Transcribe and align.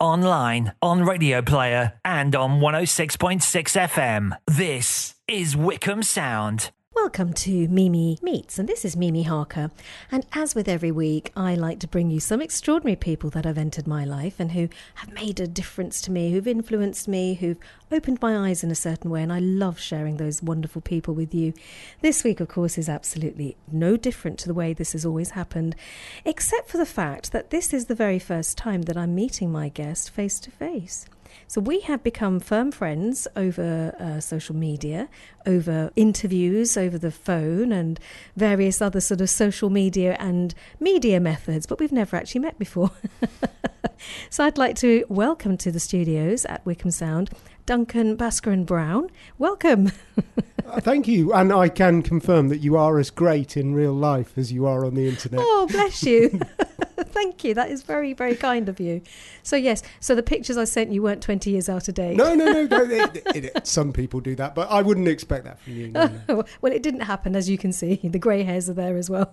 online, 0.00 0.72
on 0.82 1.04
Radio 1.04 1.42
Player, 1.42 1.94
and 2.04 2.34
on 2.36 2.60
106.6 2.60 3.40
FM. 3.40 4.36
This 4.46 5.14
is 5.26 5.56
Wycombe 5.56 6.02
Sound. 6.02 6.70
Welcome 6.96 7.34
to 7.34 7.68
Mimi 7.68 8.18
Meets, 8.22 8.58
and 8.58 8.66
this 8.66 8.82
is 8.82 8.96
Mimi 8.96 9.22
Harker. 9.24 9.70
And 10.10 10.26
as 10.32 10.54
with 10.54 10.66
every 10.66 10.90
week, 10.90 11.30
I 11.36 11.54
like 11.54 11.78
to 11.80 11.86
bring 11.86 12.10
you 12.10 12.20
some 12.20 12.40
extraordinary 12.40 12.96
people 12.96 13.28
that 13.30 13.44
have 13.44 13.58
entered 13.58 13.86
my 13.86 14.04
life 14.06 14.40
and 14.40 14.52
who 14.52 14.70
have 14.94 15.12
made 15.12 15.38
a 15.38 15.46
difference 15.46 16.00
to 16.02 16.10
me, 16.10 16.32
who've 16.32 16.48
influenced 16.48 17.06
me, 17.06 17.34
who've 17.34 17.58
opened 17.92 18.22
my 18.22 18.48
eyes 18.48 18.64
in 18.64 18.70
a 18.70 18.74
certain 18.74 19.10
way, 19.10 19.22
and 19.22 19.30
I 19.30 19.40
love 19.40 19.78
sharing 19.78 20.16
those 20.16 20.42
wonderful 20.42 20.80
people 20.80 21.14
with 21.14 21.34
you. 21.34 21.52
This 22.00 22.24
week, 22.24 22.40
of 22.40 22.48
course, 22.48 22.78
is 22.78 22.88
absolutely 22.88 23.56
no 23.70 23.98
different 23.98 24.38
to 24.40 24.48
the 24.48 24.54
way 24.54 24.72
this 24.72 24.92
has 24.92 25.04
always 25.04 25.30
happened, 25.30 25.76
except 26.24 26.70
for 26.70 26.78
the 26.78 26.86
fact 26.86 27.30
that 27.30 27.50
this 27.50 27.74
is 27.74 27.84
the 27.84 27.94
very 27.94 28.18
first 28.18 28.56
time 28.56 28.82
that 28.82 28.96
I'm 28.96 29.14
meeting 29.14 29.52
my 29.52 29.68
guest 29.68 30.10
face 30.10 30.40
to 30.40 30.50
face. 30.50 31.04
So 31.46 31.60
we 31.60 31.80
have 31.80 32.02
become 32.02 32.40
firm 32.40 32.72
friends 32.72 33.28
over 33.36 33.94
uh, 33.98 34.20
social 34.20 34.54
media, 34.54 35.08
over 35.46 35.90
interviews, 35.96 36.76
over 36.76 36.98
the 36.98 37.10
phone, 37.10 37.72
and 37.72 38.00
various 38.36 38.82
other 38.82 39.00
sort 39.00 39.20
of 39.20 39.30
social 39.30 39.70
media 39.70 40.16
and 40.18 40.54
media 40.80 41.20
methods, 41.20 41.66
but 41.66 41.78
we've 41.78 41.92
never 41.92 42.16
actually 42.16 42.40
met 42.40 42.58
before. 42.58 42.90
so 44.30 44.44
I'd 44.44 44.58
like 44.58 44.76
to 44.76 45.04
welcome 45.08 45.56
to 45.58 45.70
the 45.70 45.80
studios 45.80 46.44
at 46.46 46.64
Wycombe 46.64 46.90
Sound 46.90 47.30
Duncan 47.66 48.16
Bhaskaran 48.16 48.64
Brown. 48.64 49.10
Welcome. 49.38 49.92
Uh, 50.66 50.80
thank 50.80 51.06
you. 51.06 51.32
And 51.32 51.52
I 51.52 51.68
can 51.68 52.02
confirm 52.02 52.48
that 52.48 52.58
you 52.58 52.76
are 52.76 52.98
as 52.98 53.08
great 53.10 53.56
in 53.56 53.72
real 53.72 53.92
life 53.92 54.36
as 54.36 54.50
you 54.50 54.66
are 54.66 54.84
on 54.84 54.96
the 54.96 55.08
internet. 55.08 55.38
Oh, 55.40 55.68
bless 55.70 56.02
you. 56.02 56.40
Thank 56.96 57.44
you. 57.44 57.54
That 57.54 57.70
is 57.70 57.84
very, 57.84 58.14
very 58.14 58.34
kind 58.34 58.68
of 58.68 58.80
you. 58.80 59.02
So, 59.44 59.54
yes, 59.54 59.82
so 60.00 60.16
the 60.16 60.24
pictures 60.24 60.56
I 60.56 60.64
sent 60.64 60.90
you 60.90 61.02
weren't 61.02 61.22
20 61.22 61.50
years 61.50 61.68
out 61.68 61.86
of 61.86 61.94
date. 61.94 62.16
No, 62.16 62.34
no, 62.34 62.46
no. 62.46 62.64
no 62.64 62.82
it, 62.82 63.22
it, 63.34 63.44
it, 63.44 63.66
some 63.66 63.92
people 63.92 64.18
do 64.18 64.34
that, 64.34 64.56
but 64.56 64.68
I 64.68 64.82
wouldn't 64.82 65.06
expect 65.06 65.44
that 65.44 65.60
from 65.60 65.74
you. 65.74 65.88
No, 65.92 66.10
no. 66.28 66.44
well, 66.60 66.72
it 66.72 66.82
didn't 66.82 67.02
happen, 67.02 67.36
as 67.36 67.48
you 67.48 67.58
can 67.58 67.72
see. 67.72 68.00
The 68.02 68.18
grey 68.18 68.42
hairs 68.42 68.68
are 68.68 68.74
there 68.74 68.96
as 68.96 69.08
well. 69.08 69.32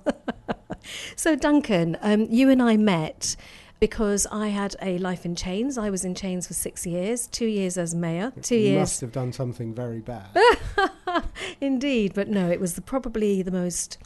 so, 1.16 1.36
Duncan, 1.36 1.98
um, 2.02 2.28
you 2.30 2.50
and 2.52 2.62
I 2.62 2.78
met 2.78 3.36
because 3.84 4.26
I 4.32 4.48
had 4.48 4.78
a 4.82 4.98
life 5.00 5.26
in 5.26 5.36
chains. 5.36 5.78
I 5.78 5.90
was 5.90 6.06
in 6.06 6.16
chains 6.16 6.48
for 6.48 6.54
six 6.54 6.86
years, 6.86 7.28
two 7.28 7.48
years 7.48 7.78
as 7.78 7.94
mayor, 7.94 8.32
two 8.42 8.56
you 8.56 8.62
years. 8.62 8.80
must 8.80 9.02
have 9.02 9.12
done 9.12 9.34
something 9.34 9.76
very 9.76 10.00
bad. 10.00 10.30
Indeed, 11.60 12.14
but 12.14 12.30
no, 12.30 12.50
it 12.50 12.62
was 12.62 12.76
the, 12.76 12.82
probably 12.82 13.42
the 13.42 13.52
most 13.52 13.98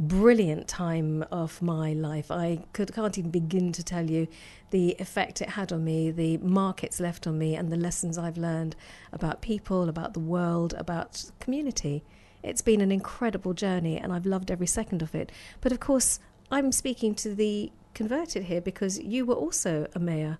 brilliant 0.00 0.66
time 0.66 1.24
of 1.30 1.62
my 1.62 1.92
life. 1.92 2.32
I 2.32 2.64
could, 2.72 2.92
can't 2.92 3.16
even 3.18 3.30
begin 3.30 3.70
to 3.70 3.84
tell 3.84 4.10
you 4.10 4.26
the 4.72 4.96
effect 4.98 5.40
it 5.40 5.50
had 5.50 5.72
on 5.72 5.84
me, 5.84 6.10
the 6.10 6.38
mark 6.38 6.82
it's 6.82 6.98
left 6.98 7.28
on 7.28 7.38
me, 7.38 7.54
and 7.54 7.70
the 7.70 7.76
lessons 7.76 8.18
I've 8.18 8.36
learned 8.36 8.74
about 9.12 9.42
people, 9.42 9.88
about 9.88 10.12
the 10.12 10.18
world, 10.18 10.74
about 10.76 11.30
community. 11.38 12.02
It's 12.42 12.62
been 12.62 12.80
an 12.80 12.90
incredible 12.90 13.54
journey, 13.54 13.96
and 13.96 14.12
I've 14.12 14.26
loved 14.26 14.50
every 14.50 14.66
second 14.66 15.02
of 15.02 15.14
it. 15.14 15.30
But 15.60 15.70
of 15.70 15.78
course, 15.78 16.18
I'm 16.50 16.72
speaking 16.72 17.14
to 17.14 17.32
the 17.32 17.70
converted 17.94 18.44
here 18.44 18.60
because 18.60 18.98
you 18.98 19.24
were 19.24 19.34
also 19.34 19.86
a 19.94 19.98
mayor. 19.98 20.38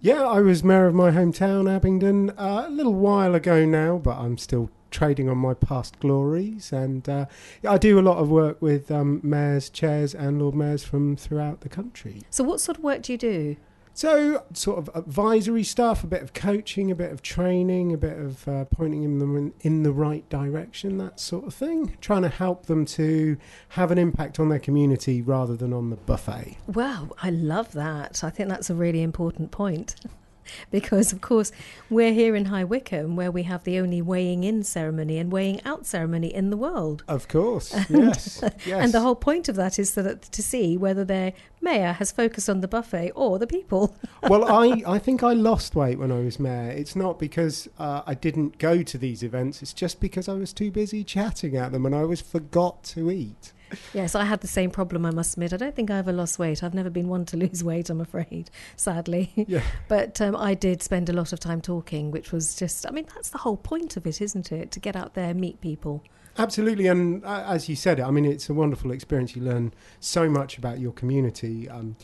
Yeah, 0.00 0.22
I 0.22 0.40
was 0.40 0.64
mayor 0.64 0.86
of 0.86 0.94
my 0.94 1.12
hometown, 1.12 1.72
Abingdon, 1.72 2.30
uh, 2.30 2.64
a 2.66 2.70
little 2.70 2.94
while 2.94 3.36
ago 3.36 3.64
now, 3.64 3.98
but 3.98 4.18
I'm 4.18 4.36
still 4.36 4.68
trading 4.90 5.28
on 5.28 5.38
my 5.38 5.54
past 5.54 5.98
glories. 6.00 6.72
And 6.72 7.08
uh, 7.08 7.26
I 7.68 7.78
do 7.78 7.98
a 7.98 8.02
lot 8.02 8.18
of 8.18 8.28
work 8.28 8.60
with 8.60 8.90
um, 8.90 9.20
mayors, 9.22 9.70
chairs, 9.70 10.14
and 10.14 10.40
lord 10.40 10.54
mayors 10.54 10.84
from 10.84 11.16
throughout 11.16 11.60
the 11.60 11.68
country. 11.68 12.22
So, 12.30 12.42
what 12.42 12.60
sort 12.60 12.78
of 12.78 12.84
work 12.84 13.02
do 13.02 13.12
you 13.12 13.18
do? 13.18 13.56
So, 13.94 14.44
sort 14.54 14.78
of 14.78 14.90
advisory 14.94 15.64
stuff, 15.64 16.02
a 16.02 16.06
bit 16.06 16.22
of 16.22 16.32
coaching, 16.32 16.90
a 16.90 16.94
bit 16.94 17.12
of 17.12 17.20
training, 17.20 17.92
a 17.92 17.98
bit 17.98 18.18
of 18.18 18.48
uh, 18.48 18.64
pointing 18.66 19.18
them 19.18 19.36
in, 19.36 19.52
in, 19.60 19.82
the 19.82 19.92
right 19.92 20.26
direction, 20.30 20.96
that 20.98 21.20
sort 21.20 21.44
of 21.44 21.54
thing. 21.54 21.96
Trying 22.00 22.22
to 22.22 22.30
help 22.30 22.66
them 22.66 22.86
to 22.86 23.36
have 23.70 23.90
an 23.90 23.98
impact 23.98 24.40
on 24.40 24.48
their 24.48 24.58
community 24.58 25.20
rather 25.20 25.56
than 25.56 25.72
on 25.74 25.90
the 25.90 25.96
buffet. 25.96 26.56
Wow, 26.66 27.10
I 27.22 27.30
love 27.30 27.72
that. 27.72 28.24
I 28.24 28.30
think 28.30 28.48
that's 28.48 28.70
a 28.70 28.74
really 28.74 29.02
important 29.02 29.50
point. 29.50 29.96
because, 30.70 31.12
of 31.12 31.20
course, 31.20 31.52
we're 31.90 32.12
here 32.12 32.34
in 32.34 32.46
High 32.46 32.64
Wycombe 32.64 33.16
where 33.16 33.30
we 33.30 33.44
have 33.44 33.64
the 33.64 33.78
only 33.78 34.02
weighing 34.02 34.44
in 34.44 34.62
ceremony 34.62 35.18
and 35.18 35.32
weighing 35.32 35.62
out 35.64 35.86
ceremony 35.86 36.32
in 36.32 36.50
the 36.50 36.56
world. 36.56 37.04
Of 37.08 37.28
course, 37.28 37.72
and, 37.72 37.86
yes, 37.90 38.42
yes. 38.66 38.82
And 38.82 38.92
the 38.92 39.00
whole 39.00 39.14
point 39.14 39.48
of 39.48 39.56
that 39.56 39.78
is 39.78 39.90
so 39.90 40.02
that 40.02 40.22
to 40.22 40.42
see 40.42 40.76
whether 40.76 41.04
their 41.04 41.32
mayor 41.60 41.92
has 41.92 42.10
focused 42.12 42.48
on 42.48 42.60
the 42.60 42.68
buffet 42.68 43.12
or 43.14 43.38
the 43.38 43.46
people. 43.46 43.96
well, 44.28 44.44
I, 44.44 44.82
I 44.86 44.98
think 44.98 45.22
I 45.22 45.32
lost 45.32 45.74
weight 45.74 45.98
when 45.98 46.10
I 46.10 46.20
was 46.20 46.38
mayor. 46.38 46.70
It's 46.70 46.96
not 46.96 47.18
because 47.18 47.68
uh, 47.78 48.02
I 48.06 48.14
didn't 48.14 48.58
go 48.58 48.82
to 48.82 48.98
these 48.98 49.22
events, 49.22 49.62
it's 49.62 49.72
just 49.72 50.00
because 50.00 50.28
I 50.28 50.34
was 50.34 50.52
too 50.52 50.70
busy 50.70 51.04
chatting 51.04 51.56
at 51.56 51.72
them 51.72 51.86
and 51.86 51.94
I 51.94 52.00
always 52.00 52.20
forgot 52.20 52.82
to 52.84 53.10
eat 53.10 53.52
yes, 53.94 54.14
I 54.14 54.24
had 54.24 54.40
the 54.40 54.48
same 54.48 54.70
problem, 54.70 55.06
I 55.06 55.10
must 55.10 55.34
admit. 55.34 55.52
I 55.52 55.56
don't 55.56 55.74
think 55.74 55.90
I 55.90 55.98
ever 55.98 56.12
lost 56.12 56.38
weight. 56.38 56.62
I've 56.62 56.74
never 56.74 56.90
been 56.90 57.08
one 57.08 57.24
to 57.26 57.36
lose 57.44 57.62
weight, 57.62 57.90
I'm 57.90 58.00
afraid, 58.00 58.50
sadly. 58.76 59.32
Yeah. 59.36 59.62
But 59.88 60.20
um, 60.20 60.36
I 60.36 60.54
did 60.54 60.82
spend 60.82 61.08
a 61.08 61.12
lot 61.12 61.32
of 61.32 61.40
time 61.40 61.60
talking, 61.60 62.10
which 62.10 62.32
was 62.32 62.54
just, 62.54 62.86
I 62.86 62.90
mean, 62.90 63.06
that's 63.14 63.30
the 63.30 63.38
whole 63.38 63.56
point 63.56 63.96
of 63.96 64.06
it, 64.06 64.20
isn't 64.20 64.50
it? 64.50 64.70
To 64.70 64.80
get 64.80 64.96
out 64.96 65.14
there, 65.14 65.34
meet 65.34 65.60
people. 65.60 66.02
Absolutely, 66.38 66.86
and 66.86 67.22
uh, 67.24 67.44
as 67.46 67.68
you 67.68 67.76
said, 67.76 68.00
I 68.00 68.10
mean, 68.10 68.24
it's 68.24 68.48
a 68.48 68.54
wonderful 68.54 68.90
experience. 68.90 69.36
You 69.36 69.42
learn 69.42 69.74
so 70.00 70.30
much 70.30 70.56
about 70.56 70.78
your 70.78 70.92
community. 70.92 71.68
Um, 71.68 71.96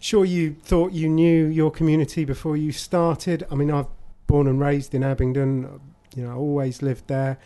sure, 0.00 0.24
you 0.24 0.56
thought 0.62 0.92
you 0.92 1.08
knew 1.08 1.46
your 1.46 1.70
community 1.70 2.24
before 2.24 2.56
you 2.56 2.72
started. 2.72 3.46
I 3.50 3.54
mean, 3.54 3.70
I've 3.70 3.88
born 4.26 4.46
and 4.46 4.58
raised 4.58 4.94
in 4.94 5.02
Abingdon. 5.02 5.80
You 6.14 6.24
know, 6.24 6.30
I 6.30 6.34
always 6.34 6.80
lived 6.80 7.08
there 7.08 7.38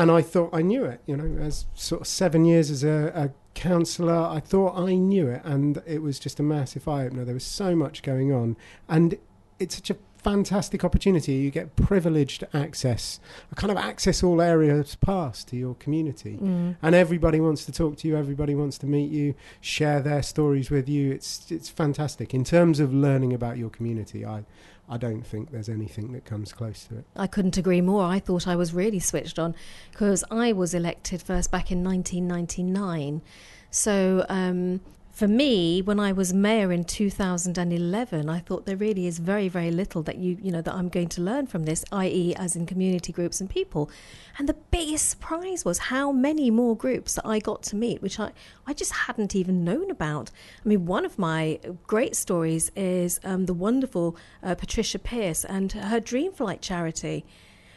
and 0.00 0.10
I 0.10 0.22
thought 0.22 0.50
I 0.54 0.62
knew 0.62 0.84
it. 0.84 1.02
You 1.06 1.16
know, 1.16 1.42
as 1.42 1.66
sort 1.74 2.00
of 2.00 2.06
seven 2.06 2.46
years 2.46 2.70
as 2.70 2.82
a, 2.82 3.12
a 3.14 3.30
councillor, 3.54 4.14
I 4.14 4.40
thought 4.40 4.76
I 4.76 4.94
knew 4.94 5.28
it, 5.28 5.42
and 5.44 5.82
it 5.86 6.00
was 6.00 6.18
just 6.18 6.40
a 6.40 6.42
massive 6.42 6.88
eye 6.88 7.04
opener. 7.04 7.24
There 7.26 7.34
was 7.34 7.44
so 7.44 7.76
much 7.76 8.02
going 8.02 8.32
on, 8.32 8.56
and 8.88 9.18
it's 9.58 9.74
such 9.74 9.90
a 9.90 9.96
fantastic 10.16 10.84
opportunity. 10.84 11.34
You 11.34 11.50
get 11.50 11.76
privileged 11.76 12.44
access, 12.54 13.20
a 13.52 13.54
kind 13.54 13.70
of 13.70 13.76
access 13.76 14.22
all 14.22 14.40
areas 14.40 14.94
past 14.96 15.48
to 15.48 15.56
your 15.56 15.74
community, 15.74 16.38
mm. 16.40 16.76
and 16.80 16.94
everybody 16.94 17.38
wants 17.38 17.66
to 17.66 17.72
talk 17.72 17.98
to 17.98 18.08
you. 18.08 18.16
Everybody 18.16 18.54
wants 18.54 18.78
to 18.78 18.86
meet 18.86 19.10
you, 19.10 19.34
share 19.60 20.00
their 20.00 20.22
stories 20.22 20.70
with 20.70 20.88
you. 20.88 21.12
It's 21.12 21.50
it's 21.50 21.68
fantastic 21.68 22.32
in 22.32 22.44
terms 22.44 22.80
of 22.80 22.94
learning 22.94 23.34
about 23.34 23.58
your 23.58 23.68
community. 23.68 24.24
I 24.24 24.44
I 24.90 24.96
don't 24.96 25.22
think 25.22 25.52
there's 25.52 25.68
anything 25.68 26.12
that 26.12 26.24
comes 26.24 26.52
close 26.52 26.84
to 26.88 26.98
it. 26.98 27.04
I 27.14 27.28
couldn't 27.28 27.56
agree 27.56 27.80
more. 27.80 28.04
I 28.04 28.18
thought 28.18 28.48
I 28.48 28.56
was 28.56 28.74
really 28.74 28.98
switched 28.98 29.38
on 29.38 29.54
because 29.92 30.24
I 30.32 30.52
was 30.52 30.74
elected 30.74 31.22
first 31.22 31.52
back 31.52 31.70
in 31.70 31.84
1999. 31.84 33.22
So 33.70 34.26
um, 34.28 34.80
for 35.20 35.28
me, 35.28 35.82
when 35.82 36.00
I 36.00 36.12
was 36.12 36.32
mayor 36.32 36.72
in 36.72 36.82
2011, 36.84 38.30
I 38.30 38.38
thought 38.38 38.64
there 38.64 38.74
really 38.74 39.06
is 39.06 39.18
very, 39.18 39.48
very 39.48 39.70
little 39.70 40.02
that 40.04 40.16
you, 40.16 40.38
you 40.40 40.50
know, 40.50 40.62
that 40.62 40.72
I'm 40.72 40.88
going 40.88 41.08
to 41.08 41.20
learn 41.20 41.46
from 41.46 41.64
this, 41.64 41.84
i.e., 41.92 42.34
as 42.36 42.56
in 42.56 42.64
community 42.64 43.12
groups 43.12 43.38
and 43.38 43.50
people. 43.50 43.90
And 44.38 44.48
the 44.48 44.56
biggest 44.70 45.10
surprise 45.10 45.62
was 45.62 45.78
how 45.78 46.10
many 46.10 46.50
more 46.50 46.74
groups 46.74 47.16
that 47.16 47.26
I 47.26 47.38
got 47.38 47.62
to 47.64 47.76
meet, 47.76 48.00
which 48.00 48.18
I, 48.18 48.32
I 48.66 48.72
just 48.72 48.92
hadn't 48.92 49.36
even 49.36 49.62
known 49.62 49.90
about. 49.90 50.30
I 50.64 50.66
mean, 50.66 50.86
one 50.86 51.04
of 51.04 51.18
my 51.18 51.60
great 51.86 52.16
stories 52.16 52.72
is 52.74 53.20
um, 53.22 53.44
the 53.44 53.52
wonderful 53.52 54.16
uh, 54.42 54.54
Patricia 54.54 54.98
Pearce 54.98 55.44
and 55.44 55.70
her 55.72 56.00
Dream 56.00 56.32
Flight 56.32 56.62
charity. 56.62 57.26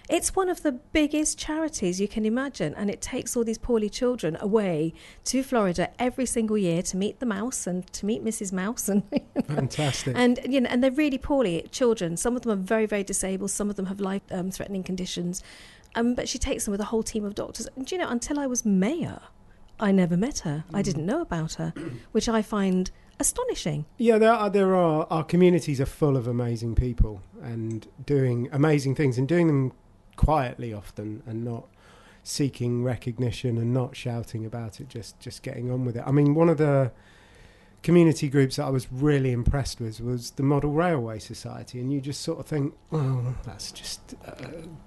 It's 0.09 0.35
one 0.35 0.49
of 0.49 0.63
the 0.63 0.73
biggest 0.73 1.37
charities 1.37 2.01
you 2.01 2.09
can 2.09 2.25
imagine, 2.25 2.73
and 2.75 2.89
it 2.89 3.01
takes 3.01 3.37
all 3.37 3.45
these 3.45 3.57
poorly 3.57 3.89
children 3.89 4.37
away 4.41 4.93
to 5.25 5.43
Florida 5.43 5.91
every 5.97 6.25
single 6.25 6.57
year 6.57 6.81
to 6.83 6.97
meet 6.97 7.21
the 7.21 7.25
mouse 7.25 7.65
and 7.65 7.87
to 7.93 8.05
meet 8.05 8.23
Mrs. 8.23 8.51
Mouse. 8.51 8.89
And 8.89 9.03
fantastic. 9.47 10.13
And 10.17 10.39
you 10.47 10.59
know, 10.59 10.69
and 10.69 10.83
they're 10.83 10.91
really 10.91 11.17
poorly 11.17 11.67
children. 11.71 12.17
Some 12.17 12.35
of 12.35 12.41
them 12.41 12.51
are 12.51 12.61
very, 12.61 12.85
very 12.85 13.03
disabled. 13.03 13.51
Some 13.51 13.69
of 13.69 13.77
them 13.77 13.85
have 13.85 14.01
life-threatening 14.01 14.81
um, 14.81 14.83
conditions. 14.83 15.41
Um, 15.95 16.15
but 16.15 16.27
she 16.27 16.37
takes 16.37 16.65
them 16.65 16.73
with 16.73 16.81
a 16.81 16.85
whole 16.85 17.03
team 17.03 17.23
of 17.23 17.35
doctors. 17.35 17.67
And 17.75 17.89
you 17.89 17.97
know, 17.97 18.09
until 18.09 18.39
I 18.39 18.47
was 18.47 18.65
mayor, 18.65 19.21
I 19.79 19.91
never 19.91 20.17
met 20.17 20.39
her. 20.39 20.65
Mm. 20.69 20.77
I 20.77 20.81
didn't 20.81 21.05
know 21.05 21.21
about 21.21 21.53
her, 21.53 21.73
which 22.11 22.27
I 22.27 22.41
find 22.41 22.91
astonishing. 23.19 23.85
Yeah, 23.97 24.17
there 24.17 24.33
are, 24.33 24.49
there 24.49 24.75
are. 24.75 25.07
Our 25.09 25.23
communities 25.23 25.79
are 25.79 25.85
full 25.85 26.17
of 26.17 26.27
amazing 26.27 26.75
people 26.75 27.21
and 27.41 27.87
doing 28.05 28.49
amazing 28.51 28.95
things 28.95 29.17
and 29.17 29.27
doing 29.27 29.47
them 29.47 29.71
quietly 30.15 30.73
often 30.73 31.23
and 31.25 31.43
not 31.43 31.67
seeking 32.23 32.83
recognition 32.83 33.57
and 33.57 33.73
not 33.73 33.95
shouting 33.95 34.45
about 34.45 34.79
it, 34.79 34.89
just 34.89 35.19
just 35.19 35.43
getting 35.43 35.71
on 35.71 35.85
with 35.85 35.97
it. 35.97 36.03
I 36.05 36.11
mean, 36.11 36.33
one 36.33 36.49
of 36.49 36.57
the 36.57 36.91
community 37.81 38.29
groups 38.29 38.55
that 38.55 38.65
I 38.65 38.69
was 38.69 38.87
really 38.91 39.31
impressed 39.31 39.81
with 39.81 39.99
was 39.99 40.31
the 40.31 40.43
Model 40.43 40.71
Railway 40.71 41.19
Society, 41.19 41.79
and 41.79 41.91
you 41.91 41.99
just 41.99 42.21
sort 42.21 42.39
of 42.39 42.45
think, 42.45 42.73
oh, 42.91 43.35
that's 43.45 43.71
just 43.71 44.13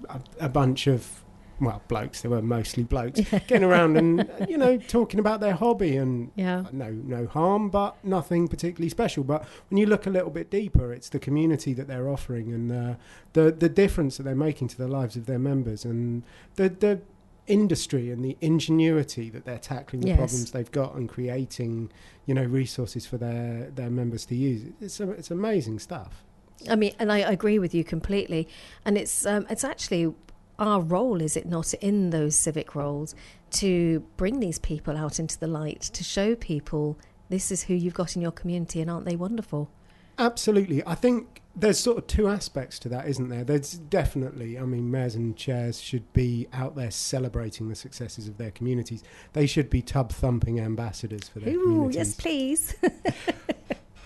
a, 0.08 0.20
a 0.40 0.48
bunch 0.48 0.86
of 0.86 1.22
well, 1.60 1.80
blokes. 1.88 2.20
They 2.22 2.28
were 2.28 2.42
mostly 2.42 2.82
blokes 2.82 3.20
getting 3.30 3.64
around 3.64 3.96
and 3.96 4.28
you 4.48 4.58
know 4.58 4.76
talking 4.76 5.18
about 5.20 5.40
their 5.40 5.54
hobby 5.54 5.96
and 5.96 6.30
Yeah. 6.36 6.64
no 6.72 6.90
no 6.90 7.26
harm, 7.26 7.70
but 7.70 7.96
nothing 8.04 8.48
particularly 8.48 8.90
special. 8.90 9.24
But 9.24 9.44
when 9.70 9.78
you 9.78 9.86
look 9.86 10.06
a 10.06 10.10
little 10.10 10.30
bit 10.30 10.50
deeper, 10.50 10.92
it's 10.92 11.08
the 11.08 11.18
community 11.18 11.72
that 11.74 11.88
they're 11.88 12.08
offering 12.08 12.52
and 12.52 12.70
uh, 12.72 12.94
the 13.32 13.50
the 13.52 13.68
difference 13.68 14.16
that 14.18 14.24
they're 14.24 14.34
making 14.34 14.68
to 14.68 14.76
the 14.78 14.88
lives 14.88 15.16
of 15.16 15.26
their 15.26 15.38
members 15.38 15.84
and 15.84 16.22
the 16.56 16.68
the 16.68 17.00
industry 17.46 18.10
and 18.10 18.24
the 18.24 18.36
ingenuity 18.40 19.30
that 19.30 19.44
they're 19.44 19.58
tackling 19.58 20.02
the 20.02 20.08
Yes. 20.08 20.16
problems 20.16 20.50
they've 20.50 20.72
got 20.72 20.96
and 20.96 21.08
creating 21.08 21.92
you 22.26 22.34
know 22.34 22.42
resources 22.42 23.06
for 23.06 23.18
their 23.18 23.70
their 23.74 23.88
members 23.90 24.26
to 24.26 24.34
use. 24.34 24.62
It's 24.80 24.98
it's 25.00 25.30
amazing 25.30 25.78
stuff. 25.78 26.24
I 26.70 26.74
mean, 26.74 26.92
and 26.98 27.12
I 27.12 27.18
agree 27.18 27.58
with 27.58 27.74
you 27.74 27.84
completely. 27.84 28.48
And 28.84 28.96
it's 28.98 29.24
um, 29.26 29.46
it's 29.48 29.62
actually 29.62 30.12
our 30.58 30.80
role, 30.80 31.20
is 31.20 31.36
it 31.36 31.46
not, 31.46 31.74
in 31.74 32.10
those 32.10 32.36
civic 32.36 32.74
roles, 32.74 33.14
to 33.52 34.00
bring 34.16 34.40
these 34.40 34.58
people 34.58 34.96
out 34.96 35.18
into 35.18 35.38
the 35.38 35.46
light, 35.46 35.80
to 35.82 36.04
show 36.04 36.34
people 36.34 36.98
this 37.28 37.50
is 37.50 37.64
who 37.64 37.74
you've 37.74 37.94
got 37.94 38.16
in 38.16 38.22
your 38.22 38.32
community, 38.32 38.80
and 38.80 38.90
aren't 38.90 39.06
they 39.06 39.16
wonderful? 39.16 39.70
Absolutely. 40.18 40.82
I 40.86 40.94
think 40.94 41.42
there's 41.54 41.78
sort 41.78 41.98
of 41.98 42.06
two 42.06 42.28
aspects 42.28 42.78
to 42.80 42.88
that, 42.88 43.06
isn't 43.08 43.28
there? 43.28 43.44
There's 43.44 43.72
definitely, 43.72 44.58
I 44.58 44.62
mean, 44.62 44.90
mayors 44.90 45.14
and 45.14 45.36
chairs 45.36 45.80
should 45.80 46.10
be 46.12 46.48
out 46.52 46.74
there 46.74 46.90
celebrating 46.90 47.68
the 47.68 47.74
successes 47.74 48.28
of 48.28 48.38
their 48.38 48.50
communities. 48.50 49.02
They 49.34 49.46
should 49.46 49.68
be 49.68 49.82
tub 49.82 50.10
thumping 50.12 50.58
ambassadors 50.60 51.28
for 51.28 51.40
their 51.40 51.54
Ooh, 51.54 51.62
communities. 51.62 51.96
yes, 51.96 52.14
please. 52.14 52.76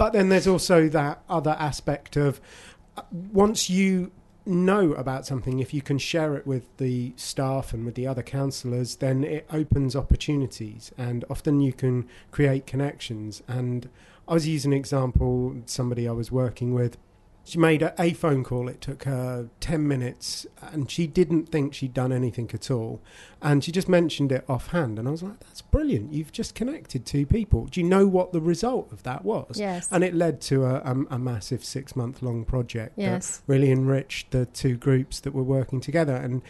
But 0.01 0.15
then 0.15 0.31
there's 0.31 0.47
also 0.47 0.89
that 0.89 1.23
other 1.29 1.55
aspect 1.59 2.17
of 2.17 2.41
uh, 2.97 3.03
once 3.13 3.69
you 3.69 4.13
know 4.47 4.93
about 4.93 5.27
something, 5.27 5.61
if 5.61 5.73
you 5.75 5.83
can 5.83 5.99
share 5.99 6.35
it 6.37 6.47
with 6.47 6.77
the 6.79 7.13
staff 7.17 7.73
and 7.73 7.85
with 7.85 7.95
the 7.95 8.07
other 8.07 8.23
councillors, 8.23 8.97
then 8.97 9.25
it 9.25 9.47
opens 9.53 9.95
opportunities 9.95 10.93
and 10.97 11.25
often 11.31 11.61
you 11.61 11.73
can 11.73 12.09
create 12.31 12.67
connections. 12.67 13.43
And 13.47 13.89
I 14.27 14.35
was 14.35 14.47
using 14.47 14.73
an 14.73 14.79
example, 14.79 15.57
somebody 15.67 16.07
I 16.09 16.13
was 16.13 16.31
working 16.31 16.75
with. 16.75 16.97
She 17.51 17.59
made 17.59 17.83
a, 17.83 17.93
a 18.01 18.13
phone 18.13 18.45
call. 18.45 18.69
It 18.69 18.81
took 18.81 19.03
her 19.03 19.49
10 19.59 19.89
minutes 19.89 20.47
and 20.63 20.89
she 20.89 21.09
didn't 21.09 21.47
think 21.47 21.75
she'd 21.75 21.93
done 21.93 22.13
anything 22.13 22.49
at 22.55 22.71
all. 22.71 23.03
And 23.43 23.65
she 23.65 23.73
just 23.73 23.89
mentioned 23.89 24.31
it 24.31 24.45
offhand. 24.49 25.01
And 25.01 25.09
I 25.09 25.11
was 25.11 25.25
like, 25.25 25.41
that's 25.41 25.61
brilliant. 25.61 26.13
You've 26.13 26.31
just 26.31 26.55
connected 26.55 27.05
two 27.05 27.27
people. 27.27 27.67
Do 27.67 27.81
you 27.81 27.89
know 27.89 28.07
what 28.07 28.33
the 28.33 28.41
result 28.41 28.93
of 28.93 29.03
that 29.03 29.25
was? 29.25 29.59
yes. 29.59 29.89
And 29.91 30.05
it 30.05 30.15
led 30.15 30.41
to 30.43 30.65
a, 30.65 30.77
a, 30.77 31.15
a 31.17 31.19
massive 31.19 31.65
six 31.65 31.97
month 31.97 32.23
long 32.23 32.45
project 32.45 32.93
yes. 32.97 33.39
that 33.39 33.53
really 33.53 33.73
enriched 33.73 34.31
the 34.31 34.47
two 34.47 34.77
groups 34.77 35.19
that 35.19 35.35
were 35.35 35.43
working 35.43 35.81
together. 35.81 36.15
And 36.15 36.43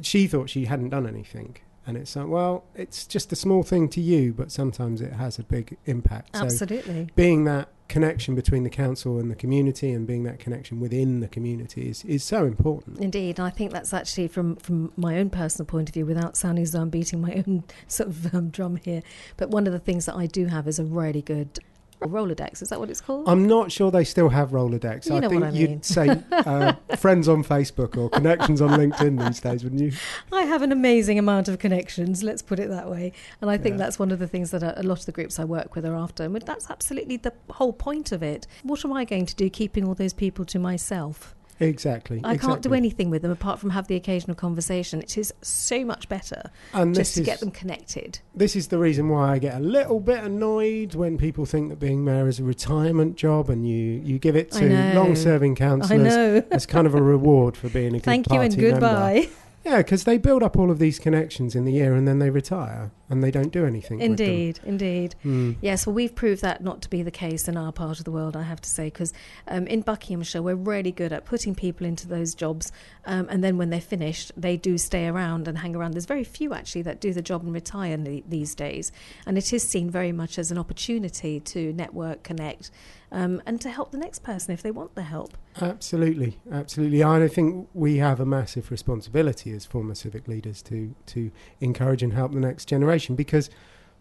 she 0.00 0.28
thought 0.28 0.48
she 0.48 0.66
hadn't 0.66 0.90
done 0.90 1.08
anything. 1.08 1.56
And 1.86 1.96
it's 1.96 2.14
like, 2.14 2.28
well, 2.28 2.64
it's 2.76 3.04
just 3.04 3.32
a 3.32 3.36
small 3.36 3.64
thing 3.64 3.88
to 3.90 4.00
you, 4.00 4.32
but 4.32 4.52
sometimes 4.52 5.00
it 5.00 5.12
has 5.14 5.40
a 5.40 5.42
big 5.42 5.76
impact. 5.86 6.36
So 6.36 6.44
Absolutely. 6.44 7.08
being 7.14 7.44
that 7.44 7.68
connection 7.88 8.34
between 8.34 8.64
the 8.64 8.70
council 8.70 9.18
and 9.18 9.30
the 9.30 9.34
community 9.34 9.92
and 9.92 10.06
being 10.06 10.24
that 10.24 10.38
connection 10.38 10.80
within 10.80 11.20
the 11.20 11.28
community 11.28 11.88
is, 11.88 12.04
is 12.04 12.24
so 12.24 12.44
important. 12.44 12.98
Indeed, 12.98 13.38
I 13.38 13.50
think 13.50 13.72
that's 13.72 13.92
actually 13.92 14.28
from 14.28 14.56
from 14.56 14.92
my 14.96 15.18
own 15.18 15.30
personal 15.30 15.66
point 15.66 15.88
of 15.88 15.94
view, 15.94 16.06
without 16.06 16.36
sounding 16.36 16.62
as 16.62 16.72
though 16.72 16.80
I'm 16.80 16.90
beating 16.90 17.20
my 17.20 17.42
own 17.46 17.64
sort 17.88 18.08
of 18.08 18.34
um, 18.34 18.48
drum 18.50 18.76
here. 18.76 19.02
But 19.36 19.50
one 19.50 19.66
of 19.66 19.72
the 19.72 19.78
things 19.78 20.06
that 20.06 20.16
I 20.16 20.26
do 20.26 20.46
have 20.46 20.66
is 20.66 20.78
a 20.78 20.84
really 20.84 21.22
good 21.22 21.60
Rolodex. 22.04 22.62
Is 22.62 22.68
that 22.68 22.78
what 22.80 22.90
it's 22.90 23.00
called? 23.00 23.28
I'm 23.28 23.46
not 23.46 23.72
sure 23.72 23.90
they 23.90 24.04
still 24.04 24.28
have 24.28 24.50
Rolodex. 24.50 25.06
You 25.08 25.16
I 25.16 25.20
know 25.20 25.28
think 25.28 25.40
what 25.42 25.48
I 25.48 25.52
mean. 25.52 25.60
you'd 25.60 25.84
say 25.84 26.08
uh, 26.32 26.72
friends 26.96 27.28
on 27.28 27.42
Facebook 27.44 27.96
or 27.96 28.08
connections 28.10 28.60
on 28.60 28.70
LinkedIn 28.70 29.24
these 29.26 29.40
days, 29.40 29.64
wouldn't 29.64 29.80
you? 29.82 29.92
I 30.32 30.42
have 30.42 30.62
an 30.62 30.72
amazing 30.72 31.18
amount 31.18 31.48
of 31.48 31.58
connections, 31.58 32.22
let's 32.22 32.42
put 32.42 32.58
it 32.58 32.68
that 32.70 32.90
way. 32.90 33.12
And 33.40 33.50
I 33.50 33.56
think 33.58 33.74
Yeah. 33.74 33.78
that's 33.84 33.98
one 33.98 34.10
of 34.10 34.18
the 34.18 34.28
things 34.28 34.50
that 34.50 34.62
a 34.62 34.74
a 34.80 34.82
lot 34.82 34.98
of 35.00 35.06
the 35.06 35.12
groups 35.12 35.38
I 35.38 35.44
work 35.44 35.74
with 35.74 35.86
are 35.86 35.94
after. 35.96 36.24
And 36.24 36.34
that's 36.42 36.68
absolutely 36.70 37.16
the 37.16 37.32
whole 37.50 37.72
point 37.72 38.12
of 38.12 38.22
it. 38.22 38.46
What 38.64 38.84
am 38.84 38.92
I 38.92 39.04
going 39.04 39.26
to 39.26 39.34
do 39.34 39.48
keeping 39.48 39.86
all 39.86 39.94
those 39.94 40.12
people 40.12 40.44
to 40.46 40.58
myself? 40.58 41.34
Exactly. 41.60 42.20
I 42.24 42.36
can't 42.36 42.62
do 42.62 42.74
anything 42.74 43.10
with 43.10 43.22
them 43.22 43.30
apart 43.30 43.60
from 43.60 43.70
have 43.70 43.86
the 43.86 43.96
occasional 43.96 44.34
conversation. 44.34 45.00
It 45.00 45.16
is 45.16 45.32
so 45.42 45.84
much 45.84 46.08
better 46.08 46.50
And 46.72 46.94
just 46.94 47.14
to 47.14 47.20
is, 47.20 47.26
get 47.26 47.40
them 47.40 47.50
connected. 47.50 48.18
this 48.34 48.56
is 48.56 48.68
the 48.68 48.78
reason 48.78 49.08
why 49.08 49.32
I 49.32 49.38
get 49.38 49.54
a 49.56 49.60
little 49.60 50.00
bit 50.00 50.22
annoyed 50.24 50.94
when 50.94 51.18
people 51.18 51.46
think 51.46 51.68
that 51.70 51.78
being 51.78 52.04
mayor 52.04 52.28
is 52.28 52.40
a 52.40 52.44
retirement 52.44 53.16
job 53.16 53.50
and 53.50 53.68
you, 53.68 54.00
you 54.04 54.18
give 54.18 54.36
it 54.36 54.50
to 54.52 54.94
long-serving 54.94 55.54
councillors 55.54 56.44
as 56.50 56.66
kind 56.66 56.86
of 56.86 56.94
a 56.94 57.02
reward 57.02 57.56
for 57.56 57.68
being 57.68 57.88
a 57.88 57.90
good 57.98 58.04
Thank 58.04 58.30
you 58.30 58.40
and 58.40 58.56
goodbye. 58.56 59.28
Yeah, 59.64 59.78
because 59.78 60.04
they 60.04 60.18
build 60.18 60.42
up 60.42 60.58
all 60.58 60.70
of 60.70 60.78
these 60.78 60.98
connections 60.98 61.54
in 61.54 61.64
the 61.64 61.72
year 61.72 61.94
and 61.94 62.06
then 62.06 62.18
they 62.18 62.28
retire 62.28 62.90
and 63.08 63.22
they 63.22 63.30
don't 63.30 63.52
do 63.52 63.64
anything. 63.64 63.98
with 63.98 64.16
them. 64.16 64.26
Indeed, 64.26 64.60
indeed. 64.64 65.14
Mm. 65.24 65.56
Yes, 65.60 65.86
well, 65.86 65.94
we've 65.94 66.14
proved 66.14 66.42
that 66.42 66.62
not 66.62 66.82
to 66.82 66.90
be 66.90 67.02
the 67.02 67.10
case 67.10 67.48
in 67.48 67.56
our 67.56 67.72
part 67.72 67.98
of 67.98 68.04
the 68.04 68.10
world, 68.10 68.36
I 68.36 68.42
have 68.42 68.60
to 68.62 68.68
say, 68.68 68.86
because 68.86 69.12
um, 69.48 69.66
in 69.66 69.82
Buckinghamshire, 69.82 70.42
we're 70.42 70.54
really 70.54 70.92
good 70.92 71.12
at 71.12 71.24
putting 71.24 71.54
people 71.54 71.86
into 71.86 72.08
those 72.08 72.34
jobs, 72.34 72.72
um, 73.06 73.26
and 73.30 73.44
then 73.44 73.58
when 73.58 73.70
they're 73.70 73.80
finished, 73.80 74.32
they 74.36 74.56
do 74.56 74.78
stay 74.78 75.06
around 75.06 75.48
and 75.48 75.58
hang 75.58 75.76
around. 75.76 75.92
There's 75.92 76.06
very 76.06 76.24
few 76.24 76.54
actually 76.54 76.82
that 76.82 77.00
do 77.00 77.12
the 77.12 77.22
job 77.22 77.42
and 77.44 77.52
retire 77.52 77.96
the, 77.96 78.24
these 78.26 78.54
days, 78.54 78.90
and 79.26 79.36
it 79.36 79.52
is 79.52 79.62
seen 79.62 79.90
very 79.90 80.12
much 80.12 80.38
as 80.38 80.50
an 80.50 80.58
opportunity 80.58 81.40
to 81.40 81.72
network, 81.74 82.22
connect, 82.22 82.70
um, 83.14 83.40
and 83.46 83.60
to 83.60 83.70
help 83.70 83.92
the 83.92 83.98
next 83.98 84.24
person 84.24 84.52
if 84.52 84.60
they 84.60 84.72
want 84.72 84.96
the 84.96 85.02
help. 85.02 85.38
Absolutely, 85.60 86.40
absolutely. 86.50 87.04
I 87.04 87.28
think 87.28 87.68
we 87.72 87.98
have 87.98 88.18
a 88.18 88.26
massive 88.26 88.72
responsibility 88.72 89.52
as 89.52 89.64
former 89.64 89.94
civic 89.94 90.26
leaders 90.26 90.60
to 90.62 90.94
to 91.06 91.30
encourage 91.60 92.02
and 92.02 92.12
help 92.12 92.32
the 92.32 92.40
next 92.40 92.66
generation 92.66 93.14
because, 93.14 93.50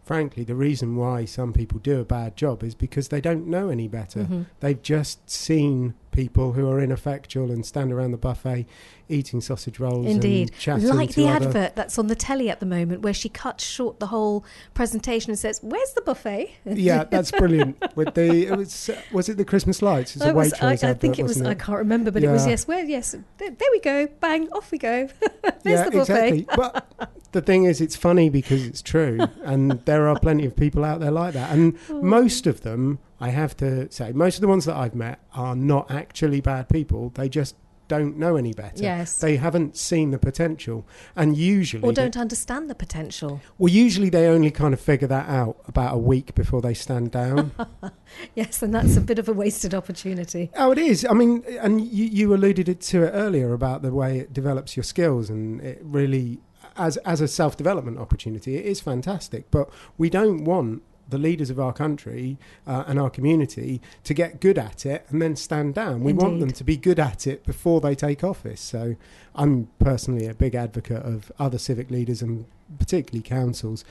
frankly, 0.03 0.43
the 0.43 0.55
reason 0.55 0.95
why 0.95 1.25
some 1.25 1.53
people 1.53 1.79
do 1.79 1.99
a 2.01 2.05
bad 2.05 2.35
job 2.35 2.63
is 2.63 2.75
because 2.75 3.07
they 3.07 3.21
don't 3.21 3.47
know 3.47 3.69
any 3.69 3.87
better. 3.87 4.21
Mhm. 4.25 4.45
They've 4.59 4.81
just 4.81 5.29
seen 5.29 5.93
people 6.11 6.51
who 6.53 6.69
are 6.69 6.79
ineffectual 6.79 7.49
and 7.51 7.65
stand 7.65 7.91
around 7.91 8.11
the 8.11 8.17
buffet 8.17 8.67
eating 9.09 9.41
sausage 9.41 9.79
rolls 9.79 10.05
Indeed. 10.05 10.49
and 10.49 10.59
chatting 10.59 10.87
Like 10.89 11.09
to 11.11 11.15
the 11.15 11.27
other 11.27 11.47
advert 11.47 11.75
that's 11.75 11.97
on 11.97 12.07
the 12.07 12.15
telly 12.15 12.49
at 12.49 12.59
the 12.59 12.65
moment, 12.65 13.01
where 13.01 13.13
she 13.13 13.29
cuts 13.29 13.63
short 13.63 13.99
the 13.99 14.07
whole 14.07 14.45
presentation 14.73 15.31
and 15.31 15.39
says, 15.39 15.59
"Where's 15.61 15.93
the 15.93 16.01
buffet?" 16.01 16.51
yeah, 16.65 17.03
that's 17.05 17.31
brilliant. 17.31 17.77
With 17.95 18.13
the 18.13 18.47
it 18.47 18.57
was 18.57 18.89
was 19.11 19.29
it 19.29 19.37
the 19.37 19.45
Christmas 19.45 19.81
lights? 19.81 20.15
It's 20.15 20.25
a 20.25 20.33
was, 20.33 20.53
I, 20.61 20.71
I 20.73 20.93
think 20.93 21.17
it 21.19 21.23
was. 21.23 21.31
wasn't 21.31 21.47
I 21.47 21.55
can't 21.55 21.79
remember, 21.79 22.11
but 22.11 22.23
it 22.23 22.29
was 22.29 22.45
yes. 22.47 22.67
Well, 22.67 22.83
yes. 22.85 23.11
There, 23.37 23.49
there 23.49 23.69
we 23.71 23.79
go. 23.79 24.07
Bang, 24.19 24.49
off 24.51 24.71
we 24.71 24.77
go. 24.77 25.07
There's 25.63 25.79
yeah, 25.79 25.85
the 25.85 25.91
buffet. 25.91 26.27
exactly. 26.33 26.47
but 26.55 27.11
the 27.33 27.41
thing 27.41 27.65
is, 27.65 27.81
it's 27.81 27.95
funny 27.95 28.29
because 28.29 28.65
it's 28.65 28.81
true, 28.81 29.19
and 29.43 29.71
there 29.85 30.07
are 30.07 30.17
plenty 30.19 30.45
of 30.45 30.55
people 30.55 30.85
out 30.85 30.99
there 31.01 31.11
like 31.11 31.33
that. 31.33 31.51
And 31.51 31.77
Oh. 31.89 32.01
most 32.01 32.47
of 32.47 32.61
them, 32.61 32.99
I 33.19 33.29
have 33.29 33.55
to 33.57 33.91
say, 33.91 34.11
most 34.13 34.35
of 34.35 34.41
the 34.41 34.47
ones 34.47 34.65
that 34.65 34.75
I've 34.75 34.95
met 34.95 35.19
are 35.33 35.55
not 35.55 35.91
actually 35.91 36.39
bad 36.41 36.69
people. 36.69 37.11
They 37.15 37.29
just 37.29 37.55
don't 37.89 38.17
know 38.17 38.37
any 38.37 38.53
better. 38.53 38.81
Yes. 38.81 39.19
They 39.19 39.35
haven't 39.35 39.75
seen 39.75 40.11
the 40.11 40.17
potential, 40.17 40.87
and 41.17 41.35
usually, 41.37 41.83
or 41.83 41.91
don't 41.91 42.15
understand 42.15 42.69
the 42.69 42.75
potential. 42.75 43.41
well, 43.57 43.71
usually 43.71 44.09
they 44.09 44.27
only 44.27 44.51
kind 44.51 44.73
of 44.73 44.79
figure 44.79 45.07
that 45.09 45.27
out 45.27 45.57
about 45.67 45.93
a 45.93 45.97
week 45.97 46.33
before 46.33 46.61
they 46.61 46.73
stand 46.73 47.11
down. 47.11 47.51
Yes, 48.35 48.61
and 48.61 48.73
that's 48.75 48.95
a 48.95 49.01
bit 49.01 49.17
of 49.17 49.27
a 49.27 49.33
wasted 49.33 49.73
opportunity. 49.73 50.51
Oh, 50.55 50.71
it 50.71 50.77
is. 50.77 51.03
I 51.09 51.13
mean, 51.13 51.43
and 51.59 51.81
you, 51.81 52.05
you 52.05 52.33
alluded 52.35 52.79
to 52.79 53.03
it 53.03 53.09
earlier 53.09 53.53
about 53.53 53.81
the 53.81 53.91
way 53.91 54.19
it 54.19 54.33
develops 54.33 54.77
your 54.77 54.83
skills, 54.83 55.31
and 55.31 55.59
it 55.61 55.79
really, 55.83 56.39
as 56.77 56.97
as 56.97 57.21
a 57.21 57.27
self 57.27 57.57
development 57.57 57.97
opportunity, 57.97 58.55
it 58.57 58.65
is 58.65 58.79
fantastic. 58.81 59.49
But 59.51 59.69
we 59.97 60.09
don't 60.09 60.43
want 60.43 60.83
the 61.09 61.17
leaders 61.17 61.49
of 61.49 61.59
our 61.59 61.73
country 61.73 62.37
uh, 62.65 62.85
and 62.87 62.97
our 62.97 63.09
community 63.09 63.81
to 64.05 64.13
get 64.13 64.39
good 64.39 64.57
at 64.57 64.85
it 64.85 65.05
and 65.09 65.21
then 65.21 65.35
stand 65.35 65.75
down. 65.75 66.01
We 66.01 66.13
want 66.13 66.39
them 66.39 66.51
to 66.51 66.63
be 66.63 66.77
good 66.77 66.97
at 66.97 67.27
it 67.27 67.45
before 67.45 67.81
they 67.81 67.93
take 67.93 68.23
office. 68.23 68.61
So, 68.61 68.95
I'm 69.35 69.69
personally 69.79 70.27
a 70.27 70.33
big 70.33 70.55
advocate 70.55 71.03
of 71.03 71.31
other 71.39 71.57
civic 71.57 71.91
leaders 71.91 72.21
and 72.21 72.45
particularly 72.79 73.21
councils 73.21 73.83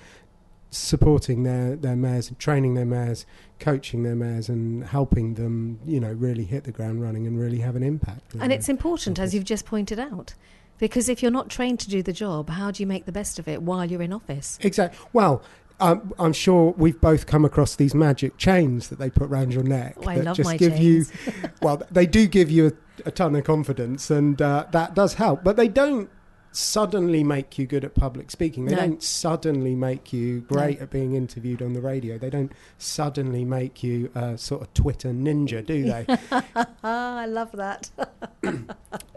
supporting 0.73 1.43
their 1.43 1.77
their 1.77 1.97
mayors, 1.97 2.33
training 2.39 2.75
their 2.75 2.87
mayors, 2.87 3.27
coaching 3.61 4.03
their 4.03 4.17
mayors, 4.17 4.49
and 4.49 4.85
helping 4.85 5.35
them, 5.35 5.79
you 5.87 6.01
know, 6.01 6.13
really 6.13 6.45
hit 6.45 6.65
the 6.65 6.73
ground 6.73 7.03
running 7.03 7.27
and 7.27 7.39
really 7.39 7.59
have 7.59 7.77
an 7.77 7.83
impact. 7.83 8.35
And 8.41 8.53
it's 8.53 8.69
important, 8.69 9.19
as 9.19 9.35
you've 9.35 9.45
just 9.45 9.67
pointed 9.67 9.99
out, 10.01 10.35
because 10.83 11.09
if 11.09 11.23
you're 11.23 11.31
not 11.31 11.49
trained 11.49 11.79
to 11.79 11.89
do 11.89 12.03
the 12.03 12.13
job, 12.13 12.51
how 12.51 12.73
do 12.73 12.83
you 12.83 12.89
make 12.89 13.05
the 13.05 13.13
best 13.13 13.39
of 13.39 13.47
it 13.47 13.63
while 13.63 13.85
you're 13.85 14.03
in 14.03 14.13
office? 14.13 14.59
exactly. 14.63 14.99
Well, 15.13 15.41
um, 15.79 16.13
I'm 16.19 16.33
sure 16.33 16.75
we've 16.77 17.01
both 17.01 17.27
come 17.27 17.45
across 17.45 17.77
these 17.77 17.95
magic 17.95 18.37
chains 18.37 18.89
that 18.89 18.99
they 18.99 19.09
put 19.09 19.31
round 19.31 19.55
your 19.55 19.63
neck 19.63 19.95
Oh, 19.99 20.09
I 20.09 20.17
that 20.17 20.25
love 20.25 20.37
just 20.37 20.51
my 20.51 20.57
give 20.57 20.79
you. 20.79 21.07
Well, 21.63 21.83
they 21.93 22.07
do 22.07 22.27
give 22.27 22.51
you 22.51 22.67
a, 22.67 22.73
a 23.07 23.11
ton 23.13 23.37
of 23.37 23.45
confidence, 23.45 24.11
and 24.11 24.43
uh, 24.43 24.67
that 24.73 24.97
does 24.97 25.15
help. 25.15 25.45
But 25.45 25.57
they 25.57 25.69
don't 25.69 26.11
suddenly 26.53 27.25
make 27.25 27.59
you 27.59 27.67
good 27.67 27.85
at 27.85 27.95
public 27.95 28.31
speaking. 28.31 28.67
They 28.67 28.75
No. 28.75 28.81
don't 28.83 29.03
suddenly 29.03 29.75
make 29.75 30.13
you 30.13 30.41
great 30.43 30.81
at 30.81 30.91
being 30.91 31.15
interviewed 31.15 31.63
on 31.63 31.73
the 31.73 31.81
radio. 31.81 32.19
They 32.19 32.31
don't 32.31 32.53
suddenly 32.79 33.45
make 33.45 33.83
you 33.83 34.11
a 34.15 34.37
sort 34.37 34.63
of 34.63 34.73
Twitter 34.75 35.09
ninja, 35.11 35.65
do 35.65 35.83
they? 35.85 36.07
I 36.85 37.27
love 37.27 37.53
that. 37.53 37.91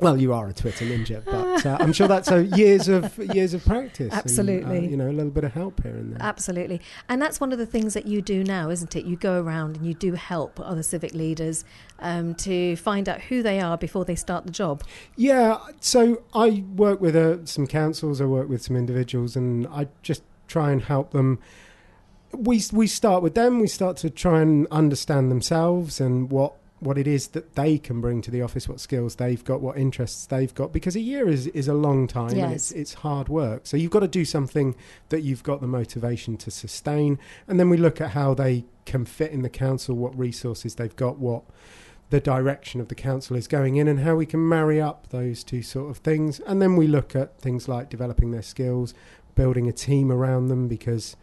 Well, 0.02 0.18
you 0.18 0.34
are 0.34 0.48
a 0.48 0.54
Twitter 0.54 0.86
ninja, 0.86 1.24
but 1.26 1.66
uh, 1.66 1.78
I'm 1.80 1.94
sure 1.94 2.08
that's 2.08 2.30
a 2.30 2.44
years 2.44 2.90
of 2.90 3.18
years 3.34 3.54
of 3.54 3.64
practice. 3.66 4.08
and, 4.12 4.14
uh, 4.14 4.18
Absolutely. 4.18 4.88
you 4.90 4.98
know, 4.98 5.10
a 5.10 5.12
little 5.12 5.32
bit 5.32 5.46
of 5.46 5.54
help 5.54 5.82
here 5.84 5.94
and 5.96 6.12
there. 6.12 6.22
Absolutely. 6.22 6.82
And 7.08 7.22
that's 7.22 7.40
one 7.40 7.52
of 7.54 7.58
the 7.58 7.66
things 7.66 7.94
that 7.94 8.06
you 8.06 8.22
do 8.22 8.44
now, 8.44 8.70
isn't 8.70 8.96
it? 8.96 9.06
You 9.06 9.16
go 9.16 9.42
around 9.42 9.78
and 9.78 9.86
you 9.88 9.94
do 9.94 10.14
help 10.14 10.60
other 10.60 10.84
civic 10.84 11.14
leaders 11.14 11.64
um, 12.00 12.36
to 12.36 12.76
find 12.78 13.08
out 13.08 13.22
who 13.22 13.42
they 13.44 13.60
are 13.60 13.78
before 13.78 14.06
they 14.06 14.16
start 14.16 14.46
the 14.46 14.52
job. 14.52 14.84
Yeah, 15.16 15.58
so 15.80 16.24
I 16.34 16.64
work 16.76 17.02
with 17.02 17.16
uh, 17.16 17.46
some 17.46 17.68
councils, 17.68 18.22
I 18.22 18.26
work 18.26 18.50
with 18.50 18.62
some 18.62 18.76
individuals, 18.76 19.36
and 19.36 19.68
I 19.68 19.88
just 20.02 20.24
try 20.48 20.72
and 20.72 20.82
help 20.82 21.12
them. 21.12 21.40
We 22.32 22.62
we 22.74 22.88
start 22.88 23.24
with 23.24 23.34
them. 23.36 23.60
We 23.60 23.68
start 23.68 23.98
to 23.98 24.10
try 24.10 24.42
and 24.42 24.68
understand 24.70 25.32
themselves 25.32 26.02
and 26.02 26.30
what 26.30 26.54
what 26.80 26.98
it 26.98 27.08
is 27.08 27.28
that 27.30 27.56
they 27.56 27.78
can 27.78 28.02
bring 28.02 28.22
to 28.22 28.30
the 28.30 28.42
office, 28.42 28.68
what 28.68 28.80
skills 28.82 29.16
they've 29.16 29.44
got, 29.44 29.62
what 29.62 29.78
interests 29.78 30.26
they've 30.26 30.54
got. 30.54 30.74
Because 30.74 30.96
a 30.98 31.00
year 31.00 31.30
is 31.30 31.48
is 31.48 31.70
a 31.70 31.74
long 31.74 32.08
time, 32.08 32.30
and 32.32 32.38
Yes. 32.38 32.52
it's 32.52 32.72
it's 32.74 32.94
hard 32.96 33.30
work. 33.30 33.66
So 33.66 33.78
you've 33.78 33.92
got 33.92 34.02
to 34.02 34.08
do 34.10 34.26
something 34.26 34.76
that 35.10 35.22
you've 35.22 35.44
got 35.44 35.62
the 35.62 35.68
motivation 35.68 36.36
to 36.38 36.52
sustain, 36.52 37.18
and 37.48 37.58
then 37.60 37.70
we 37.70 37.78
look 37.78 38.02
at 38.02 38.10
how 38.12 38.34
they 38.34 38.66
can 38.86 39.06
fit 39.06 39.32
in 39.32 39.42
the 39.42 39.50
council, 39.50 39.96
what 39.96 40.18
resources 40.20 40.76
they've 40.76 40.96
got, 40.96 41.18
what 41.18 41.44
the 42.10 42.20
direction 42.20 42.80
of 42.80 42.88
the 42.88 42.96
council 42.96 43.36
is 43.36 43.48
going 43.48 43.78
in 43.78 43.88
and 43.88 44.02
how 44.02 44.16
we 44.16 44.26
can 44.26 44.48
marry 44.48 44.80
up 44.80 45.08
those 45.10 45.44
two 45.44 45.62
sort 45.62 45.90
of 45.90 45.98
things. 45.98 46.40
And 46.42 46.62
then 46.62 46.76
we 46.76 46.88
look 46.88 47.16
at 47.16 47.40
things 47.40 47.68
like 47.68 47.90
developing 47.90 48.32
their 48.32 48.42
skills, 48.42 48.94
building 49.34 49.68
a 49.68 49.74
team 49.74 50.12
around 50.12 50.48
them 50.48 50.68
because 50.68 51.16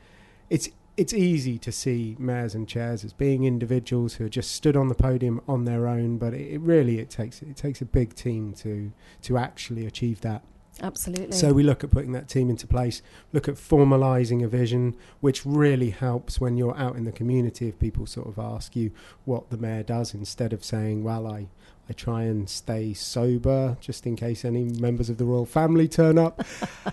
it's 0.51 0.69
it's 0.95 1.15
easy 1.15 1.59
to 1.59 1.73
see 1.73 2.17
mayors 2.19 2.55
and 2.55 2.69
chairs 2.69 3.03
as 3.03 3.15
being 3.15 3.45
individuals 3.45 4.15
who 4.15 4.27
are 4.27 4.29
just 4.29 4.53
stood 4.53 4.77
on 4.77 4.89
the 4.89 4.95
podium 4.95 5.41
on 5.49 5.65
their 5.65 5.87
own, 5.89 6.19
but 6.19 6.35
it, 6.35 6.53
it 6.53 6.61
really 6.61 6.99
it 6.99 7.09
takes 7.09 7.41
it 7.41 7.57
takes 7.57 7.81
a 7.81 7.87
big 7.87 8.15
team 8.15 8.53
to 8.53 8.93
to 9.23 9.39
actually 9.39 9.87
achieve 9.87 10.21
that. 10.21 10.43
Absolutely. 10.83 11.37
So 11.37 11.53
we 11.53 11.62
look 11.62 11.85
at 11.85 11.91
putting 11.91 12.12
that 12.12 12.29
team 12.29 12.51
into 12.51 12.67
place, 12.67 13.03
look 13.33 13.49
at 13.49 13.55
formalising 13.55 14.45
a 14.45 14.49
vision, 14.49 14.97
which 15.21 15.47
really 15.47 15.91
helps 15.91 16.41
when 16.41 16.57
you're 16.57 16.77
out 16.77 16.97
in 16.97 17.05
the 17.05 17.12
community 17.12 17.69
if 17.69 17.79
people 17.79 18.05
sort 18.05 18.27
of 18.27 18.39
ask 18.39 18.75
you 18.75 18.91
what 19.25 19.51
the 19.51 19.57
mayor 19.57 19.85
does 19.85 20.12
instead 20.12 20.53
of 20.53 20.65
saying, 20.65 21.05
well, 21.05 21.27
I, 21.27 21.49
I 21.89 21.93
try 21.93 22.23
and 22.23 22.51
stay 22.51 22.95
sober 22.95 23.77
just 23.81 24.07
in 24.07 24.17
case 24.17 24.45
any 24.45 24.65
members 24.65 25.09
of 25.09 25.19
the 25.19 25.25
royal 25.25 25.47
family 25.47 25.87
turn 25.87 26.19
up. 26.19 26.43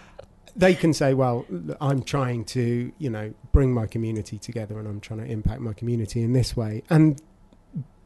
they 0.56 0.76
can 0.76 0.94
say, 0.94 1.16
well, 1.16 1.46
I'm 1.82 2.04
trying 2.04 2.46
to, 2.46 2.92
you 3.00 3.10
know, 3.10 3.34
bring 3.52 3.74
my 3.74 3.88
community 3.88 4.38
together 4.38 4.78
and 4.78 4.88
I'm 4.88 5.00
trying 5.00 5.22
to 5.22 5.26
impact 5.26 5.62
my 5.62 5.74
community 5.74 6.22
in 6.22 6.34
this 6.34 6.56
way. 6.56 6.84
And 6.92 7.20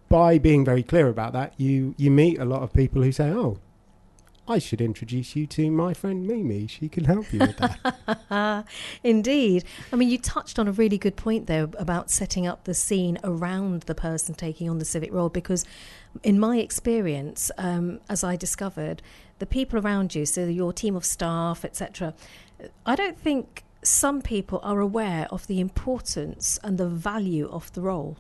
by 0.08 0.38
being 0.38 0.64
very 0.64 0.84
clear 0.84 1.10
about 1.10 1.34
that, 1.34 1.56
you, 1.58 1.94
you 1.98 2.10
meet 2.10 2.40
a 2.40 2.46
lot 2.46 2.62
of 2.62 2.72
people 2.72 3.02
who 3.02 3.12
say, 3.12 3.32
oh, 3.32 3.58
I 4.48 4.60
should 4.60 4.82
introduce 4.82 5.36
you 5.36 5.48
to 5.48 5.72
my 5.72 5.94
friend 5.94 6.28
Mimi. 6.28 6.68
She 6.68 6.90
can 6.90 7.06
help 7.06 7.32
you 7.32 7.40
with 7.40 7.58
that. 7.58 8.66
Indeed. 9.04 9.64
I 9.92 9.96
mean, 9.96 10.10
you 10.10 10.18
touched 10.18 10.60
on 10.60 10.68
a 10.68 10.72
really 10.72 10.98
good 10.98 11.16
point 11.16 11.48
there 11.48 11.70
about 11.78 12.12
setting 12.12 12.46
up 12.46 12.66
the 12.66 12.74
scene 12.74 13.18
around 13.24 13.84
the 13.84 13.96
person 13.96 14.36
taking 14.36 14.70
on 14.70 14.80
the 14.80 14.86
civic 14.86 15.14
role 15.14 15.30
because, 15.30 15.66
in 16.24 16.40
my 16.40 16.58
experience, 16.58 17.52
um, 17.58 18.02
as 18.10 18.24
I 18.24 18.36
discovered, 18.36 19.02
the 19.40 19.46
people 19.46 19.80
around 19.80 20.14
you, 20.14 20.26
so 20.26 20.46
your 20.46 20.74
team 20.74 20.96
of 20.96 21.06
staff, 21.06 21.64
etc., 21.64 22.14
I 22.86 22.96
don't 22.96 23.18
think 23.18 23.64
some 23.82 24.22
people 24.22 24.60
are 24.64 24.80
aware 24.80 25.28
of 25.30 25.48
the 25.48 25.60
importance 25.60 26.60
and 26.64 26.78
the 26.78 26.88
value 26.88 27.50
of 27.50 27.72
the 27.74 27.82
role. 27.82 28.18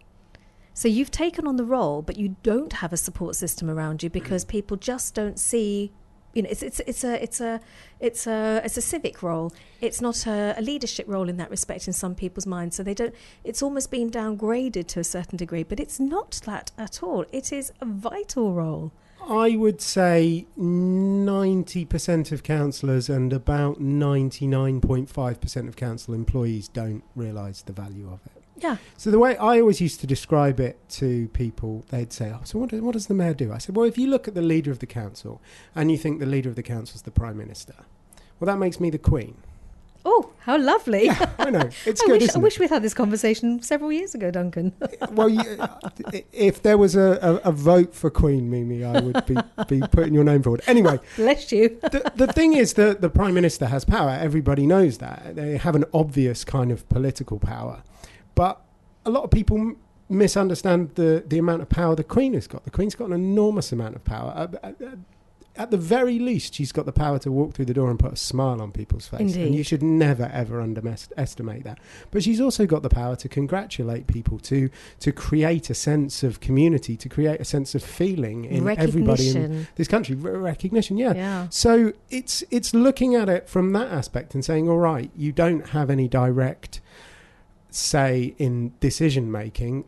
So 0.73 0.87
you've 0.87 1.11
taken 1.11 1.47
on 1.47 1.55
the 1.57 1.65
role, 1.65 2.01
but 2.01 2.17
you 2.17 2.35
don't 2.43 2.73
have 2.73 2.93
a 2.93 2.97
support 2.97 3.35
system 3.35 3.69
around 3.69 4.03
you 4.03 4.09
because 4.09 4.43
people 4.43 4.75
just 4.77 5.13
don't 5.13 5.39
see. 5.39 5.91
You 6.33 6.43
know, 6.43 6.49
it's 6.49 6.63
it's 6.63 6.79
it's 6.81 7.03
a 7.03 7.21
it's 7.21 7.41
a 7.41 7.61
it's 7.99 8.27
a 8.27 8.61
it's 8.65 8.77
a 8.77 8.81
civic 8.81 9.21
role. 9.21 9.51
It's 9.81 10.01
not 10.01 10.25
a, 10.25 10.55
a 10.57 10.61
leadership 10.61 11.07
role 11.07 11.29
in 11.29 11.37
that 11.37 11.49
respect 11.49 11.87
in 11.87 11.93
some 11.93 12.15
people's 12.15 12.47
minds. 12.47 12.75
So 12.75 12.83
they 12.83 12.93
don't. 12.93 13.13
It's 13.43 13.61
almost 13.61 13.91
been 13.91 14.09
downgraded 14.09 14.87
to 14.87 14.99
a 14.99 15.03
certain 15.03 15.37
degree, 15.37 15.63
but 15.63 15.79
it's 15.79 15.99
not 15.99 16.41
that 16.45 16.71
at 16.77 17.03
all. 17.03 17.25
It 17.31 17.53
is 17.53 17.71
a 17.81 17.85
vital 17.85 18.53
role. 18.53 18.91
I 19.29 19.55
would 19.55 19.79
say 19.79 20.47
90% 20.59 22.31
of 22.33 22.43
councillors 22.43 23.09
and 23.09 23.31
about 23.31 23.79
99.5% 23.79 25.67
of 25.67 25.75
council 25.77 26.13
employees 26.13 26.67
don't 26.67 27.03
realise 27.15 27.61
the 27.61 27.71
value 27.71 28.11
of 28.11 28.19
it. 28.25 28.42
Yeah, 28.57 28.77
So 28.97 29.09
the 29.11 29.19
way 29.19 29.35
I 29.37 29.59
always 29.59 29.81
used 29.81 29.99
to 30.01 30.07
describe 30.07 30.59
it 30.59 30.77
to 30.91 31.27
people, 31.29 31.83
they'd 31.89 32.13
say, 32.13 32.31
"Oh, 32.33 32.41
so 32.43 32.59
what, 32.59 32.71
what 32.73 32.93
does 32.93 33.07
the 33.07 33.13
mayor 33.13 33.33
do?" 33.33 33.51
I 33.51 33.57
said, 33.57 33.75
"Well, 33.75 33.85
if 33.85 33.97
you 33.97 34.07
look 34.07 34.27
at 34.27 34.35
the 34.35 34.41
leader 34.43 34.71
of 34.71 34.79
the 34.79 34.85
council 34.85 35.41
and 35.75 35.91
you 35.91 35.97
think 35.97 36.19
the 36.19 36.25
leader 36.27 36.49
of 36.49 36.55
the 36.55 36.63
council 36.63 36.95
is 36.95 37.01
the 37.01 37.11
prime 37.11 37.37
minister, 37.37 37.73
well, 38.39 38.45
that 38.47 38.59
makes 38.59 38.79
me 38.79 38.89
the 38.89 38.99
queen." 38.99 39.35
Oh, 40.05 40.31
how 40.39 40.57
lovely! 40.57 41.09
I 41.09 41.49
know 41.49 41.69
it's 41.85 42.01
I 42.03 42.05
good, 42.07 42.21
wish 42.21 42.35
I 42.35 42.39
wish 42.39 42.59
we'd 42.59 42.69
had 42.69 42.83
this 42.83 42.93
conversation 42.93 43.61
several 43.61 43.91
years 43.91 44.13
ago, 44.15 44.29
Duncan. 44.31 44.73
Uh, 45.01 45.07
well, 45.11 45.29
you, 45.29 45.41
uh, 45.59 45.79
if 46.31 46.61
there 46.61 46.77
was 46.77 46.95
a, 46.95 47.19
a, 47.43 47.49
a 47.49 47.51
vote 47.51 47.93
for 47.95 48.09
Queen 48.09 48.49
Mimi, 48.49 48.83
I 48.83 48.99
would 48.99 49.25
be, 49.25 49.35
be 49.67 49.81
putting 49.87 50.13
your 50.13 50.23
name 50.23 50.43
forward. 50.43 50.61
Anyway, 50.67 50.99
Bless 51.15 51.51
you. 51.51 51.77
the, 51.81 52.11
the 52.15 52.27
thing 52.27 52.53
is 52.53 52.73
that 52.75 53.01
the 53.01 53.09
prime 53.09 53.33
minister 53.33 53.65
has 53.65 53.83
power. 53.85 54.11
Everybody 54.11 54.65
knows 54.67 54.97
that. 54.99 55.35
They 55.35 55.57
have 55.57 55.75
an 55.75 55.85
obvious 55.93 56.43
kind 56.43 56.71
of 56.71 56.87
political 56.89 57.39
power, 57.39 57.81
but 58.35 58.61
a 59.05 59.09
lot 59.09 59.23
of 59.23 59.31
people 59.31 59.57
m- 59.57 59.77
misunderstand 60.09 60.95
the 60.95 61.23
the 61.27 61.37
amount 61.37 61.61
of 61.61 61.69
power 61.69 61.95
the 61.95 62.03
queen 62.03 62.33
has 62.33 62.47
got. 62.47 62.63
The 62.63 62.71
queen's 62.71 62.95
got 62.95 63.07
an 63.07 63.13
enormous 63.13 63.71
amount 63.71 63.95
of 63.95 64.03
power. 64.03 64.33
At, 64.35 64.63
at, 64.63 64.97
at 65.55 65.69
the 65.69 65.77
very 65.77 66.17
least, 66.17 66.55
she's 66.55 66.71
got 66.71 66.87
the 66.87 66.91
power 66.91 67.19
to 67.19 67.31
walk 67.31 67.53
through 67.53 67.65
the 67.65 67.75
door 67.75 67.91
and 67.91 67.99
put 67.99 68.11
a 68.11 68.15
smile 68.15 68.59
on 68.59 68.71
people's 68.71 69.07
face. 69.07 69.19
Indeed. 69.19 69.45
And 69.45 69.55
you 69.55 69.61
should 69.63 69.83
never 69.83 70.23
ever 70.33 70.59
underestimate 70.59 71.63
that. 71.63 71.77
But 72.09 72.23
she's 72.23 72.41
also 72.41 72.65
got 72.65 72.81
the 72.81 72.89
power 72.89 73.15
to 73.17 73.29
congratulate 73.29 74.07
people, 74.07 74.39
to 74.39 74.69
to 75.01 75.11
create 75.11 75.69
a 75.69 75.75
sense 75.75 76.23
of 76.23 76.39
community, 76.39 76.97
to 76.97 77.07
create 77.07 77.39
a 77.39 77.45
sense 77.45 77.75
of 77.75 77.83
feeling 77.83 78.45
in 78.45 78.67
everybody 78.67 79.29
in 79.29 79.67
this 79.75 79.87
country. 79.87 80.17
R- 80.23 80.31
recognition, 80.39 80.97
yeah. 80.97 81.13
yeah. 81.13 81.47
So 81.49 81.93
it's 82.09 82.43
it's 82.49 82.73
looking 82.73 83.13
at 83.13 83.29
it 83.29 83.47
from 83.47 83.73
that 83.73 83.91
aspect 83.91 84.33
and 84.33 84.43
saying, 84.43 84.67
all 84.67 84.79
right, 84.79 85.11
you 85.15 85.31
don't 85.31 85.69
have 85.69 85.91
any 85.91 86.07
direct 86.07 86.81
say 87.73 88.35
in 88.37 88.73
decision 88.79 89.31
making, 89.31 89.85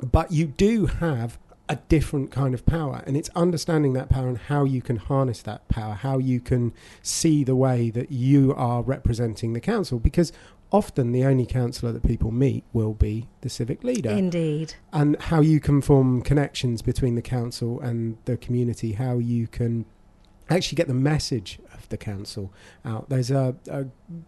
but 0.00 0.30
you 0.30 0.46
do 0.46 0.86
have 0.86 1.38
a 1.68 1.76
different 1.88 2.30
kind 2.30 2.54
of 2.54 2.64
power, 2.64 3.02
and 3.06 3.16
it's 3.16 3.28
understanding 3.34 3.92
that 3.94 4.08
power 4.08 4.28
and 4.28 4.38
how 4.38 4.62
you 4.62 4.80
can 4.80 4.96
harness 4.96 5.42
that 5.42 5.66
power, 5.68 5.94
how 5.94 6.18
you 6.18 6.38
can 6.38 6.72
see 7.02 7.42
the 7.42 7.56
way 7.56 7.90
that 7.90 8.12
you 8.12 8.54
are 8.54 8.82
representing 8.82 9.52
the 9.52 9.60
council, 9.60 9.98
because 9.98 10.32
often 10.70 11.10
the 11.10 11.24
only 11.24 11.44
councillor 11.44 11.90
that 11.90 12.04
people 12.04 12.30
meet 12.30 12.62
will 12.72 12.94
be 12.94 13.26
the 13.40 13.48
civic 13.48 13.82
leader 13.82 14.10
Indeed. 14.10 14.74
and 14.92 15.20
how 15.22 15.40
you 15.40 15.58
can 15.58 15.80
form 15.80 16.22
connections 16.22 16.82
between 16.82 17.16
the 17.16 17.22
council 17.22 17.80
and 17.80 18.18
the 18.26 18.36
community, 18.36 18.92
how 18.92 19.18
you 19.18 19.48
can 19.48 19.84
actually 20.48 20.76
get 20.76 20.86
the 20.86 20.94
message 20.94 21.58
the 21.88 21.96
council 21.96 22.52
out. 22.84 23.08
There's 23.08 23.30
a, 23.30 23.54
a 23.68 23.86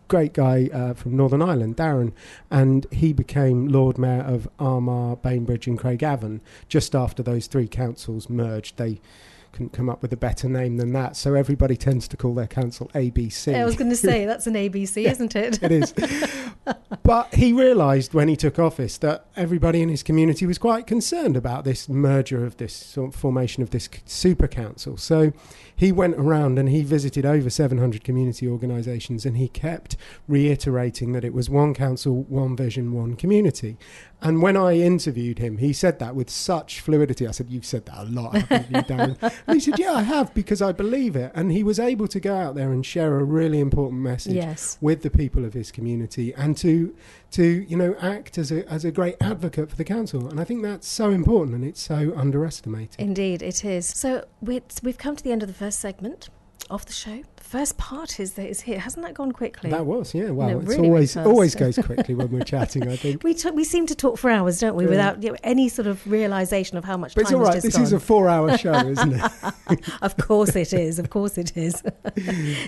great 0.08 0.32
guy 0.32 0.68
uh, 0.72 0.94
from 0.94 1.16
Northern 1.16 1.42
Ireland, 1.42 1.76
Darren, 1.76 2.12
and 2.50 2.86
he 2.90 3.12
became 3.12 3.68
Lord 3.68 3.98
Mayor 3.98 4.22
of 4.22 4.48
Armagh, 4.58 5.22
Banbridge, 5.22 5.66
and 5.66 5.78
Craigavon 5.78 6.40
just 6.68 6.94
after 6.94 7.22
those 7.22 7.46
three 7.46 7.68
councils 7.68 8.28
merged. 8.28 8.76
They 8.76 9.00
couldn't 9.52 9.72
come 9.72 9.88
up 9.88 10.02
with 10.02 10.12
a 10.12 10.16
better 10.16 10.48
name 10.48 10.76
than 10.76 10.92
that, 10.92 11.16
so 11.16 11.34
everybody 11.34 11.76
tends 11.76 12.06
to 12.08 12.16
call 12.16 12.34
their 12.34 12.46
council 12.46 12.90
ABC. 12.94 13.54
I 13.54 13.64
was 13.64 13.76
going 13.76 13.90
to 13.90 13.96
say 13.96 14.24
that's 14.24 14.46
an 14.46 14.54
ABC, 14.54 15.02
Yeah. 15.04 15.10
isn't 15.10 15.34
it? 15.36 15.62
it 15.62 15.72
is. 15.72 15.94
but 17.02 17.32
he 17.34 17.52
realised 17.52 18.14
when 18.14 18.28
he 18.28 18.36
took 18.36 18.58
office 18.58 18.98
that 18.98 19.26
everybody 19.36 19.80
in 19.82 19.88
his 19.88 20.02
community 20.02 20.46
was 20.46 20.58
quite 20.58 20.86
concerned 20.86 21.36
about 21.36 21.64
this 21.64 21.88
merger 21.88 22.44
of 22.44 22.56
this 22.58 22.72
sort 22.74 23.14
of 23.14 23.20
formation 23.20 23.62
of 23.62 23.70
this 23.70 23.88
super 24.04 24.46
council. 24.48 24.96
So 24.96 25.32
he 25.74 25.92
went 25.92 26.16
around 26.16 26.58
and 26.58 26.68
he 26.68 26.82
visited 26.82 27.24
over 27.24 27.48
700 27.48 28.02
community 28.04 28.48
organisations 28.48 29.24
and 29.24 29.36
he 29.36 29.48
kept 29.48 29.96
reiterating 30.26 31.12
that 31.12 31.24
it 31.24 31.32
was 31.32 31.48
one 31.48 31.72
council, 31.74 32.22
one 32.24 32.56
vision, 32.56 32.92
one 32.92 33.14
community. 33.14 33.76
And 34.20 34.42
when 34.42 34.56
I 34.56 34.72
interviewed 34.76 35.38
him, 35.38 35.58
he 35.58 35.72
said 35.72 36.00
that 36.00 36.16
with 36.16 36.28
such 36.28 36.80
fluidity. 36.80 37.26
I 37.28 37.30
said, 37.30 37.48
You've 37.50 37.64
said 37.64 37.86
that 37.86 37.98
a 37.98 38.04
lot, 38.10 38.34
haven't 38.34 38.70
you, 38.70 38.82
Darren? 38.96 39.32
And 39.46 39.56
he 39.56 39.60
said, 39.60 39.78
Yeah, 39.78 39.92
I 39.92 40.02
have 40.02 40.32
because 40.34 40.60
I 40.60 40.72
believe 40.72 41.16
it. 41.16 41.32
And 41.34 41.52
he 41.52 41.62
was 41.62 41.78
able 41.78 42.08
to 42.08 42.20
go 42.20 42.34
out 42.36 42.54
there 42.54 42.72
and 42.72 42.84
share 42.84 43.18
a 43.18 43.24
really 43.24 43.60
important 43.60 44.00
message 44.02 44.34
Yes. 44.34 44.78
with 44.80 45.02
the 45.02 45.10
people 45.10 45.44
of 45.44 45.54
his 45.54 45.70
community 45.70 46.34
and 46.34 46.56
to 46.58 46.94
to 47.32 47.44
you 47.68 47.76
know 47.76 47.94
act 48.00 48.38
as 48.38 48.50
a 48.50 48.66
as 48.70 48.84
a 48.84 48.90
great 48.90 49.16
advocate 49.20 49.68
for 49.70 49.76
the 49.76 49.84
council 49.84 50.28
and 50.28 50.40
I 50.40 50.44
think 50.44 50.62
that's 50.62 50.88
so 50.88 51.10
important 51.10 51.54
and 51.56 51.64
it's 51.64 51.80
so 51.80 52.12
underestimated. 52.16 52.96
Indeed, 52.98 53.42
it 53.42 53.64
is. 53.64 53.86
So 53.86 54.24
we're, 54.40 54.62
we've 54.82 54.98
come 54.98 55.16
to 55.16 55.22
the 55.24 55.32
end 55.32 55.42
of 55.42 55.48
the 55.48 55.54
first 55.54 55.78
segment. 55.80 56.28
of 56.70 56.84
the 56.86 56.92
show. 56.92 57.22
First 57.48 57.78
part 57.78 58.20
is 58.20 58.38
is 58.38 58.60
here. 58.60 58.78
Hasn't 58.78 59.06
that 59.06 59.14
gone 59.14 59.32
quickly? 59.32 59.70
That 59.70 59.86
was, 59.86 60.12
yeah. 60.12 60.28
Well, 60.28 60.50
No, 60.50 60.58
it's 60.58 60.68
really, 60.68 60.86
always 60.88 61.16
always 61.16 61.54
goes 61.54 61.78
quickly 61.78 62.14
when 62.14 62.30
we're 62.30 62.44
chatting. 62.44 62.86
I 62.86 62.96
think. 62.96 63.24
we 63.24 63.32
t- 63.32 63.50
we 63.52 63.64
seem 63.64 63.86
to 63.86 63.94
talk 63.94 64.18
for 64.18 64.28
hours, 64.28 64.60
don't 64.60 64.76
we, 64.76 64.84
Yeah. 64.84 64.90
without 64.90 65.22
you 65.22 65.30
know, 65.30 65.36
any 65.42 65.70
sort 65.70 65.88
of 65.88 66.06
realization 66.06 66.76
of 66.76 66.84
how 66.84 66.98
much 66.98 67.14
But 67.14 67.22
it's 67.22 67.30
time 67.30 67.40
all 67.40 67.46
has 67.46 67.54
right. 67.54 67.62
This 67.62 67.78
is 67.78 67.94
a 67.94 68.00
four-hour 68.00 68.58
show, 68.58 68.74
isn't 68.94 69.14
it? 69.14 69.30
Of 70.02 70.18
course 70.18 70.54
it 70.56 70.74
is. 70.74 70.98
Of 70.98 71.08
course 71.08 71.38
it 71.38 71.56
is. 71.56 71.82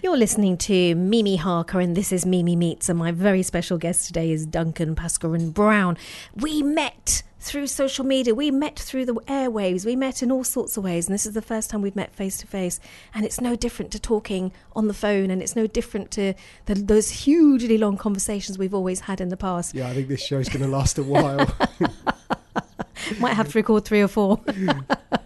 You're 0.03 0.17
listening 0.17 0.57
to 0.59 0.95
Mimi 0.95 1.37
Harker, 1.37 1.79
and 1.79 1.95
this 1.95 2.11
is 2.11 2.25
Mimi 2.25 2.57
Meets, 2.57 2.89
and 2.89 2.99
my 2.99 3.13
very 3.13 3.43
special 3.43 3.77
guest 3.77 4.07
today 4.07 4.31
is 4.31 4.47
Duncan 4.47 4.95
Bhaskaran 4.95 5.53
Brown. 5.53 5.99
We 6.37 6.63
met 6.63 7.23
through 7.41 7.67
social 7.67 8.05
media. 8.05 8.35
We 8.35 8.51
met 8.51 8.79
through 8.79 9.07
the 9.07 9.15
airwaves. 9.15 9.85
We 9.85 9.97
met 9.97 10.23
in 10.23 10.31
all 10.31 10.45
sorts 10.45 10.77
of 10.77 10.85
ways, 10.85 11.07
and 11.07 11.15
this 11.15 11.27
is 11.27 11.33
the 11.33 11.43
first 11.43 11.71
time 11.71 11.83
we've 11.83 11.97
met 11.97 12.15
face 12.15 12.39
to 12.39 12.47
face. 12.47 12.79
And 13.15 13.25
it's 13.25 13.41
no 13.41 13.57
different 13.57 13.91
to 13.93 13.99
talking 13.99 14.53
on 14.77 14.87
the 14.87 14.95
phone, 14.95 15.31
and 15.31 15.43
it's 15.43 15.57
no 15.57 15.67
different 15.67 16.11
to 16.13 16.35
the, 16.67 16.75
those 16.75 17.11
hugely 17.11 17.79
long 17.79 17.97
conversations 17.97 18.59
we've 18.59 18.75
always 18.75 19.01
had 19.01 19.21
in 19.21 19.31
the 19.31 19.37
past. 19.37 19.75
yeah, 19.75 19.89
I 19.89 19.95
think 19.95 20.09
this 20.09 20.25
show's 20.25 20.49
going 20.49 20.63
to 20.63 20.69
last 20.69 20.99
a 20.99 21.03
while. 21.03 21.53
Might 23.19 23.35
have 23.35 23.51
to 23.51 23.59
record 23.59 23.85
three 23.85 24.03
or 24.03 24.09
four. 24.09 24.41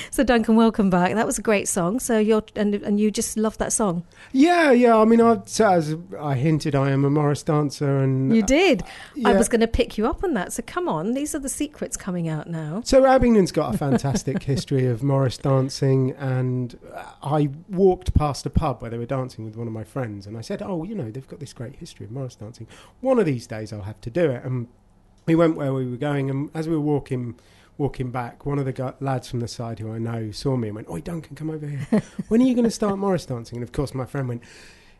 so 0.10 0.24
Duncan, 0.24 0.56
welcome 0.56 0.90
back. 0.90 1.14
That 1.14 1.26
was 1.26 1.38
a 1.38 1.42
great 1.42 1.68
song. 1.68 2.00
So 2.00 2.18
you're 2.18 2.42
and 2.56 2.74
and 2.74 3.00
you 3.00 3.10
just 3.10 3.36
love 3.36 3.58
that 3.58 3.72
song. 3.72 4.04
yeah, 4.32 4.70
yeah. 4.72 4.96
I 4.96 5.04
mean, 5.04 5.20
I, 5.20 5.38
as 5.60 5.96
I 6.18 6.34
hinted, 6.34 6.74
I 6.74 6.90
am 6.90 7.04
a 7.04 7.10
Morris 7.10 7.42
dancer, 7.42 7.98
and 7.98 8.30
uh, 8.30 8.34
You 8.34 8.42
did. 8.42 8.82
I 8.82 8.86
yeah. 9.14 9.32
was 9.32 9.48
going 9.48 9.60
to 9.60 9.68
pick 9.68 9.98
you 9.98 10.06
up 10.06 10.24
on 10.24 10.34
that. 10.34 10.52
So 10.52 10.62
come 10.66 10.88
on, 10.88 11.14
these 11.14 11.34
are 11.34 11.38
the 11.38 11.48
secrets 11.48 11.96
coming 11.96 12.28
out 12.28 12.48
now. 12.48 12.82
So 12.84 13.04
Abingdon's 13.04 13.52
got 13.52 13.74
a 13.74 13.78
fantastic 13.78 14.42
history 14.44 14.86
of 14.86 15.02
Morris 15.02 15.38
dancing, 15.38 16.12
and 16.12 16.78
uh, 16.94 17.04
I 17.22 17.50
walked 17.68 18.14
past 18.14 18.46
a 18.46 18.50
pub 18.50 18.82
where 18.82 18.90
they 18.90 18.98
were 18.98 19.06
dancing 19.06 19.44
with 19.44 19.56
one 19.56 19.66
of 19.66 19.72
my 19.72 19.84
friends, 19.84 20.26
and 20.26 20.36
I 20.36 20.40
said, 20.40 20.62
"Oh, 20.62 20.84
you 20.84 20.94
know, 20.94 21.10
they've 21.10 21.28
got 21.28 21.40
this 21.40 21.52
great 21.52 21.76
history 21.76 22.06
of 22.06 22.12
Morris 22.12 22.36
dancing. 22.36 22.66
One 23.00 23.18
of 23.18 23.26
these 23.26 23.46
days, 23.46 23.72
I'll 23.72 23.82
have 23.82 24.00
to 24.02 24.10
do 24.10 24.30
it." 24.30 24.44
And 24.44 24.68
we 25.26 25.34
went 25.34 25.56
where 25.56 25.72
we 25.72 25.88
were 25.88 25.96
going, 25.96 26.30
and 26.30 26.50
as 26.54 26.68
we 26.68 26.74
were 26.74 26.80
walking. 26.80 27.36
Walking 27.80 28.10
back, 28.10 28.44
one 28.44 28.58
of 28.58 28.66
the 28.66 28.74
gu- 28.74 28.92
lads 29.00 29.26
from 29.30 29.40
the 29.40 29.48
side 29.48 29.78
who 29.78 29.90
I 29.90 29.96
know 29.96 30.32
saw 30.32 30.54
me 30.54 30.68
and 30.68 30.74
went, 30.74 30.90
"Oi, 30.90 31.00
Duncan, 31.00 31.34
come 31.34 31.48
over 31.48 31.66
here. 31.66 32.02
When 32.28 32.42
are 32.42 32.44
you 32.44 32.52
going 32.52 32.66
to 32.66 32.70
start 32.70 32.98
Morris 32.98 33.24
dancing?" 33.24 33.56
And 33.56 33.62
of 33.62 33.72
course, 33.72 33.94
my 33.94 34.04
friend 34.04 34.28
went, 34.28 34.42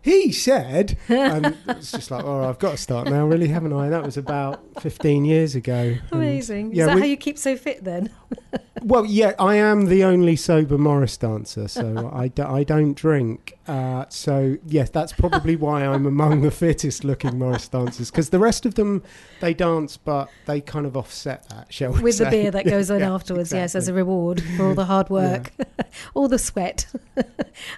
"He 0.03 0.33
said," 0.33 0.97
and 1.09 1.57
it's 1.69 1.93
just 1.93 2.11
like, 2.11 2.25
"Oh, 2.25 2.49
I've 2.49 2.59
got 2.59 2.73
to 2.73 2.77
start 2.77 3.09
now, 3.09 3.27
really, 3.27 3.49
haven't 3.49 3.73
I?" 3.73 3.89
That 3.89 4.05
was 4.05 4.17
about 4.17 4.61
fifteen 4.81 5.25
years 5.25 5.55
ago. 5.55 5.75
And, 5.75 6.03
Amazing. 6.13 6.73
Is 6.73 6.79
yeah, 6.79 6.87
that 6.87 6.95
we- 6.97 7.01
how 7.03 7.07
you 7.07 7.17
keep 7.17 7.39
so 7.39 7.57
fit 7.57 7.85
then? 7.85 8.11
well, 8.83 9.05
yeah, 9.05 9.35
I 9.39 9.57
am 9.57 9.87
the 9.87 10.05
only 10.05 10.37
sober 10.37 10.79
Morris 10.79 11.17
dancer, 11.17 11.69
so 11.69 12.11
I, 12.13 12.29
do, 12.29 12.45
I 12.45 12.65
don't 12.65 12.95
drink. 12.95 13.59
Uh, 13.67 14.07
so, 14.09 14.57
yes, 14.67 14.91
that's 14.91 15.13
probably 15.13 15.57
why 15.57 15.85
I'm 15.85 16.07
among 16.07 16.43
the 16.43 16.51
fittest 16.51 17.05
looking 17.05 17.39
Morris 17.39 17.69
dancers, 17.69 18.11
because 18.11 18.31
the 18.31 18.39
rest 18.39 18.67
of 18.67 18.75
them, 18.75 19.03
they 19.41 19.55
dance, 19.55 19.97
but 19.97 20.31
they 20.47 20.61
kind 20.61 20.87
of 20.87 20.97
offset 20.97 21.49
that, 21.51 21.73
shall 21.73 21.93
we 21.93 22.01
With 22.01 22.19
the 22.19 22.31
beer 22.31 22.51
that 22.51 22.65
goes 22.65 22.91
on 22.91 23.01
Yeah, 23.01 23.13
afterwards, 23.13 23.53
yes, 23.53 23.75
as 23.75 23.89
a 23.89 23.93
reward 23.93 24.43
for 24.57 24.69
all 24.69 24.75
the 24.75 24.87
hard 24.87 25.11
work, 25.11 25.53
all 26.15 26.29
the 26.29 26.39
sweat. 26.39 26.87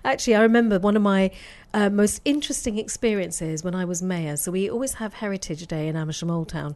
Actually, 0.05 0.37
I 0.37 0.43
remember 0.43 0.79
one 0.79 0.97
of 0.97 1.03
my 1.03 1.31
uh, 1.75 1.91
most 1.91 2.21
interesting 2.25 2.79
experiences 2.79 3.65
when 3.65 3.75
I 3.75 3.85
was 3.85 4.03
mayor. 4.03 4.37
So 4.37 4.53
we 4.53 4.71
always 4.71 4.95
have 4.95 5.15
Heritage 5.15 5.67
Day 5.67 5.89
in 5.89 5.97
Amersham 5.97 6.31
Old 6.31 6.49
Town. 6.49 6.75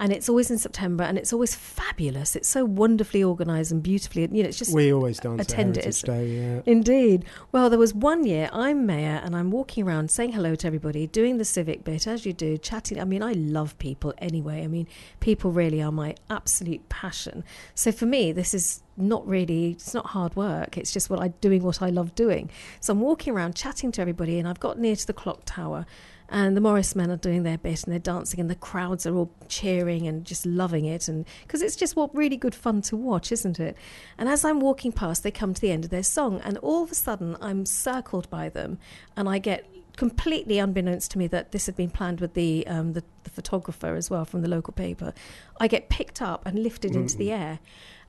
And 0.00 0.12
it's 0.12 0.28
always 0.28 0.50
in 0.50 0.58
September, 0.58 1.02
and 1.04 1.18
it's 1.18 1.32
always 1.32 1.54
fabulous. 1.54 2.36
It's 2.36 2.48
so 2.48 2.64
wonderfully 2.64 3.24
organised 3.24 3.72
and 3.72 3.82
beautifully, 3.82 4.22
you 4.30 4.42
know. 4.42 4.48
It's 4.48 4.58
just 4.58 4.72
We 4.72 4.92
always 4.92 5.18
dance 5.18 5.40
at 5.40 5.52
attend 5.52 5.76
it 5.76 6.02
Day, 6.04 6.26
yeah. 6.28 6.60
Indeed. 6.66 7.24
Well, 7.50 7.68
there 7.68 7.78
was 7.78 7.92
one 7.92 8.24
year 8.24 8.48
I'm 8.52 8.86
mayor 8.86 9.20
and 9.24 9.34
I'm 9.34 9.50
walking 9.50 9.86
around 9.86 10.10
saying 10.10 10.32
hello 10.32 10.54
to 10.54 10.66
everybody, 10.66 11.06
doing 11.08 11.38
the 11.38 11.44
civic 11.44 11.82
bit 11.82 12.06
as 12.06 12.24
you 12.24 12.32
do, 12.32 12.56
chatting. 12.58 13.00
I 13.00 13.04
mean, 13.04 13.22
I 13.22 13.32
love 13.32 13.76
people 13.78 14.14
anyway. 14.18 14.62
I 14.62 14.68
mean, 14.68 14.86
people 15.20 15.50
really 15.50 15.82
are 15.82 15.92
my 15.92 16.14
absolute 16.30 16.88
passion. 16.88 17.42
So 17.74 17.90
for 17.90 18.06
me, 18.06 18.32
this 18.32 18.54
is 18.54 18.82
not 18.96 19.26
really 19.26 19.72
it's 19.72 19.94
not 19.94 20.06
hard 20.06 20.34
work. 20.36 20.76
It's 20.76 20.92
just 20.92 21.08
what 21.08 21.20
I 21.20 21.28
doing 21.28 21.62
what 21.62 21.80
I 21.80 21.90
love 21.90 22.14
doing. 22.14 22.50
So 22.80 22.92
I'm 22.92 23.00
walking 23.00 23.32
around 23.32 23.54
chatting 23.54 23.92
to 23.92 24.00
everybody 24.00 24.38
and 24.38 24.48
I've 24.48 24.60
got 24.60 24.78
near 24.78 24.96
to 24.96 25.06
the 25.06 25.12
clock 25.12 25.42
tower 25.44 25.86
and 26.28 26.56
the 26.56 26.60
Morris 26.60 26.94
men 26.94 27.10
are 27.10 27.16
doing 27.16 27.42
their 27.42 27.58
bit 27.58 27.84
and 27.84 27.92
they're 27.92 27.98
dancing 27.98 28.40
and 28.40 28.50
the 28.50 28.54
crowds 28.54 29.06
are 29.06 29.16
all 29.16 29.32
cheering 29.48 30.06
and 30.06 30.24
just 30.24 30.44
loving 30.44 30.84
it 30.84 31.08
and 31.08 31.24
because 31.42 31.62
it's 31.62 31.76
just 31.76 31.96
what 31.96 32.14
really 32.14 32.36
good 32.36 32.54
fun 32.54 32.82
to 32.82 32.96
watch 32.96 33.32
isn't 33.32 33.58
it? 33.58 33.76
And 34.18 34.28
as 34.28 34.44
I'm 34.44 34.60
walking 34.60 34.92
past 34.92 35.22
they 35.22 35.30
come 35.30 35.54
to 35.54 35.60
the 35.60 35.70
end 35.70 35.84
of 35.84 35.90
their 35.90 36.02
song 36.02 36.40
and 36.44 36.58
all 36.58 36.82
of 36.82 36.92
a 36.92 36.94
sudden 36.94 37.36
I'm 37.40 37.64
circled 37.64 38.28
by 38.30 38.48
them 38.48 38.78
and 39.16 39.28
I 39.28 39.38
get 39.38 39.66
completely 39.96 40.58
unbeknownst 40.60 41.10
to 41.10 41.18
me 41.18 41.26
that 41.26 41.50
this 41.50 41.66
had 41.66 41.74
been 41.74 41.90
planned 41.90 42.20
with 42.20 42.34
the 42.34 42.64
um, 42.68 42.92
the, 42.92 43.02
the 43.24 43.30
photographer 43.30 43.96
as 43.96 44.08
well 44.08 44.24
from 44.24 44.42
the 44.42 44.48
local 44.48 44.72
paper. 44.72 45.12
I 45.60 45.66
get 45.66 45.88
picked 45.88 46.22
up 46.22 46.46
and 46.46 46.62
lifted 46.62 46.94
into 46.94 47.16
the 47.16 47.32
air 47.32 47.58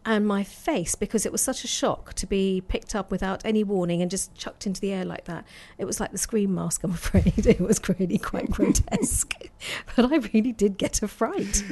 and 0.05 0.25
my 0.27 0.43
face 0.43 0.95
because 0.95 1.25
it 1.25 1.31
was 1.31 1.41
such 1.41 1.63
a 1.63 1.67
shock 1.67 2.13
to 2.13 2.25
be 2.25 2.61
picked 2.67 2.95
up 2.95 3.11
without 3.11 3.45
any 3.45 3.63
warning 3.63 4.01
and 4.01 4.09
just 4.09 4.33
chucked 4.35 4.65
into 4.65 4.79
the 4.79 4.91
air 4.93 5.05
like 5.05 5.25
that. 5.25 5.45
It 5.77 5.85
was 5.85 5.99
like 5.99 6.11
the 6.11 6.17
scream 6.17 6.55
mask 6.55 6.83
i'm 6.83 6.91
afraid. 7.01 7.45
It 7.45 7.59
was 7.59 7.79
really 7.87 8.17
quite 8.17 8.49
grotesque. 8.51 9.33
But 9.95 10.11
i 10.11 10.17
really 10.33 10.53
did 10.53 10.77
get 10.77 11.01
a 11.01 11.07
fright. 11.07 11.63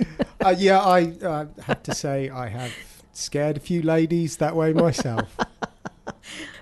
Uh, 0.44 0.54
yeah, 0.58 0.80
I 0.80 1.14
uh, 1.24 1.46
have 1.64 1.84
to 1.84 1.96
say 1.96 2.30
I 2.30 2.50
have 2.50 2.74
scared 3.14 3.56
a 3.56 3.60
few 3.62 3.82
ladies 3.82 4.38
that 4.38 4.56
way 4.56 4.74
myself. 4.74 5.38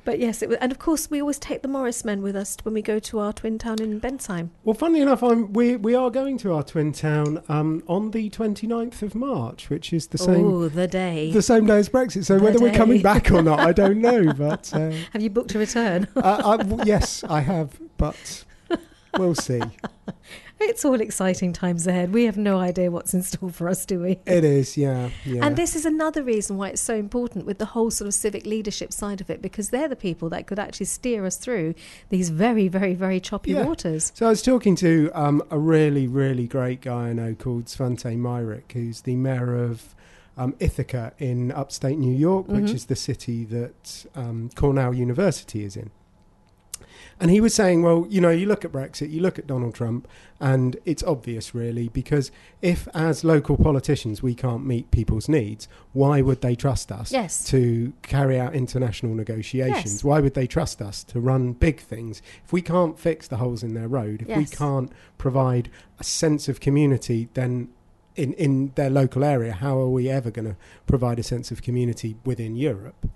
But 0.05 0.19
yes 0.19 0.41
it 0.41 0.49
was 0.49 0.57
and 0.61 0.71
of 0.71 0.79
course 0.79 1.09
we 1.09 1.19
always 1.19 1.39
take 1.39 1.61
the 1.61 1.67
morris 1.67 2.05
men 2.05 2.21
with 2.21 2.35
us 2.35 2.57
when 2.63 2.73
we 2.73 2.81
go 2.81 2.99
to 2.99 3.19
our 3.19 3.33
twin 3.33 3.57
town 3.57 3.81
in 3.81 3.99
Bensheim 3.99 4.49
Well, 4.63 4.75
funnily 4.75 5.01
enough, 5.01 5.21
I'm, 5.23 5.51
we 5.53 5.75
we 5.75 5.93
are 5.95 6.09
going 6.09 6.37
to 6.39 6.53
our 6.53 6.63
twin 6.63 6.93
town 6.93 7.43
um, 7.49 7.83
on 7.87 8.11
the 8.11 8.29
29th 8.29 9.01
of 9.01 9.15
March, 9.15 9.69
which 9.69 9.91
is 9.91 10.07
the 10.07 10.17
same 10.17 10.45
oh 10.45 10.69
the 10.69 10.87
day 10.87 11.31
the 11.31 11.41
same 11.41 11.65
day 11.65 11.77
as 11.77 11.89
Brexit. 11.89 12.23
So 12.25 12.37
The 12.37 12.43
whether 12.43 12.59
we're 12.59 12.73
coming 12.73 13.01
back 13.01 13.31
or 13.31 13.41
not, 13.41 13.59
I 13.59 13.71
don't 13.83 13.99
know. 13.99 14.31
But 14.33 14.71
uh, 14.73 14.91
have 15.11 15.21
you 15.21 15.29
booked 15.29 15.53
a 15.55 15.59
return 15.59 16.07
uh, 16.15 16.41
I, 16.45 16.57
w- 16.57 16.83
yes, 16.85 17.23
I 17.23 17.41
have, 17.41 17.79
but 17.97 18.45
we'll 19.17 19.35
see. 19.35 19.61
It's 20.59 20.83
all 20.85 20.99
exciting 20.99 21.53
times 21.53 21.85
ahead 21.85 22.11
we 22.13 22.23
have 22.25 22.37
no 22.37 22.59
idea 22.59 22.89
what's 22.89 23.13
in 23.13 23.21
store 23.21 23.49
for 23.49 23.69
us 23.69 23.85
do 23.85 23.99
we 24.01 24.19
It 24.25 24.43
is, 24.43 24.77
yeah, 24.77 25.09
yeah. 25.25 25.45
And 25.45 25.55
this 25.55 25.75
is 25.75 25.85
another 25.85 26.23
reason 26.23 26.57
why 26.57 26.69
it's 26.69 26.81
so 26.81 26.95
important 26.95 27.45
with 27.45 27.59
the 27.59 27.65
whole 27.67 27.91
sort 27.91 28.07
of 28.07 28.13
civic 28.13 28.45
leadership 28.45 28.91
side 28.93 29.21
of 29.21 29.29
it, 29.29 29.41
because 29.41 29.69
they're 29.69 29.87
the 29.87 29.95
people 29.95 30.29
that 30.29 30.47
could 30.47 30.57
actually 30.59 30.87
steer 30.87 31.25
us 31.25 31.37
through 31.37 31.75
these 32.09 32.29
very, 32.29 32.67
very, 32.67 32.93
very 32.95 33.19
choppy 33.19 33.51
Yeah. 33.51 33.65
waters. 33.65 34.11
so 34.15 34.25
I 34.25 34.29
was 34.29 34.41
talking 34.41 34.75
to 34.77 35.11
um, 35.13 35.43
a 35.51 35.59
really, 35.59 36.07
really 36.07 36.47
great 36.47 36.81
guy 36.81 37.09
I 37.09 37.13
know 37.13 37.35
called 37.35 37.65
Svante 37.65 38.17
Myrick, 38.17 38.71
who's 38.73 39.01
the 39.01 39.15
mayor 39.15 39.55
of 39.55 39.93
um, 40.37 40.53
Ithaca 40.59 41.13
in 41.19 41.51
upstate 41.51 41.97
New 41.97 42.13
York, 42.13 42.47
which 42.49 42.65
Mhm. 42.65 42.73
is 42.75 42.85
the 42.85 42.95
city 42.95 43.45
that 43.45 44.05
um, 44.15 44.49
Cornell 44.55 44.93
University 44.93 45.63
is 45.63 45.77
in. 45.77 45.91
And 47.19 47.31
he 47.31 47.39
was 47.39 47.55
saying, 47.55 47.81
well, 47.81 48.05
you 48.09 48.19
know, 48.19 48.29
you 48.29 48.45
look 48.45 48.65
at 48.65 48.73
Brexit, 48.73 49.09
you 49.09 49.21
look 49.21 49.39
at 49.39 49.47
Donald 49.47 49.73
Trump, 49.73 50.05
and 50.41 50.75
it's 50.83 51.01
obvious, 51.03 51.55
really, 51.55 51.87
because 51.89 52.29
if, 52.61 52.89
as 52.93 53.23
local 53.23 53.55
politicians, 53.55 54.21
we 54.21 54.35
can't 54.35 54.65
meet 54.65 54.91
people's 54.91 55.29
needs, 55.29 55.69
why 55.93 56.21
would 56.21 56.41
they 56.41 56.55
trust 56.55 56.91
us 56.91 57.13
Yes. 57.13 57.45
to 57.47 57.93
carry 58.01 58.37
out 58.37 58.53
international 58.53 59.15
negotiations? 59.15 59.93
Yes. 59.93 60.03
Why 60.03 60.19
would 60.19 60.33
they 60.33 60.45
trust 60.45 60.81
us 60.81 61.05
to 61.05 61.21
run 61.21 61.53
big 61.53 61.79
things? 61.79 62.21
If 62.43 62.51
we 62.51 62.61
can't 62.61 62.99
fix 62.99 63.29
the 63.29 63.37
holes 63.37 63.63
in 63.63 63.75
their 63.75 63.87
road, 63.87 64.25
if 64.27 64.35
we 64.37 64.45
can't 64.45 64.91
provide 65.17 65.69
a 65.99 66.03
sense 66.03 66.49
of 66.49 66.59
community, 66.59 67.29
then 67.33 67.69
in, 68.17 68.33
in 68.33 68.73
their 68.75 68.89
local 68.89 69.23
area, 69.23 69.53
how 69.53 69.79
are 69.79 69.89
we 69.89 70.09
ever 70.09 70.31
going 70.31 70.49
to 70.49 70.55
provide 70.85 71.19
a 71.19 71.23
sense 71.23 71.49
of 71.49 71.61
community 71.61 72.17
within 72.25 72.57
Europe? 72.57 73.07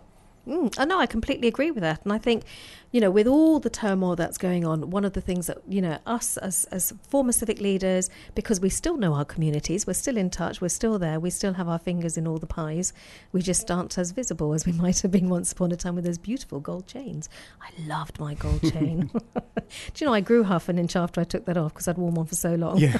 Mm, 0.49 0.73
I 0.79 0.85
know, 0.85 0.99
I 0.99 1.05
completely 1.05 1.47
agree 1.47 1.69
with 1.69 1.83
that. 1.83 2.03
And 2.03 2.11
I 2.11 2.17
think, 2.17 2.43
you 2.91 2.99
know, 2.99 3.11
with 3.11 3.27
all 3.27 3.59
the 3.59 3.69
turmoil 3.69 4.15
that's 4.15 4.39
going 4.39 4.65
on, 4.65 4.89
one 4.89 5.05
of 5.05 5.13
the 5.13 5.21
things 5.21 5.45
that, 5.45 5.59
you 5.67 5.79
know, 5.79 5.99
us 6.07 6.37
as, 6.37 6.65
as 6.71 6.91
former 7.07 7.31
civic 7.31 7.61
leaders, 7.61 8.09
because 8.33 8.59
we 8.59 8.69
still 8.69 8.97
know 8.97 9.13
our 9.13 9.25
communities, 9.25 9.85
we're 9.85 9.93
still 9.93 10.17
in 10.17 10.31
touch, 10.31 10.59
we're 10.59 10.69
still 10.69 10.97
there, 10.97 11.19
we 11.19 11.29
still 11.29 11.53
have 11.53 11.69
our 11.69 11.77
fingers 11.77 12.17
in 12.17 12.27
all 12.27 12.39
the 12.39 12.47
pies, 12.47 12.93
we 13.31 13.43
just 13.43 13.69
aren't 13.69 13.95
as 13.99 14.09
visible 14.09 14.53
as 14.53 14.65
we 14.65 14.71
might 14.83 14.99
have 15.01 15.11
been 15.11 15.29
once 15.29 15.51
upon 15.51 15.71
a 15.71 15.75
time 15.75 15.93
with 15.93 16.05
those 16.05 16.17
beautiful 16.17 16.59
gold 16.59 16.87
chains. 16.87 17.29
I 17.61 17.69
loved 17.87 18.19
my 18.19 18.33
gold 18.33 18.61
chain. 18.73 19.11
Do 19.13 19.61
you 19.97 20.07
know, 20.07 20.13
I 20.13 20.21
grew 20.21 20.41
half 20.41 20.67
an 20.67 20.79
inch 20.79 20.95
after 20.95 21.21
I 21.21 21.25
took 21.25 21.45
that 21.45 21.57
off 21.57 21.73
because 21.73 21.87
I'd 21.87 21.99
worn 21.99 22.15
one 22.15 22.25
for 22.25 22.35
so 22.35 22.55
long. 22.55 22.79
Yeah. 22.79 22.97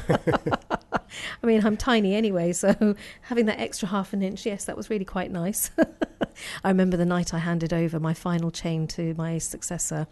I 1.42 1.48
mean, 1.48 1.66
I'm 1.66 1.78
tiny 1.78 2.14
anyway, 2.14 2.54
so 2.54 2.96
having 3.22 3.48
that 3.48 3.60
extra 3.60 3.88
half 3.88 4.14
an 4.14 4.22
inch, 4.22 4.46
yes, 4.46 4.66
that 4.66 4.78
was 4.78 4.92
really 4.92 5.06
quite 5.06 5.32
nice. 5.32 5.72
I 6.64 6.70
remember 6.70 6.98
the 6.98 7.06
night 7.06 7.34
I 7.34 7.40
handed 7.40 7.74
over 7.74 8.00
my 8.00 8.14
final 8.14 8.52
chain 8.52 8.88
to 8.88 9.14
my 9.16 9.38
successor. 9.38 10.08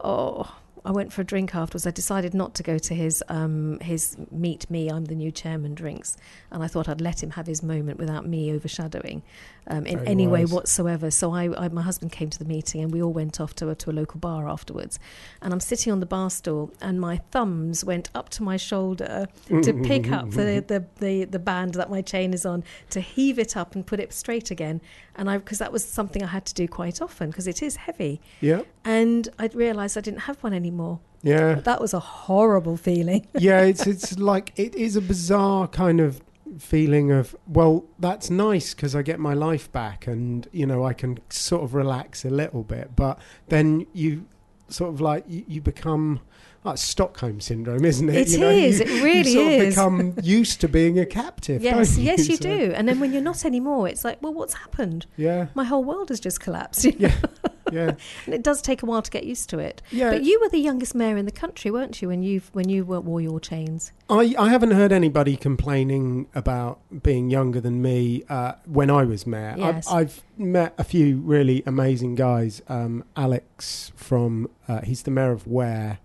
Oh, 0.00 0.56
I 0.84 0.90
went 0.90 1.12
for 1.12 1.22
a 1.22 1.24
drink 1.24 1.54
afterwards. 1.54 1.86
I 1.86 1.90
decided 1.90 2.34
not 2.34 2.54
to 2.56 2.62
go 2.62 2.76
to 2.76 2.94
his 2.94 3.22
um, 3.28 3.78
his 3.80 4.16
meet 4.30 4.68
me. 4.68 4.90
I'm 4.90 5.06
the 5.06 5.14
new 5.14 5.30
chairman 5.30 5.74
drinks, 5.74 6.16
and 6.50 6.62
I 6.62 6.66
thought 6.66 6.88
I'd 6.88 7.00
let 7.00 7.22
him 7.22 7.30
have 7.30 7.46
his 7.46 7.62
moment 7.62 7.98
without 7.98 8.26
me 8.26 8.52
overshadowing 8.52 9.22
um, 9.66 9.86
in 9.86 9.98
Very 9.98 10.08
any 10.08 10.26
way 10.26 10.44
whatsoever. 10.44 11.10
So 11.10 11.32
I, 11.32 11.64
I, 11.64 11.68
my 11.68 11.82
husband 11.82 12.12
came 12.12 12.28
to 12.30 12.38
the 12.38 12.44
meeting, 12.44 12.82
and 12.82 12.92
we 12.92 13.02
all 13.02 13.12
went 13.12 13.40
off 13.40 13.54
to 13.56 13.70
a, 13.70 13.74
to 13.76 13.90
a 13.90 13.92
local 13.92 14.20
bar 14.20 14.48
afterwards. 14.48 14.98
And 15.40 15.52
I'm 15.54 15.60
sitting 15.60 15.92
on 15.92 16.00
the 16.00 16.06
bar 16.06 16.28
stool, 16.28 16.72
and 16.82 17.00
my 17.00 17.18
thumbs 17.30 17.82
went 17.84 18.10
up 18.14 18.28
to 18.30 18.42
my 18.42 18.56
shoulder 18.56 19.26
to 19.48 19.72
pick 19.84 20.10
up 20.12 20.30
the, 20.32 20.62
the, 20.66 20.84
the, 20.96 21.24
the 21.24 21.38
band 21.38 21.74
that 21.74 21.90
my 21.90 22.02
chain 22.02 22.34
is 22.34 22.44
on, 22.44 22.62
to 22.90 23.00
heave 23.00 23.38
it 23.38 23.56
up 23.56 23.74
and 23.74 23.86
put 23.86 24.00
it 24.00 24.12
straight 24.12 24.50
again. 24.50 24.80
And 25.16 25.30
I 25.30 25.38
because 25.38 25.58
that 25.58 25.72
was 25.72 25.84
something 25.84 26.22
I 26.22 26.26
had 26.26 26.44
to 26.46 26.54
do 26.54 26.66
quite 26.66 27.00
often 27.00 27.30
because 27.30 27.46
it 27.46 27.62
is 27.62 27.76
heavy. 27.76 28.20
Yeah, 28.40 28.62
And 28.84 29.28
I 29.38 29.48
realised 29.54 29.96
I 29.96 30.00
didn't 30.00 30.20
have 30.20 30.42
one 30.42 30.52
anymore. 30.52 30.73
Yeah, 31.22 31.54
That 31.54 31.80
was 31.80 31.94
a 31.94 32.00
horrible 32.00 32.76
feeling. 32.76 33.26
yeah. 33.38 33.60
It's 33.62 33.86
it's 33.86 34.18
like 34.18 34.52
it 34.56 34.74
is 34.74 34.96
a 34.96 35.00
bizarre 35.00 35.66
kind 35.68 36.00
of 36.00 36.20
feeling 36.58 37.10
of 37.10 37.34
well, 37.48 37.84
that's 37.98 38.30
nice 38.30 38.74
because 38.74 38.94
I 38.94 39.02
get 39.02 39.18
my 39.18 39.34
life 39.34 39.70
back, 39.72 40.06
and 40.06 40.46
you 40.52 40.66
know 40.66 40.84
I 40.84 40.92
can 40.92 41.18
sort 41.30 41.62
of 41.64 41.74
relax 41.74 42.24
a 42.24 42.30
little 42.30 42.62
bit. 42.62 42.94
But 42.96 43.18
then 43.48 43.86
you 43.92 44.26
sort 44.68 44.92
of 44.92 45.00
like 45.00 45.24
you, 45.28 45.44
you 45.48 45.60
become. 45.60 46.20
Like 46.66 46.78
Stockholm 46.78 47.42
syndrome, 47.42 47.84
isn't 47.84 48.08
it? 48.08 48.14
It 48.14 48.28
you 48.30 48.38
know, 48.38 48.48
is, 48.48 48.80
you- 48.80 48.86
it 48.86 49.02
really 49.02 49.32
you 49.32 49.38
sort 49.38 49.52
Of 49.52 49.68
become 49.68 50.14
used 50.22 50.62
to 50.62 50.68
being 50.68 50.98
a 50.98 51.04
captive. 51.04 51.60
yes, 51.62 51.98
you? 51.98 52.04
yes, 52.04 52.26
you 52.26 52.36
So- 52.36 52.42
do. 52.42 52.72
And 52.74 52.88
then 52.88 53.00
when 53.00 53.12
you're 53.12 53.20
not 53.20 53.44
anymore, 53.44 53.86
it's 53.86 54.02
like, 54.02 54.22
well, 54.22 54.32
what's 54.32 54.54
happened? 54.54 55.04
Yeah, 55.18 55.48
My 55.54 55.64
whole 55.64 55.84
world 55.84 56.08
has 56.08 56.20
just 56.20 56.40
collapsed. 56.40 56.86
Yeah. 56.86 57.14
yeah, 57.74 57.94
and 58.26 58.34
it 58.34 58.42
does 58.42 58.62
take 58.62 58.82
a 58.82 58.86
while 58.86 59.02
to 59.02 59.10
get 59.10 59.24
used 59.24 59.50
to 59.50 59.58
it. 59.58 59.82
yeah. 59.90 60.10
But 60.10 60.22
you 60.22 60.40
were 60.40 60.48
the 60.48 60.58
youngest 60.58 60.94
mayor 60.94 61.16
in 61.16 61.26
the 61.26 61.32
country, 61.32 61.70
weren't 61.70 62.00
you? 62.00 62.08
When 62.08 62.22
you 62.22 62.42
when 62.52 62.68
you 62.68 62.84
wore 62.84 63.20
your 63.20 63.40
chains. 63.40 63.92
I, 64.08 64.34
I 64.38 64.50
haven't 64.50 64.72
heard 64.72 64.92
anybody 64.92 65.36
complaining 65.36 66.28
about 66.34 66.78
being 67.02 67.30
younger 67.30 67.60
than 67.60 67.80
me 67.82 68.22
uh, 68.28 68.52
when 68.66 68.90
I 68.90 69.04
was 69.04 69.26
mayor. 69.26 69.54
Yes. 69.56 69.88
I've, 69.88 69.94
I've 69.96 70.22
met 70.36 70.74
a 70.78 70.84
few 70.84 71.18
really 71.18 71.62
amazing 71.66 72.14
guys. 72.14 72.62
Um, 72.68 73.04
Alex 73.16 73.92
from, 73.96 74.50
uh, 74.68 74.82
he's 74.82 75.02
the 75.02 75.10
mayor 75.10 75.32
of 75.32 75.46
Ware. 75.46 75.98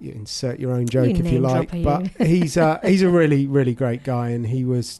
You 0.00 0.12
insert 0.12 0.58
your 0.58 0.72
own 0.72 0.86
joke 0.86 1.08
You 1.08 1.24
if 1.24 1.32
you 1.32 1.40
like, 1.40 1.70
but 1.82 2.08
he's 2.18 2.56
uh, 2.56 2.80
he's 2.84 3.00
a 3.00 3.08
really 3.20 3.46
really 3.46 3.74
great 3.74 4.02
guy, 4.02 4.30
and 4.30 4.46
he 4.48 4.64
was 4.64 4.98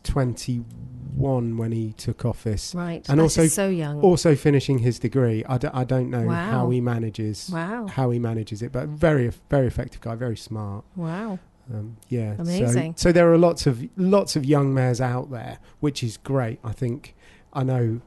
21 1.17 1.57
when 1.57 1.73
he 1.73 1.93
took 1.93 2.25
office. 2.25 2.75
Right. 2.75 3.07
And 3.09 3.21
also- 3.21 3.47
so 3.47 3.69
young. 3.69 4.01
Also 4.01 4.35
finishing 4.35 4.79
his 4.79 4.99
degree. 4.99 5.45
I, 5.49 5.59
d- 5.59 5.69
I 5.73 5.85
don't 5.85 6.11
know 6.11 6.27
Wow. 6.27 6.51
how 6.51 6.71
he 6.71 6.81
manages 6.81 7.51
wow. 7.53 7.87
how 7.87 8.11
he 8.11 8.19
manages 8.19 8.63
it, 8.63 8.73
but 8.73 8.89
very 8.89 9.31
very 9.51 9.67
effective 9.67 10.01
guy, 10.01 10.15
very 10.15 10.37
smart. 10.37 10.85
Wow. 10.97 11.39
Um, 11.73 11.97
yeah, 12.09 12.35
Amazing. 12.39 12.95
So, 12.97 13.09
so 13.09 13.13
there 13.13 13.33
are 13.33 13.39
lots 13.39 13.67
of 13.67 13.89
lots 13.97 14.37
of 14.37 14.45
young 14.45 14.75
mayors 14.75 15.01
out 15.01 15.31
there, 15.31 15.59
which 15.81 16.03
is 16.03 16.19
great. 16.19 16.59
I 16.63 16.73
think 16.73 17.15
I 17.53 17.63
know. 17.63 18.01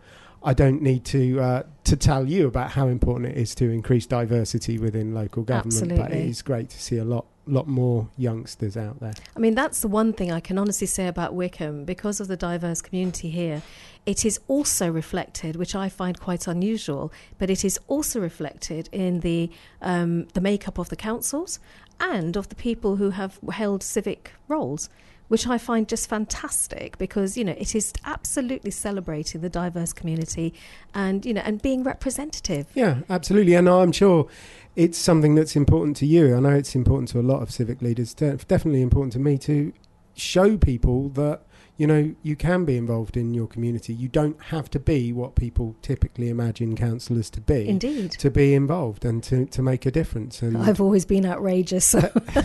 I 0.47 0.53
don't 0.53 0.81
need 0.81 1.03
to 1.05 1.41
uh, 1.41 1.63
to 1.83 1.97
tell 1.97 2.25
you 2.25 2.47
about 2.47 2.71
how 2.71 2.87
important 2.87 3.35
it 3.35 3.37
is 3.37 3.53
to 3.55 3.69
increase 3.69 4.05
diversity 4.05 4.77
within 4.77 5.13
local 5.13 5.43
government, 5.43 5.97
but 5.97 6.13
it 6.13 6.25
is 6.25 6.41
great 6.41 6.69
to 6.69 6.81
see 6.81 6.97
a 6.97 7.03
lot 7.03 7.25
lot 7.47 7.67
more 7.67 8.07
youngsters 8.15 8.77
out 8.77 8.97
there. 9.01 9.13
I 9.35 9.39
mean, 9.39 9.55
that's 9.55 9.81
the 9.81 9.89
one 9.89 10.13
thing 10.13 10.31
I 10.31 10.39
can 10.39 10.57
honestly 10.57 10.87
say 10.87 11.07
about 11.07 11.33
Wycombe. 11.33 11.83
Because 11.83 12.21
of 12.21 12.29
the 12.29 12.37
diverse 12.37 12.81
community 12.81 13.29
here, 13.29 13.61
it 14.05 14.23
is 14.23 14.39
also 14.47 14.89
reflected, 14.89 15.57
which 15.57 15.75
I 15.75 15.89
find 15.89 16.17
quite 16.17 16.47
unusual, 16.47 17.11
but 17.37 17.49
it 17.49 17.65
is 17.65 17.77
also 17.89 18.21
reflected 18.21 18.87
in 18.93 19.19
the, 19.19 19.51
um, 19.81 20.27
the 20.33 20.39
makeup 20.39 20.77
of 20.77 20.87
the 20.87 20.95
councils 20.95 21.59
and 21.99 22.37
of 22.37 22.47
the 22.47 22.55
people 22.55 22.95
who 22.95 23.09
have 23.09 23.37
held 23.51 23.83
civic 23.83 24.31
roles. 24.47 24.89
Which 25.27 25.45
I 25.45 25.57
find 25.57 25.87
just 25.89 26.07
fantastic 26.07 26.97
because 26.97 27.37
you 27.37 27.43
know 27.43 27.51
it 27.57 27.75
is 27.75 27.91
absolutely 28.05 28.71
celebrating 28.71 29.41
the 29.41 29.49
diverse 29.49 29.91
community, 29.93 30.53
and 30.93 31.25
you 31.25 31.33
know 31.33 31.41
and 31.43 31.61
being 31.61 31.83
representative. 31.83 32.67
Yeah, 32.73 32.99
absolutely, 33.09 33.53
and 33.55 33.67
I'm 33.67 33.91
sure 33.91 34.27
it's 34.75 34.97
something 34.97 35.35
that's 35.35 35.55
important 35.55 35.97
to 35.97 36.05
you. 36.05 36.35
I 36.35 36.39
know 36.39 36.51
it's 36.51 36.75
important 36.75 37.09
to 37.09 37.19
a 37.19 37.21
lot 37.21 37.41
of 37.41 37.51
civic 37.51 37.81
leaders. 37.81 38.13
Definitely 38.13 38.81
important 38.81 39.13
to 39.13 39.19
me 39.19 39.37
to 39.39 39.73
show 40.15 40.57
people 40.57 41.09
that 41.09 41.41
you 41.77 41.85
know 41.87 42.15
you 42.23 42.35
can 42.35 42.65
be 42.65 42.75
involved 42.75 43.15
in 43.15 43.33
your 43.33 43.47
community. 43.47 43.93
You 43.93 44.07
don't 44.07 44.41
have 44.45 44.69
to 44.71 44.79
be 44.79 45.13
what 45.13 45.35
people 45.35 45.75
typically 45.81 46.29
imagine 46.29 46.75
councillors 46.75 47.29
to 47.31 47.41
be. 47.41 47.67
Indeed, 47.67 48.11
to 48.11 48.31
be 48.31 48.53
involved 48.53 49.05
and 49.05 49.23
to, 49.23 49.45
to 49.45 49.61
make 49.61 49.85
a 49.85 49.91
difference. 49.91 50.41
And 50.41 50.57
I've 50.57 50.81
always 50.81 51.05
been 51.05 51.25
outrageous, 51.25 51.85
so 51.85 52.11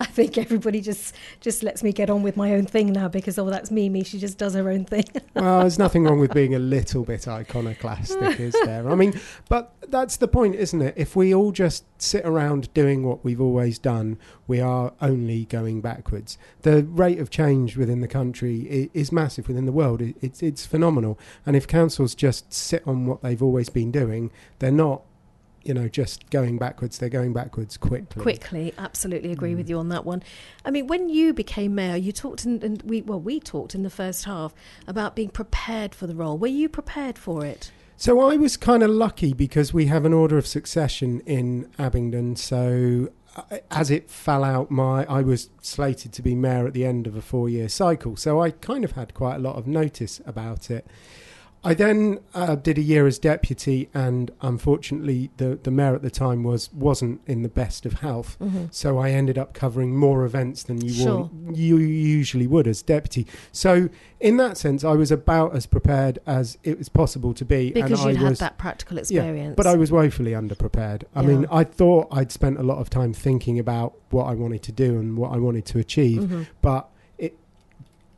I 0.00 0.06
think 0.06 0.38
everybody 0.38 0.80
just 0.80 1.14
just 1.40 1.62
lets 1.62 1.82
me 1.82 1.92
get 1.92 2.08
on 2.08 2.22
with 2.22 2.36
my 2.36 2.54
own 2.54 2.66
thing 2.66 2.92
now 2.92 3.08
because 3.08 3.38
oh, 3.38 3.50
that's 3.50 3.70
Mimi. 3.70 4.04
She 4.04 4.18
just 4.18 4.38
does 4.38 4.54
her 4.54 4.70
own 4.70 4.84
thing. 4.84 5.04
well, 5.34 5.60
there's 5.60 5.78
nothing 5.78 6.04
wrong 6.04 6.20
with 6.20 6.32
being 6.32 6.54
a 6.54 6.58
little 6.58 7.04
bit 7.04 7.26
iconoclastic, 7.26 8.38
is 8.38 8.54
there? 8.64 8.88
I 8.88 8.94
mean, 8.94 9.18
but 9.48 9.74
that's 9.88 10.16
the 10.16 10.28
point, 10.28 10.54
isn't 10.54 10.80
it? 10.80 10.94
If 10.96 11.16
we 11.16 11.34
all 11.34 11.52
just 11.52 11.84
sit 12.00 12.24
around 12.24 12.72
doing 12.74 13.04
what 13.04 13.24
we've 13.24 13.40
always 13.40 13.78
done, 13.78 14.18
we 14.50 14.60
are 14.60 14.92
only 15.00 15.44
going 15.44 15.80
backwards. 15.80 16.36
The 16.62 16.82
rate 16.82 17.20
of 17.20 17.30
change 17.30 17.76
within 17.76 18.00
the 18.00 18.08
country 18.08 18.90
is 18.92 19.12
massive 19.12 19.46
within 19.48 19.64
the 19.64 19.72
world. 19.72 20.02
It's 20.02 20.42
it's 20.42 20.66
phenomenal. 20.66 21.18
And 21.46 21.54
if 21.56 21.66
councils 21.68 22.14
just 22.16 22.52
sit 22.52 22.82
on 22.86 23.06
what 23.06 23.22
they've 23.22 23.42
always 23.42 23.68
been 23.70 23.90
doing, 23.92 24.30
they're 24.58 24.72
not. 24.72 25.02
You 25.62 25.74
know, 25.74 25.88
just 25.88 26.30
going 26.30 26.56
backwards. 26.56 26.96
They're 26.96 27.10
going 27.10 27.34
backwards 27.34 27.76
quickly. 27.76 28.22
Quickly, 28.22 28.72
absolutely 28.78 29.30
agree 29.30 29.52
Mm. 29.52 29.58
with 29.58 29.68
you 29.68 29.78
on 29.78 29.90
that 29.90 30.06
one. 30.06 30.22
I 30.64 30.70
mean, 30.70 30.86
when 30.86 31.10
you 31.10 31.34
became 31.34 31.74
mayor, 31.74 31.96
you 31.96 32.12
talked 32.12 32.46
in, 32.46 32.62
and 32.62 32.80
we 32.82 33.02
well, 33.02 33.20
we 33.20 33.40
talked 33.40 33.74
in 33.74 33.82
the 33.82 33.90
first 33.90 34.24
half 34.24 34.54
about 34.86 35.14
being 35.14 35.28
prepared 35.28 35.94
for 35.94 36.06
the 36.06 36.14
role. 36.14 36.38
Were 36.38 36.46
you 36.62 36.70
prepared 36.70 37.18
for 37.18 37.44
it? 37.44 37.70
So 37.98 38.20
I 38.20 38.36
was 38.36 38.56
kind 38.56 38.82
of 38.82 38.88
lucky 38.88 39.34
because 39.34 39.74
we 39.74 39.84
have 39.94 40.06
an 40.06 40.14
order 40.14 40.38
of 40.38 40.46
succession 40.46 41.20
in 41.26 41.68
Abingdon. 41.78 42.36
So 42.36 43.10
as 43.70 43.90
it 43.90 44.10
fell 44.10 44.44
out, 44.44 44.70
my 44.70 45.04
I 45.04 45.22
was 45.22 45.50
slated 45.60 46.12
to 46.14 46.22
be 46.22 46.34
mayor 46.34 46.66
at 46.66 46.72
the 46.72 46.84
end 46.84 47.06
of 47.06 47.16
a 47.16 47.22
four-year 47.22 47.68
cycle. 47.68 48.16
So 48.16 48.40
I 48.40 48.50
kind 48.50 48.84
of 48.84 48.92
had 48.92 49.14
quite 49.14 49.36
a 49.36 49.38
lot 49.40 49.56
of 49.56 49.66
notice 49.66 50.20
about 50.26 50.70
it. 50.70 50.86
I 51.62 51.74
then 51.74 52.20
uh, 52.34 52.54
did 52.54 52.78
a 52.78 52.80
year 52.80 53.06
as 53.06 53.18
deputy, 53.18 53.90
and 53.92 54.30
unfortunately, 54.40 55.30
the 55.36 55.58
the 55.62 55.70
mayor 55.70 55.94
at 55.94 56.00
the 56.00 56.10
time 56.10 56.42
was 56.42 56.72
wasn't 56.72 57.20
in 57.26 57.42
the 57.42 57.50
best 57.50 57.84
of 57.84 57.94
health. 58.00 58.38
Mm-hmm. 58.40 58.64
So 58.70 58.96
I 58.96 59.10
ended 59.10 59.36
up 59.36 59.52
covering 59.52 59.94
more 59.94 60.24
events 60.24 60.62
than 60.62 60.80
you 60.80 60.92
Sure. 60.92 61.30
you 61.52 61.76
usually 61.76 62.46
would 62.46 62.66
as 62.66 62.80
deputy. 62.80 63.26
So 63.52 63.90
in 64.20 64.38
that 64.38 64.56
sense, 64.56 64.84
I 64.84 64.94
was 64.94 65.10
about 65.10 65.54
as 65.54 65.66
prepared 65.66 66.18
as 66.26 66.56
it 66.64 66.78
was 66.78 66.88
possible 66.88 67.34
to 67.34 67.44
be. 67.44 67.72
Because 67.72 68.04
you'd 68.06 68.16
I 68.16 68.24
had 68.24 68.36
that 68.36 68.56
practical 68.56 68.96
experience. 68.96 69.54
But 69.54 69.66
I 69.66 69.76
was 69.76 69.92
woefully 69.92 70.32
underprepared. 70.32 71.02
I 71.14 71.20
Yeah. 71.20 71.26
mean, 71.28 71.46
I 71.50 71.64
thought 71.64 72.08
I'd 72.10 72.32
spent 72.32 72.58
a 72.58 72.62
lot 72.62 72.78
of 72.78 72.88
time 72.88 73.12
thinking 73.12 73.58
about 73.58 73.94
what 74.10 74.24
I 74.24 74.34
wanted 74.34 74.62
to 74.62 74.72
do 74.72 74.98
and 74.98 75.16
what 75.18 75.30
I 75.32 75.36
wanted 75.36 75.66
to 75.66 75.78
achieve, 75.78 76.22
Mhm. 76.22 76.46
but 76.62 76.88
it 77.18 77.34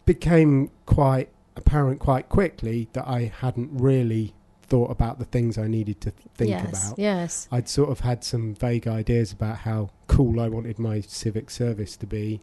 became 0.06 0.70
quite 0.86 1.28
apparent 1.56 2.00
quite 2.00 2.28
quickly 2.28 2.88
that 2.92 3.06
I 3.06 3.32
hadn't 3.40 3.70
really 3.72 4.34
thought 4.62 4.90
about 4.90 5.18
the 5.18 5.24
things 5.26 5.58
I 5.58 5.66
needed 5.66 6.00
to 6.02 6.12
think 6.34 6.50
yes, 6.50 6.86
about. 6.88 6.98
Yes. 6.98 7.48
I'd 7.52 7.68
sort 7.68 7.90
of 7.90 8.00
had 8.00 8.24
some 8.24 8.54
vague 8.54 8.88
ideas 8.88 9.30
about 9.32 9.58
how 9.58 9.90
cool 10.06 10.40
I 10.40 10.48
wanted 10.48 10.78
my 10.78 11.00
civic 11.02 11.50
service 11.50 11.96
to 11.98 12.06
be. 12.06 12.40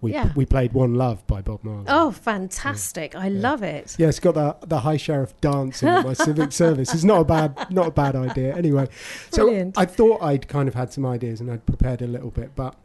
We 0.00 0.12
Yeah. 0.12 0.32
we 0.36 0.46
played 0.46 0.72
One 0.72 0.94
Love 0.94 1.26
by 1.26 1.42
Bob 1.42 1.64
Marley. 1.64 1.84
Oh, 1.88 2.12
fantastic! 2.12 3.16
I 3.16 3.26
Yeah. 3.26 3.40
love 3.40 3.62
it. 3.64 3.96
Yeah, 3.98 4.06
it's 4.08 4.20
got 4.20 4.34
the 4.34 4.56
the 4.66 4.78
high 4.80 4.96
sheriff 4.96 5.38
dancing 5.40 5.88
at 5.88 6.06
my 6.06 6.12
civic 6.28 6.52
service. 6.52 6.94
It's 6.94 7.02
not 7.04 7.20
a 7.22 7.24
bad 7.24 7.70
not 7.70 7.88
a 7.88 7.90
bad 7.90 8.14
idea. 8.14 8.54
Anyway, 8.56 8.88
so 9.30 9.42
Brilliant. 9.44 9.76
I 9.76 9.84
thought 9.86 10.22
I'd 10.22 10.46
kind 10.48 10.68
of 10.68 10.74
had 10.74 10.92
some 10.92 11.04
ideas 11.04 11.40
and 11.40 11.50
I'd 11.50 11.66
prepared 11.66 12.00
a 12.00 12.06
little 12.06 12.30
bit, 12.30 12.52
but 12.54 12.76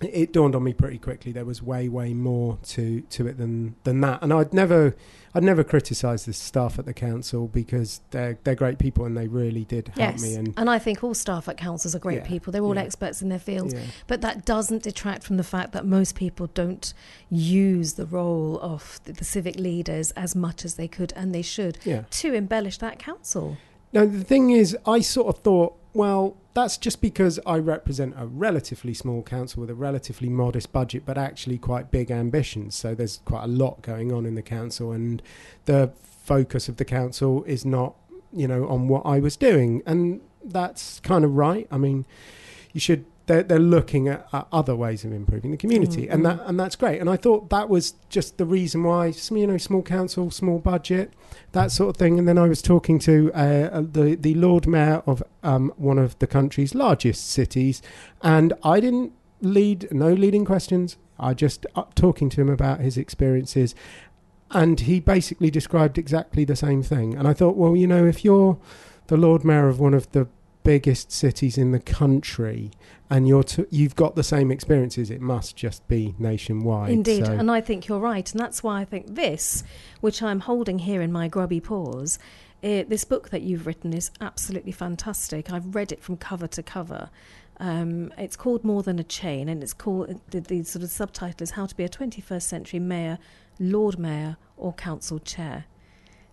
it- 0.00 0.32
dawned 0.32 0.54
on 0.54 0.62
me 0.62 0.72
pretty 0.72 0.98
quickly 0.98 1.32
there 1.32 1.44
was 1.44 1.62
way 1.62 1.88
way 1.88 2.14
more 2.14 2.58
to 2.62 3.00
to 3.02 3.26
it 3.26 3.36
than 3.38 3.74
than 3.84 4.00
that. 4.02 4.22
And 4.22 4.32
I'd 4.32 4.52
never 4.54 4.94
I'd 5.34 5.42
never 5.44 5.62
criticised 5.62 6.26
the 6.26 6.32
staff 6.32 6.78
at 6.78 6.86
the 6.86 6.94
council 6.94 7.48
because 7.48 8.00
they're 8.10 8.38
they're 8.44 8.54
great 8.54 8.78
people 8.78 9.04
and 9.04 9.16
they 9.16 9.28
really 9.28 9.64
did 9.64 9.88
help 9.88 9.98
Yes, 9.98 10.22
me. 10.22 10.34
And 10.34 10.54
and 10.56 10.70
I 10.70 10.78
think 10.78 11.02
all 11.04 11.14
staff 11.14 11.48
at 11.48 11.56
councils 11.56 11.94
are 11.94 11.98
great 11.98 12.18
Yeah, 12.22 12.28
people. 12.28 12.52
They're 12.52 12.62
all 12.62 12.74
yeah. 12.74 12.82
experts 12.82 13.22
in 13.22 13.28
their 13.28 13.38
fields. 13.38 13.74
yeah. 13.74 13.80
But 14.06 14.20
that 14.22 14.44
doesn't 14.44 14.82
detract 14.82 15.22
from 15.24 15.36
the 15.36 15.44
fact 15.44 15.72
that 15.72 15.84
most 15.84 16.14
people 16.14 16.48
don't 16.54 16.92
use 17.30 17.94
the 17.94 18.06
role 18.06 18.58
of 18.60 19.00
the, 19.04 19.12
the 19.12 19.24
civic 19.24 19.56
leaders 19.56 20.10
as 20.12 20.34
much 20.34 20.64
as 20.64 20.74
they 20.74 20.88
could 20.88 21.12
and 21.16 21.34
they 21.34 21.42
should 21.42 21.78
to 22.10 22.34
embellish 22.34 22.78
that 22.78 22.98
council. 22.98 23.56
Now, 23.92 24.04
the 24.04 24.24
thing 24.24 24.50
is, 24.50 24.76
I 24.86 25.00
sort 25.00 25.34
of 25.34 25.42
thought, 25.42 25.74
well, 25.94 26.36
that's 26.54 26.76
just 26.76 27.00
because 27.00 27.38
I 27.46 27.58
represent 27.58 28.14
a 28.16 28.26
relatively 28.26 28.92
small 28.92 29.22
council 29.22 29.60
with 29.60 29.70
a 29.70 29.74
relatively 29.74 30.28
modest 30.28 30.72
budget, 30.72 31.04
but 31.06 31.16
actually 31.16 31.58
quite 31.58 31.90
big 31.90 32.10
ambitions. 32.10 32.74
So 32.74 32.94
there's 32.94 33.20
quite 33.24 33.44
a 33.44 33.48
lot 33.48 33.82
going 33.82 34.12
on 34.12 34.26
in 34.26 34.34
the 34.34 34.42
council, 34.42 34.92
and 34.92 35.22
the 35.64 35.92
focus 36.02 36.68
of 36.68 36.76
the 36.76 36.84
council 36.84 37.44
is 37.44 37.64
not, 37.64 37.94
you 38.32 38.46
know, 38.46 38.68
on 38.68 38.88
what 38.88 39.06
I 39.06 39.20
was 39.20 39.36
doing. 39.36 39.82
And 39.86 40.20
that's 40.44 41.00
kind 41.00 41.24
of 41.24 41.34
right. 41.34 41.66
I 41.70 41.78
mean, 41.78 42.06
you 42.72 42.80
should 42.80 43.06
they're, 43.28 43.42
they're 43.44 43.58
looking 43.58 44.08
at, 44.08 44.26
at 44.32 44.48
other 44.50 44.74
ways 44.74 45.04
of 45.04 45.12
improving 45.12 45.52
the 45.52 45.56
community, 45.56 46.06
Mm, 46.06 46.12
and 46.12 46.20
mm. 46.20 46.24
that 46.24 46.48
and 46.48 46.58
that's 46.58 46.74
great. 46.74 47.00
And 47.00 47.08
I 47.08 47.16
thought 47.16 47.50
that 47.50 47.68
was 47.68 47.94
just 48.08 48.38
the 48.38 48.44
reason 48.46 48.82
why, 48.82 49.12
you 49.30 49.46
know, 49.46 49.58
small 49.58 49.82
council, 49.82 50.30
small 50.30 50.58
budget, 50.58 51.12
that 51.52 51.70
sort 51.70 51.90
of 51.90 51.96
thing. 51.96 52.18
And 52.18 52.26
then 52.26 52.38
I 52.38 52.48
was 52.48 52.60
talking 52.62 52.98
to 53.00 53.30
uh, 53.34 53.38
uh, 53.38 53.82
the 53.82 54.16
the 54.16 54.34
Lord 54.34 54.66
Mayor 54.66 55.02
of 55.06 55.22
um, 55.42 55.72
one 55.76 55.98
of 55.98 56.18
the 56.18 56.26
country's 56.26 56.74
largest 56.74 57.30
cities, 57.30 57.82
and 58.22 58.52
I 58.64 58.80
didn't 58.80 59.12
lead 59.40 59.92
no 59.92 60.12
leading 60.12 60.44
questions. 60.44 60.96
I 61.20 61.34
just 61.34 61.66
uh, 61.76 61.84
talking 61.94 62.30
to 62.30 62.40
him 62.40 62.48
about 62.48 62.80
his 62.80 62.96
experiences, 62.96 63.74
and 64.50 64.80
he 64.80 65.00
basically 65.00 65.50
described 65.50 65.98
exactly 65.98 66.44
the 66.44 66.56
same 66.56 66.82
thing. 66.82 67.14
And 67.14 67.28
I 67.28 67.34
thought, 67.34 67.56
well, 67.56 67.76
you 67.76 67.86
know, 67.86 68.06
if 68.06 68.24
you're 68.24 68.58
the 69.08 69.16
Lord 69.16 69.44
Mayor 69.44 69.68
of 69.68 69.78
one 69.80 69.94
of 69.94 70.10
the 70.12 70.28
biggest 70.68 71.10
cities 71.10 71.56
in 71.56 71.72
the 71.72 71.78
country 71.78 72.70
and 73.08 73.26
you're 73.26 73.42
t- 73.42 73.64
you've 73.70 73.96
got 73.96 74.16
the 74.16 74.22
same 74.22 74.50
experiences 74.50 75.10
it 75.10 75.18
must 75.18 75.56
just 75.56 75.88
be 75.88 76.14
nationwide 76.18 76.90
Indeed, 76.90 77.24
So- 77.24 77.32
and 77.32 77.50
I 77.50 77.62
think 77.62 77.88
you're 77.88 77.98
right, 77.98 78.30
and 78.30 78.38
that's 78.38 78.62
why 78.62 78.82
I 78.82 78.84
think 78.84 79.14
this, 79.14 79.64
which 80.02 80.22
I'm 80.22 80.40
holding 80.40 80.80
here 80.80 81.00
in 81.00 81.10
my 81.10 81.26
grubby 81.26 81.58
paws, 81.58 82.18
eh, 82.62 82.84
this 82.86 83.04
book 83.04 83.30
that 83.30 83.40
you've 83.40 83.66
written 83.66 83.94
is 83.94 84.10
absolutely 84.20 84.72
fantastic. 84.72 85.50
I've 85.50 85.74
read 85.74 85.90
it 85.90 86.02
from 86.02 86.18
cover 86.18 86.46
to 86.48 86.62
cover. 86.62 87.08
Um, 87.58 88.12
it's 88.18 88.36
called 88.36 88.62
More 88.62 88.82
Than 88.82 88.98
a 88.98 89.04
Chain, 89.04 89.48
and 89.48 89.62
it's 89.62 89.72
called 89.72 90.20
the, 90.30 90.40
the 90.40 90.62
sort 90.64 90.82
of 90.82 90.90
subtitle 90.90 91.42
is 91.44 91.52
How 91.52 91.64
to 91.64 91.74
Be 91.74 91.84
a 91.84 91.88
21st 91.88 92.42
Century 92.42 92.78
Mayor, 92.78 93.18
Lord 93.58 93.98
Mayor, 93.98 94.36
or 94.58 94.74
Council 94.74 95.18
Chair. 95.18 95.64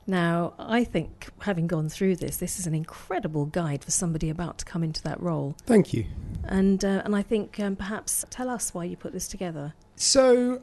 Now, 0.08 0.54
I 0.60 0.84
think 0.84 1.30
having 1.40 1.66
gone 1.68 1.90
through 1.90 2.18
this, 2.18 2.38
this 2.38 2.60
is 2.60 2.68
an 2.68 2.76
incredible 2.76 3.46
guide 3.48 3.84
for 3.84 3.92
somebody 3.92 4.30
about 4.30 4.60
to 4.60 4.66
come 4.66 4.84
into 4.84 5.02
that 5.04 5.20
role, 5.20 5.56
thank 5.66 5.94
you 5.94 6.06
and 6.48 6.86
uh, 6.86 7.02
and 7.06 7.16
I 7.16 7.22
think 7.22 7.60
um, 7.60 7.76
perhaps 7.76 8.24
tell 8.30 8.50
us 8.50 8.74
why 8.74 8.84
you 8.84 8.96
put 8.96 9.14
this 9.14 9.28
together. 9.28 9.74
so 9.96 10.62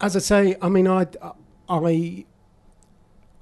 as 0.00 0.16
i 0.16 0.18
say 0.18 0.56
i 0.60 0.68
mean 0.68 0.88
i 0.88 1.06
i 1.68 2.24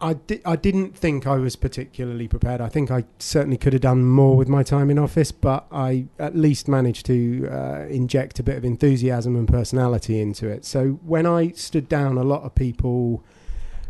I, 0.00 0.14
di- 0.14 0.42
I 0.44 0.56
didn't 0.56 0.96
think 0.98 1.28
I 1.28 1.36
was 1.36 1.54
particularly 1.54 2.26
prepared. 2.26 2.60
I 2.60 2.68
think 2.68 2.90
I 2.90 3.04
certainly 3.20 3.56
could 3.56 3.72
have 3.72 3.82
done 3.82 4.04
more 4.04 4.36
with 4.36 4.48
my 4.48 4.64
time 4.64 4.90
in 4.90 4.98
office, 4.98 5.30
but 5.30 5.64
I 5.70 6.06
at 6.18 6.34
least 6.34 6.66
managed 6.66 7.06
to 7.06 7.48
uh, 7.48 7.86
inject 7.88 8.40
a 8.40 8.42
bit 8.42 8.56
of 8.56 8.64
enthusiasm 8.64 9.36
and 9.36 9.46
personality 9.46 10.20
into 10.20 10.48
it. 10.48 10.64
So 10.64 10.98
when 11.04 11.24
I 11.24 11.52
stood 11.52 11.88
down, 11.88 12.18
a 12.18 12.24
lot 12.24 12.42
of 12.42 12.52
people 12.56 13.22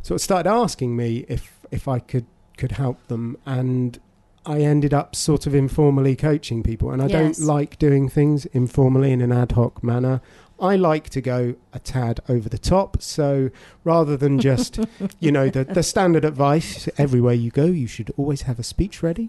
sort 0.03 0.21
of 0.21 0.23
started 0.23 0.51
asking 0.51 0.97
me 0.97 1.25
if 1.29 1.59
if 1.71 1.89
I 1.89 1.99
could 1.99 2.27
could 2.59 2.73
help 2.73 3.07
them, 3.09 3.37
and 3.47 3.99
I 4.45 4.59
ended 4.61 4.93
up 4.93 5.15
sort 5.17 5.47
of 5.47 5.55
informally 5.55 6.17
coaching 6.17 6.63
people. 6.63 6.91
And 6.91 7.01
I 7.03 7.07
Yes. 7.07 7.39
don't 7.39 7.47
like 7.47 7.79
doing 7.79 8.09
things 8.09 8.45
informally 8.47 9.13
in 9.13 9.21
an 9.21 9.33
ad 9.33 9.53
hoc 9.53 9.83
manner. 9.83 10.21
I 10.61 10.77
like 10.77 11.09
to 11.11 11.21
go 11.21 11.55
a 11.73 11.79
tad 11.81 12.21
over 12.29 12.49
the 12.49 12.59
top. 12.59 13.03
So 13.03 13.51
rather 13.83 14.17
than 14.17 14.39
just, 14.39 14.79
you 15.19 15.33
know, 15.33 15.49
the, 15.49 15.65
the 15.65 15.83
standard 15.83 16.25
advice 16.25 16.89
everywhere 16.99 17.35
you 17.35 17.51
go, 17.51 17.65
you 17.65 17.89
should 17.89 18.13
always 18.17 18.43
have 18.43 18.61
a 18.61 18.63
speech 18.63 19.03
ready. 19.03 19.29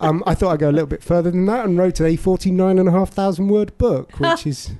Um, 0.00 0.22
I 0.24 0.34
thought 0.36 0.52
I'd 0.52 0.60
go 0.60 0.70
a 0.70 0.72
little 0.72 0.86
bit 0.86 1.02
further 1.02 1.30
than 1.32 1.46
that 1.46 1.64
and 1.64 1.76
wrote 1.78 2.00
a 2.00 2.14
49,500 2.16 3.38
word 3.48 3.76
book, 3.78 4.12
which 4.20 4.46
is. 4.46 4.70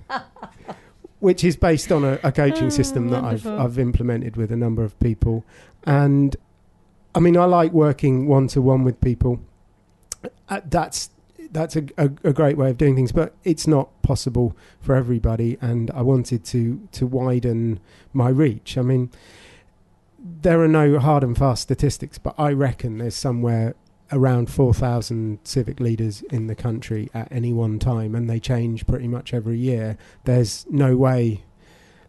Which 1.22 1.44
is 1.44 1.54
based 1.56 1.92
on 1.92 2.02
a, 2.02 2.18
a 2.24 2.32
coaching 2.32 2.66
Oh, 2.66 2.70
system 2.80 3.10
that 3.10 3.22
I've. 3.22 3.46
I've 3.46 3.78
implemented 3.78 4.36
with 4.36 4.50
a 4.50 4.56
number 4.56 4.82
of 4.82 4.98
people, 4.98 5.44
and 5.84 6.34
I 7.14 7.20
mean 7.20 7.36
I 7.36 7.44
like 7.44 7.70
working 7.72 8.26
one 8.26 8.48
to 8.48 8.60
one 8.60 8.82
with 8.82 9.00
people. 9.00 9.38
Uh, 10.48 10.60
that's 10.68 11.10
that's 11.52 11.76
a, 11.76 11.84
a, 11.96 12.10
a 12.24 12.32
great 12.32 12.56
way 12.56 12.70
of 12.70 12.76
doing 12.76 12.96
things, 12.96 13.12
but 13.12 13.34
it's 13.44 13.68
not 13.68 13.86
possible 14.02 14.56
for 14.80 14.96
everybody. 14.96 15.58
And 15.60 15.92
I 15.92 16.02
wanted 16.02 16.44
to 16.46 16.88
to 16.90 17.06
widen 17.06 17.78
my 18.12 18.28
reach. 18.28 18.76
I 18.76 18.82
mean, 18.82 19.08
there 20.18 20.60
are 20.60 20.68
no 20.68 20.98
hard 20.98 21.22
and 21.22 21.38
fast 21.38 21.62
statistics, 21.62 22.18
but 22.18 22.34
I 22.36 22.50
reckon 22.52 22.98
there's 22.98 23.14
somewhere 23.14 23.76
around 24.12 24.50
4,000 24.50 25.38
civic 25.44 25.80
leaders 25.80 26.22
in 26.30 26.46
the 26.46 26.54
country 26.54 27.08
at 27.14 27.30
any 27.32 27.52
one 27.52 27.78
time, 27.78 28.14
and 28.14 28.28
they 28.28 28.38
change 28.38 28.86
pretty 28.86 29.08
much 29.08 29.32
every 29.32 29.58
year. 29.58 29.96
There's 30.24 30.66
no 30.70 30.96
way 30.96 31.42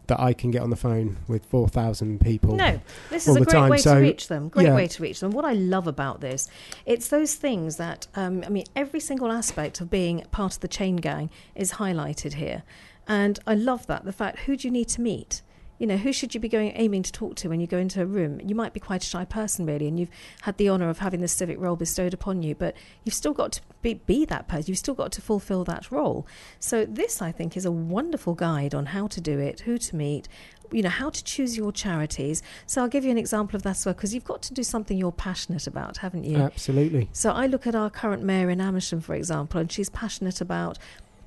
that 0.06 0.20
I 0.20 0.34
can 0.34 0.50
get 0.50 0.60
on 0.60 0.70
the 0.70 0.76
phone 0.76 1.16
with 1.26 1.46
4,000 1.46 2.20
people. 2.20 2.56
No, 2.56 2.80
this 3.08 3.26
is 3.26 3.36
a 3.36 3.40
great 3.40 3.48
time, 3.52 3.70
way 3.70 3.78
so- 3.78 3.94
to 3.94 4.00
reach 4.00 4.28
them. 4.28 4.48
Great 4.48 4.66
yeah. 4.66 4.74
way 4.74 4.86
to 4.86 5.02
reach 5.02 5.20
them. 5.20 5.30
What 5.30 5.44
I 5.44 5.54
love 5.54 5.86
about 5.86 6.20
this, 6.20 6.48
it's 6.84 7.08
those 7.08 7.34
things 7.34 7.76
that 7.76 8.06
um, 8.14 8.44
I 8.44 8.50
mean, 8.50 8.66
every 8.76 9.00
single 9.00 9.32
aspect 9.32 9.80
of 9.80 9.90
being 9.90 10.22
part 10.30 10.54
of 10.54 10.60
the 10.60 10.68
chain 10.68 10.96
gang 10.96 11.30
is 11.54 11.72
highlighted 11.72 12.34
here, 12.34 12.64
and 13.08 13.40
I 13.46 13.54
love 13.54 13.86
that. 13.86 14.04
The 14.04 14.12
fact 14.12 14.40
who 14.40 14.56
do 14.56 14.68
you 14.68 14.72
need 14.72 14.88
to 14.90 15.00
meet? 15.00 15.40
You 15.78 15.86
know, 15.86 15.96
who 15.96 16.12
should 16.12 16.34
you 16.34 16.40
be 16.40 16.48
going 16.48 16.72
aiming 16.76 17.02
to 17.02 17.12
talk 17.12 17.34
to 17.36 17.48
when 17.48 17.60
you 17.60 17.66
go 17.66 17.78
into 17.78 18.00
a 18.00 18.06
room? 18.06 18.40
You 18.44 18.54
might 18.54 18.72
be 18.72 18.80
quite 18.80 19.02
a 19.02 19.06
shy 19.06 19.24
person, 19.24 19.66
really, 19.66 19.88
and 19.88 19.98
you've 19.98 20.10
had 20.42 20.56
the 20.56 20.70
honour 20.70 20.88
of 20.88 20.98
having 20.98 21.20
this 21.20 21.32
civic 21.32 21.58
role 21.58 21.76
bestowed 21.76 22.14
upon 22.14 22.42
you, 22.42 22.54
but 22.54 22.76
you've 23.04 23.14
still 23.14 23.32
got 23.32 23.52
to 23.52 23.60
be, 23.82 23.94
be 23.94 24.24
that 24.26 24.46
person. 24.48 24.66
You've 24.68 24.78
still 24.78 24.94
got 24.94 25.12
to 25.12 25.20
fulfil 25.20 25.64
that 25.64 25.90
role. 25.90 26.26
So, 26.58 26.84
this, 26.84 27.20
I 27.20 27.32
think, 27.32 27.56
is 27.56 27.64
a 27.64 27.72
wonderful 27.72 28.34
guide 28.34 28.74
on 28.74 28.86
how 28.86 29.08
to 29.08 29.20
do 29.20 29.38
it, 29.38 29.60
who 29.60 29.78
to 29.78 29.96
meet, 29.96 30.28
you 30.72 30.82
know 30.82 30.88
how 30.88 31.10
to 31.10 31.22
choose 31.22 31.56
your 31.56 31.70
charities 31.70 32.42
so 32.66 32.82
i'll 32.82 32.88
give 32.88 33.04
you 33.04 33.10
an 33.10 33.18
example 33.18 33.56
of 33.56 33.62
that 33.62 33.70
as 33.70 33.86
well 33.86 33.94
because 33.94 34.14
you've 34.14 34.24
got 34.24 34.42
to 34.42 34.54
do 34.54 34.62
something 34.62 34.98
you're 34.98 35.12
passionate 35.12 35.66
about 35.66 35.98
haven't 35.98 36.24
you 36.24 36.36
Absolutely. 36.36 37.08
so 37.12 37.30
i 37.30 37.46
look 37.46 37.66
at 37.66 37.74
our 37.74 37.90
current 37.90 38.22
mayor 38.22 38.50
in 38.50 38.60
amersham 38.60 39.00
for 39.00 39.14
example 39.14 39.60
and 39.60 39.70
she's 39.70 39.90
passionate 39.90 40.40
about 40.40 40.78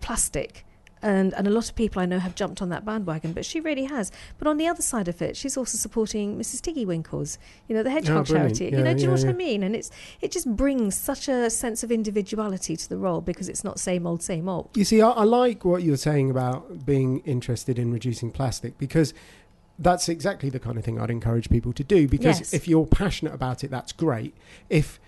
plastic 0.01 0.65
and, 1.01 1.33
and 1.33 1.47
a 1.47 1.49
lot 1.51 1.69
of 1.69 1.75
people 1.75 2.01
I 2.01 2.05
know 2.05 2.19
have 2.19 2.35
jumped 2.35 2.61
on 2.61 2.69
that 2.69 2.83
bandwagon, 2.85 3.33
but 3.33 3.45
she 3.45 3.59
really 3.59 3.85
has. 3.85 4.11
But 4.37 4.47
on 4.47 4.57
the 4.57 4.67
other 4.67 4.81
side 4.81 5.07
of 5.07 5.21
it, 5.21 5.37
she's 5.37 5.57
also 5.57 5.77
supporting 5.77 6.37
Mrs. 6.37 6.61
Tiggy 6.61 6.85
Winkles, 6.85 7.37
you 7.67 7.75
know, 7.75 7.83
the 7.83 7.91
hedgehog 7.91 8.29
Oh, 8.29 8.33
charity. 8.33 8.65
Yeah, 8.65 8.77
you 8.77 8.83
know, 8.83 8.93
do 8.93 9.01
you 9.01 9.07
know 9.07 9.15
yeah, 9.15 9.25
what 9.25 9.29
I 9.29 9.37
mean? 9.37 9.63
And 9.63 9.75
it's 9.75 9.91
it 10.21 10.31
just 10.31 10.55
brings 10.55 10.95
such 10.97 11.27
a 11.27 11.49
sense 11.49 11.83
of 11.83 11.91
individuality 11.91 12.75
to 12.75 12.89
the 12.89 12.97
role 12.97 13.21
because 13.21 13.49
it's 13.49 13.63
not 13.63 13.79
same 13.79 14.07
old, 14.07 14.23
same 14.23 14.49
old. 14.49 14.69
You 14.75 14.85
see, 14.85 15.01
I, 15.01 15.09
I 15.09 15.23
like 15.23 15.63
what 15.65 15.83
you're 15.83 15.97
saying 15.97 16.29
about 16.31 16.85
being 16.85 17.19
interested 17.19 17.77
in 17.79 17.91
reducing 17.91 18.31
plastic 18.31 18.77
because 18.77 19.13
that's 19.79 20.09
exactly 20.09 20.49
the 20.49 20.59
kind 20.59 20.77
of 20.77 20.83
thing 20.83 20.99
I'd 20.99 21.11
encourage 21.11 21.49
people 21.49 21.71
to 21.73 21.83
do. 21.83 22.07
Because 22.07 22.39
Yes. 22.39 22.53
if 22.53 22.67
you're 22.67 22.87
passionate 22.87 23.33
about 23.33 23.63
it, 23.63 23.69
that's 23.69 23.91
great. 23.91 24.33
If 24.69 24.99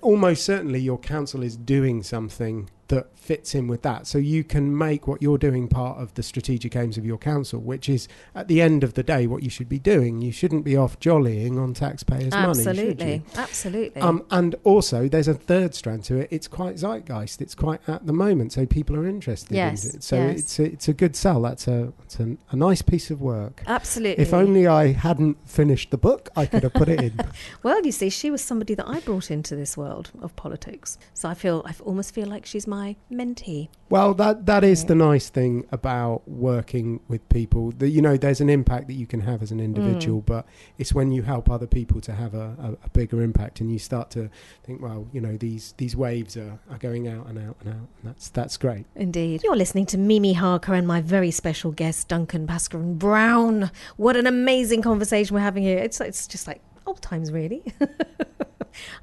almost 0.00 0.44
certainly 0.44 0.80
your 0.80 0.98
council 0.98 1.42
is 1.42 1.56
doing 1.56 2.02
something 2.02 2.68
that 2.92 3.16
fits 3.18 3.54
in 3.54 3.68
with 3.68 3.80
that, 3.82 4.06
so 4.06 4.18
you 4.18 4.44
can 4.44 4.76
make 4.76 5.06
what 5.08 5.22
you're 5.22 5.38
doing 5.38 5.66
part 5.66 5.98
of 5.98 6.12
the 6.14 6.22
strategic 6.22 6.76
aims 6.76 6.98
of 6.98 7.06
your 7.06 7.16
council, 7.16 7.58
which 7.60 7.88
is 7.88 8.06
at 8.34 8.48
the 8.48 8.60
end 8.60 8.84
of 8.84 8.94
the 8.94 9.02
day 9.02 9.26
what 9.26 9.42
you 9.42 9.48
should 9.50 9.68
be 9.68 9.78
doing. 9.78 10.20
You 10.20 10.30
shouldn't 10.32 10.64
be 10.64 10.76
off 10.76 10.98
jollying 11.00 11.58
on 11.58 11.72
taxpayers' 11.72 12.32
money. 12.32 12.48
Absolutely, 12.48 13.22
absolutely. 13.36 14.02
Um, 14.02 14.24
and 14.30 14.54
also, 14.64 15.08
there's 15.08 15.28
a 15.28 15.34
third 15.34 15.74
strand 15.74 16.04
to 16.04 16.16
it. 16.18 16.28
It's 16.30 16.48
quite 16.48 16.76
zeitgeist. 16.76 17.40
It's 17.40 17.54
quite 17.54 17.80
at 17.88 18.06
the 18.06 18.12
moment, 18.12 18.52
so 18.52 18.66
people 18.66 18.96
are 18.96 19.06
interested 19.08 19.54
Yes, 19.54 19.84
in 19.84 19.96
it. 19.96 20.02
So 20.02 20.16
yes. 20.16 20.38
it's 20.40 20.58
a, 20.58 20.64
it's 20.64 20.88
a 20.88 20.92
good 20.92 21.16
sell. 21.16 21.40
That's 21.42 21.66
a 21.68 21.92
it's 22.04 22.20
a, 22.20 22.36
a 22.50 22.56
nice 22.56 22.82
piece 22.82 23.10
of 23.10 23.20
work. 23.22 23.62
absolutely. 23.66 24.22
If 24.22 24.34
only 24.34 24.66
I 24.66 24.92
hadn't 24.92 25.38
finished 25.48 25.90
the 25.90 25.98
book, 25.98 26.28
I 26.36 26.44
could 26.46 26.62
have 26.64 26.74
put 26.74 26.88
it 26.88 27.00
in. 27.00 27.14
Well, 27.62 27.84
you 27.84 27.92
see, 27.92 28.10
she 28.10 28.30
was 28.30 28.42
somebody 28.42 28.74
that 28.74 28.88
I 28.88 29.00
brought 29.00 29.30
into 29.30 29.54
this 29.56 29.76
world 29.76 30.10
of 30.20 30.34
politics. 30.36 30.98
So 31.14 31.28
I 31.28 31.34
feel 31.34 31.62
I 31.64 31.74
almost 31.84 32.12
feel 32.14 32.26
like 32.26 32.44
she's 32.46 32.66
my 32.66 32.81
mentee. 33.10 33.68
well, 33.90 34.14
that 34.14 34.46
that 34.46 34.62
is 34.64 34.84
the 34.86 34.94
nice 34.94 35.28
thing 35.30 35.66
about 35.70 36.22
working 36.26 37.00
with 37.08 37.26
people. 37.28 37.72
That 37.78 37.90
you 37.90 38.00
know, 38.02 38.16
there's 38.16 38.40
an 38.40 38.48
impact 38.50 38.86
that 38.88 38.94
you 38.94 39.06
can 39.06 39.20
have 39.20 39.42
as 39.42 39.50
an 39.52 39.60
individual, 39.60 40.20
Mm. 40.22 40.26
but 40.26 40.46
it's 40.78 40.92
when 40.92 41.12
you 41.12 41.22
help 41.22 41.50
other 41.50 41.66
people 41.66 42.00
to 42.02 42.12
have 42.12 42.34
a, 42.34 42.48
a, 42.66 42.86
a 42.86 42.88
bigger 42.92 43.22
impact, 43.22 43.60
and 43.60 43.70
you 43.72 43.78
start 43.78 44.10
to 44.12 44.30
think, 44.64 44.80
well, 44.82 45.06
you 45.12 45.20
know, 45.20 45.36
these 45.36 45.74
these 45.76 45.94
waves 45.96 46.36
are, 46.36 46.58
are 46.70 46.78
going 46.78 47.08
out 47.08 47.26
and 47.28 47.38
out 47.38 47.56
and 47.60 47.68
out, 47.68 47.88
and 47.98 48.04
that's 48.04 48.28
that's 48.30 48.56
great. 48.56 48.86
Indeed. 48.96 49.42
You're 49.44 49.56
listening 49.56 49.86
to 49.86 49.98
Mimi 49.98 50.32
Harker 50.34 50.74
and 50.74 50.86
my 50.86 51.00
very 51.00 51.30
special 51.30 51.70
guest, 51.72 52.08
Duncan 52.08 52.46
Bhaskaran 52.46 52.98
Brown. 52.98 53.70
What 53.96 54.16
an 54.16 54.26
amazing 54.26 54.82
conversation 54.82 55.34
we're 55.34 55.40
having 55.40 55.62
here. 55.62 55.78
It's, 55.78 56.00
it's 56.00 56.26
just 56.26 56.46
like 56.46 56.60
old 56.86 57.00
times, 57.02 57.30
really. 57.32 57.62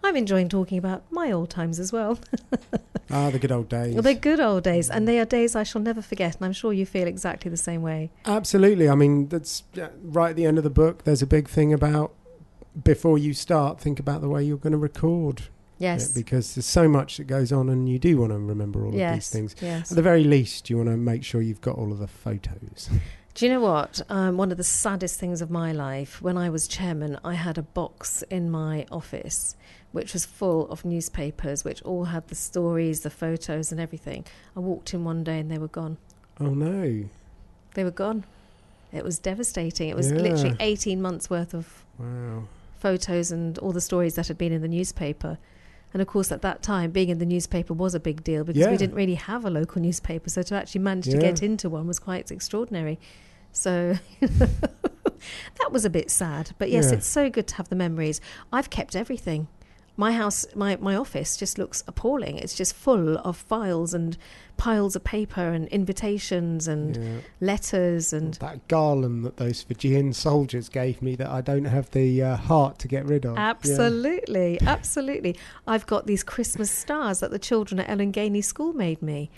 I'm 0.04 0.16
enjoying 0.16 0.50
talking 0.50 0.78
about 0.78 1.04
my 1.12 1.32
old 1.32 1.50
times 1.50 1.80
as 1.80 1.92
well. 1.92 2.20
Ah, 3.12 3.32
the 3.32 3.40
good 3.40 3.52
old 3.52 3.70
days. 3.70 3.96
Well, 3.96 4.04
they're 4.04 4.14
good 4.14 4.40
old 4.40 4.64
days, 4.64 4.88
and 4.88 5.08
they 5.08 5.18
are 5.20 5.26
days 5.26 5.56
I 5.56 5.64
shall 5.64 5.82
never 5.82 6.00
forget, 6.00 6.36
and 6.36 6.46
I'm 6.46 6.54
sure 6.54 6.72
you 6.72 6.86
feel 6.86 7.08
exactly 7.08 7.50
the 7.50 7.58
same 7.58 7.82
way. 7.82 8.12
Absolutely. 8.24 8.88
I 8.88 8.94
mean, 8.94 9.30
that's 9.30 9.64
right 10.04 10.30
at 10.30 10.36
the 10.36 10.46
end 10.46 10.60
of 10.60 10.64
the 10.64 10.70
book. 10.70 11.06
There's 11.06 11.24
a 11.24 11.26
big 11.26 11.50
thing 11.50 11.74
about 11.74 12.14
before 12.84 13.18
you 13.18 13.34
start, 13.34 13.80
think 13.82 14.00
about 14.00 14.22
the 14.22 14.30
way 14.30 14.44
you're 14.44 14.58
going 14.58 14.74
to 14.74 14.78
record 14.78 15.46
Yes. 15.80 16.12
it 16.12 16.14
because 16.24 16.54
there's 16.54 16.68
so 16.68 16.88
much 16.88 17.18
that 17.18 17.24
goes 17.24 17.52
on, 17.52 17.68
and 17.68 17.90
you 17.90 17.98
do 17.98 18.18
want 18.20 18.32
to 18.32 18.38
remember 18.38 18.82
all 18.86 18.90
of 18.90 19.14
these 19.16 19.30
things. 19.32 19.56
Yes. 19.60 19.92
At 19.92 19.96
the 19.96 20.04
very 20.04 20.24
least, 20.24 20.70
you 20.70 20.78
want 20.78 20.90
to 20.90 20.96
make 20.98 21.24
sure 21.24 21.42
you've 21.42 21.62
got 21.62 21.78
all 21.78 21.92
of 21.92 21.98
the 21.98 22.08
photos. 22.08 22.92
Do 23.40 23.46
you 23.46 23.54
know 23.54 23.62
what? 23.62 24.02
Um, 24.10 24.36
one 24.36 24.52
of 24.52 24.58
the 24.58 24.66
saddest 24.66 25.18
things 25.18 25.42
of 25.42 25.50
my 25.50 25.72
life, 25.72 26.22
when 26.22 26.38
I 26.38 26.50
was 26.50 26.68
chairman, 26.68 27.18
I 27.24 27.36
had 27.36 27.58
a 27.58 27.62
box 27.62 28.22
in 28.24 28.52
my 28.52 28.86
office 28.92 29.56
which 29.94 30.12
was 30.12 30.26
full 30.26 30.70
of 30.70 30.84
newspapers, 30.84 31.64
which 31.64 31.82
all 31.84 32.04
had 32.04 32.28
the 32.28 32.36
stories, 32.36 33.00
the 33.00 33.10
photos, 33.10 33.72
and 33.72 33.80
everything. 33.80 34.26
I 34.58 34.60
walked 34.60 34.94
in 34.94 35.06
one 35.06 35.24
day 35.24 35.40
and 35.40 35.50
they 35.50 35.58
were 35.58 35.70
gone. 35.70 35.96
Oh 36.38 36.50
no! 36.54 37.06
They 37.76 37.86
were 37.86 37.92
gone. 37.92 38.26
It 38.92 39.06
was 39.06 39.18
devastating. 39.20 39.88
It 39.88 39.96
was 39.96 40.12
Yeah. 40.12 40.18
literally 40.18 40.58
18 40.60 41.02
months 41.02 41.30
worth 41.30 41.54
of 41.54 41.86
Wow. 41.98 42.44
photos 42.78 43.32
and 43.32 43.58
all 43.60 43.72
the 43.72 43.80
stories 43.80 44.16
that 44.16 44.28
had 44.28 44.38
been 44.38 44.52
in 44.52 44.62
the 44.62 44.68
newspaper. 44.68 45.38
And 45.94 46.02
of 46.02 46.08
course, 46.10 46.30
at 46.30 46.42
that 46.42 46.62
time, 46.62 46.92
being 46.92 47.08
in 47.08 47.20
the 47.20 47.26
newspaper 47.26 47.74
was 47.74 47.96
a 47.96 48.02
big 48.02 48.22
deal 48.22 48.44
because 48.44 48.60
Yeah. 48.60 48.70
we 48.72 48.76
didn't 48.78 48.96
really 48.96 49.16
have 49.16 49.46
a 49.46 49.50
local 49.50 49.82
newspaper. 49.82 50.30
So 50.30 50.42
to 50.44 50.56
actually 50.56 50.82
manage 50.82 51.06
to 51.06 51.18
get 51.18 51.42
into 51.42 51.70
one 51.70 51.88
was 51.88 52.00
quite 52.00 52.30
extraordinary. 52.32 53.00
So 53.52 53.98
that 54.22 55.72
was 55.72 55.86
a 55.86 55.90
bit 55.90 56.10
sad. 56.10 56.52
But 56.58 56.70
yes, 56.72 56.88
Yeah. 56.90 56.98
it's 56.98 57.08
so 57.08 57.30
good 57.30 57.48
to 57.48 57.56
have 57.56 57.70
the 57.70 57.76
memories. 57.76 58.22
I've 58.52 58.70
kept 58.70 58.96
everything. 58.96 59.48
My 59.98 60.14
house, 60.14 60.46
my, 60.56 60.78
my 60.78 60.96
office 60.96 61.36
just 61.36 61.58
looks 61.58 61.84
appalling. 61.86 62.38
It's 62.38 62.56
just 62.56 62.74
full 62.74 63.18
of 63.18 63.36
files 63.36 63.94
and 63.94 64.18
piles 64.56 64.96
of 64.96 65.04
paper 65.04 65.42
and 65.50 65.68
invitations 65.68 66.70
and 66.70 66.96
Yeah. 66.96 67.18
letters 67.42 68.14
and 68.14 68.36
that 68.36 68.66
garland 68.70 69.26
that 69.26 69.36
those 69.36 69.62
Fijian 69.62 70.14
soldiers 70.14 70.70
gave 70.70 71.02
me 71.02 71.16
that 71.18 71.28
I 71.30 71.42
don't 71.42 71.66
have 71.66 71.92
the 71.92 72.24
uh, 72.24 72.36
heart 72.38 72.80
to 72.80 72.88
get 72.88 73.06
rid 73.06 73.26
of. 73.26 73.36
Yeah. 73.36 73.50
Absolutely, 73.50 74.58
absolutely. 74.62 75.38
I've 75.68 75.86
got 75.86 76.08
these 76.08 76.24
Christmas 76.24 76.72
stars 76.72 77.20
that 77.20 77.32
the 77.32 77.40
children 77.40 77.78
at 77.82 77.90
Elangeni 77.90 78.42
School 78.44 78.72
made 78.72 79.02
me, 79.02 79.30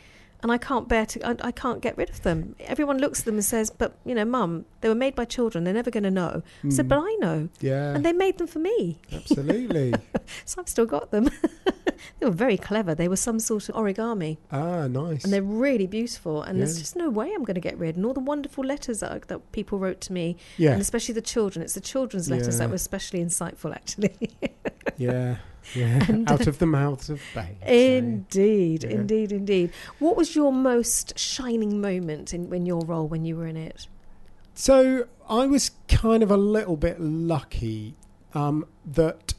and 0.43 0.51
I 0.51 0.57
can't 0.57 0.87
bear 0.87 1.05
to. 1.05 1.27
I, 1.27 1.35
I 1.47 1.51
can't 1.51 1.81
get 1.81 1.97
rid 1.97 2.09
of 2.09 2.21
them. 2.23 2.55
Everyone 2.61 2.97
looks 2.97 3.19
at 3.19 3.25
them 3.25 3.35
and 3.35 3.45
says, 3.45 3.69
"But 3.69 3.95
you 4.05 4.15
know, 4.15 4.25
Mum, 4.25 4.65
they 4.81 4.89
were 4.89 4.95
made 4.95 5.15
by 5.15 5.25
children. 5.25 5.63
They're 5.63 5.73
never 5.73 5.91
going 5.91 6.03
to 6.03 6.11
know." 6.11 6.41
I 6.65 6.69
said, 6.69 6.85
Mm. 6.85 6.89
"But 6.89 6.99
I 7.03 7.15
know, 7.19 7.49
Yeah. 7.59 7.93
and 7.95 8.05
they 8.05 8.13
made 8.13 8.37
them 8.37 8.47
for 8.47 8.59
me, 8.59 8.99
Absolutely. 9.13 9.93
so 10.45 10.61
I've 10.61 10.69
still 10.69 10.85
got 10.85 11.11
them." 11.11 11.29
they 12.19 12.25
were 12.25 12.31
very 12.31 12.57
clever. 12.57 12.93
They 12.95 13.07
were 13.07 13.15
some 13.15 13.39
sort 13.39 13.69
of 13.69 13.75
origami, 13.75 14.37
ah, 14.51 14.87
nice. 14.87 15.23
and 15.23 15.31
they're 15.33 15.41
really 15.41 15.87
beautiful. 15.87 16.41
And 16.43 16.59
there's 16.59 16.77
just 16.79 16.95
no 16.95 17.09
way 17.09 17.31
I'm 17.33 17.43
going 17.43 17.55
to 17.55 17.61
get 17.61 17.77
rid. 17.77 17.95
And 17.95 18.05
all 18.05 18.13
the 18.13 18.19
wonderful 18.19 18.63
letters 18.63 18.99
that, 19.01 19.27
that 19.27 19.51
people 19.51 19.79
wrote 19.79 20.01
to 20.01 20.13
me, 20.13 20.37
yeah. 20.57 20.71
and 20.71 20.81
especially 20.81 21.13
the 21.13 21.21
children. 21.21 21.63
It's 21.63 21.73
the 21.73 21.81
children's 21.81 22.29
letters 22.29 22.55
Yeah. 22.55 22.59
that 22.59 22.69
were 22.69 22.75
especially 22.75 23.23
insightful, 23.23 23.73
actually. 23.73 24.31
yeah. 24.97 25.37
Yeah. 25.75 26.05
And, 26.09 26.29
Out 26.29 26.47
of 26.47 26.57
the 26.57 26.65
mouths 26.65 27.09
of 27.09 27.21
babes. 27.35 27.57
eh? 27.61 27.97
Indeed, 27.97 28.83
Yeah. 28.83 28.89
indeed, 28.91 29.31
indeed. 29.31 29.71
What 29.99 30.17
was 30.17 30.35
your 30.35 30.51
most 30.51 31.17
shining 31.19 31.79
moment 31.79 32.33
in, 32.33 32.51
in 32.53 32.65
your 32.65 32.81
role 32.85 33.07
when 33.07 33.25
you 33.25 33.35
were 33.37 33.45
in 33.47 33.57
it? 33.57 33.87
So 34.55 35.07
I 35.29 35.45
was 35.45 35.71
kind 35.87 36.23
of 36.23 36.31
a 36.31 36.37
little 36.37 36.75
bit 36.77 36.99
lucky 36.99 37.95
um, 38.33 38.65
that 38.85 39.33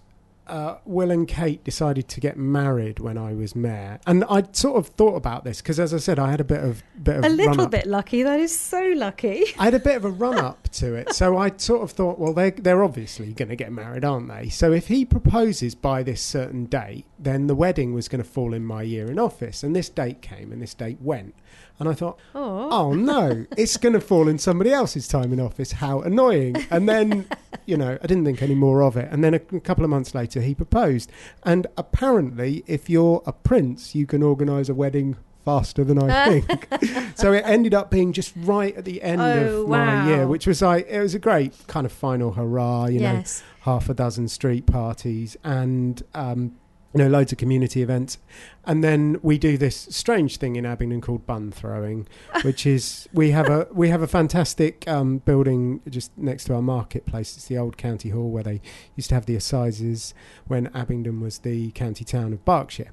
uh, 0.53 0.77
Will 0.85 1.11
and 1.11 1.27
Kate 1.27 1.65
decided 1.65 2.09
to 2.09 2.21
get 2.21 2.37
married 2.37 2.99
when 2.99 3.17
I 3.17 3.33
was 3.33 3.57
mayor, 3.57 3.99
and 4.07 4.23
I 4.29 4.45
sort 4.53 4.77
of 4.77 4.89
thought 4.89 5.17
about 5.17 5.45
this 5.45 5.63
because, 5.63 5.81
as 5.81 5.95
I 5.95 5.97
said, 5.97 6.19
I 6.19 6.31
had 6.31 6.43
a 6.43 6.45
bit 6.45 6.63
of 6.63 6.83
bit 7.03 7.17
of 7.17 7.25
A 7.25 7.31
little 7.31 7.67
bit 7.67 7.87
lucky. 7.87 8.23
That 8.23 8.39
is 8.39 8.55
so 8.55 8.93
lucky. 8.95 9.45
I 9.59 9.65
had 9.65 9.75
a 9.75 9.79
bit 9.79 9.97
of 9.97 10.05
a 10.05 10.11
run 10.11 10.37
up 10.37 10.69
to 10.73 10.95
it, 10.95 11.15
so 11.15 11.39
I 11.39 11.53
sort 11.57 11.83
of 11.83 11.93
thought, 11.93 12.19
well, 12.19 12.35
they're 12.35 12.51
they're 12.51 12.85
obviously 12.85 13.33
going 13.33 13.49
to 13.49 13.57
get 13.57 13.73
married, 13.73 14.05
aren't 14.05 14.29
they? 14.29 14.51
So 14.51 14.73
if 14.73 14.89
he 14.89 15.07
proposes 15.07 15.75
by 15.75 16.03
this 16.03 16.21
certain 16.21 16.67
date, 16.67 17.07
then 17.19 17.47
the 17.47 17.55
wedding 17.55 17.95
was 17.95 18.09
going 18.09 18.23
to 18.23 18.29
fall 18.29 18.53
in 18.53 18.63
my 18.63 18.83
year 18.83 19.11
in 19.11 19.19
office, 19.19 19.63
and 19.63 19.75
this 19.75 19.89
date 19.89 20.21
came, 20.21 20.53
and 20.53 20.61
this 20.61 20.75
date 20.75 21.01
went, 21.01 21.35
and 21.83 21.91
I 21.91 21.95
thought, 21.95 22.19
Oh, 22.35 22.69
oh 22.71 22.93
no, 22.95 23.45
it's 23.57 23.77
going 23.77 23.93
to 23.93 24.01
fall 24.01 24.29
in 24.29 24.39
somebody 24.39 24.73
else's 24.73 25.07
time 25.07 25.33
in 25.33 25.41
office. 25.41 25.73
How 25.73 26.01
annoying! 26.01 26.57
And 26.71 26.89
then, 26.89 27.27
you 27.67 27.77
know, 27.77 27.99
I 28.03 28.07
didn't 28.07 28.25
think 28.25 28.41
any 28.43 28.55
more 28.55 28.83
of 28.83 28.97
it. 28.97 29.09
And 29.13 29.23
then 29.23 29.35
a, 29.35 29.41
a 29.57 29.61
couple 29.61 29.85
of 29.85 29.91
months 29.91 30.15
later, 30.15 30.41
he 30.41 30.55
proposed. 30.55 31.11
And 31.45 31.67
apparently, 31.77 32.65
if 32.67 32.89
you're 32.89 33.23
a 33.27 33.33
prince, 33.33 33.95
you 33.95 34.07
can 34.07 34.23
organise 34.23 34.69
a 34.69 34.75
wedding 34.75 35.17
faster 35.45 35.83
than 35.83 36.01
I 36.03 36.41
think. 36.41 36.69
so 37.17 37.33
it 37.33 37.43
ended 37.45 37.75
up 37.75 37.91
being 37.91 38.13
just 38.13 38.33
right 38.37 38.77
at 38.77 38.85
the 38.85 39.03
end 39.03 39.21
Oh, 39.21 39.63
of 39.63 39.69
my 39.69 40.07
year, 40.09 40.27
which 40.27 40.47
was 40.47 40.63
like 40.63 40.87
it 40.89 41.01
was 41.01 41.15
a 41.15 41.19
great 41.19 41.53
kind 41.67 41.85
of 41.85 41.93
final 41.93 42.33
hurrah. 42.33 42.87
You 42.87 43.01
know, 43.01 43.25
half 43.63 43.89
a 43.89 43.95
dozen 43.95 44.29
street 44.29 44.67
parties 44.67 45.37
and 45.45 46.03
um, 46.15 46.57
you 46.95 46.99
know 47.03 47.09
loads 47.09 47.33
of 47.33 47.39
community 47.39 47.83
events. 47.83 48.19
And 48.65 48.85
then 48.85 49.19
we 49.23 49.39
do 49.39 49.59
this 49.59 49.89
strange 49.91 50.37
thing 50.37 50.57
in 50.57 50.65
Abingdon 50.65 51.01
called 51.01 51.27
bun 51.27 51.51
throwing 51.51 52.07
which 52.43 52.67
is 52.67 53.09
we 53.13 53.31
have 53.31 53.49
a 53.49 53.67
we 53.73 53.89
have 53.89 54.03
a 54.03 54.07
fantastic 54.07 54.87
um, 54.89 55.19
building 55.19 55.81
just 55.89 56.17
next 56.17 56.45
to 56.45 56.55
our 56.55 56.63
marketplace. 56.63 57.37
It's 57.37 57.47
the 57.47 57.59
old 57.59 57.77
county 57.77 58.11
hall 58.11 58.31
where 58.31 58.45
they 58.45 58.61
used 58.97 59.09
to 59.11 59.15
have 59.15 59.27
the 59.27 59.37
assizes 59.37 60.15
when 60.47 60.69
Abingdon 60.75 61.21
was 61.21 61.39
the 61.39 61.71
county 61.73 62.05
town 62.05 62.33
of 62.33 62.45
Berkshire 62.45 62.93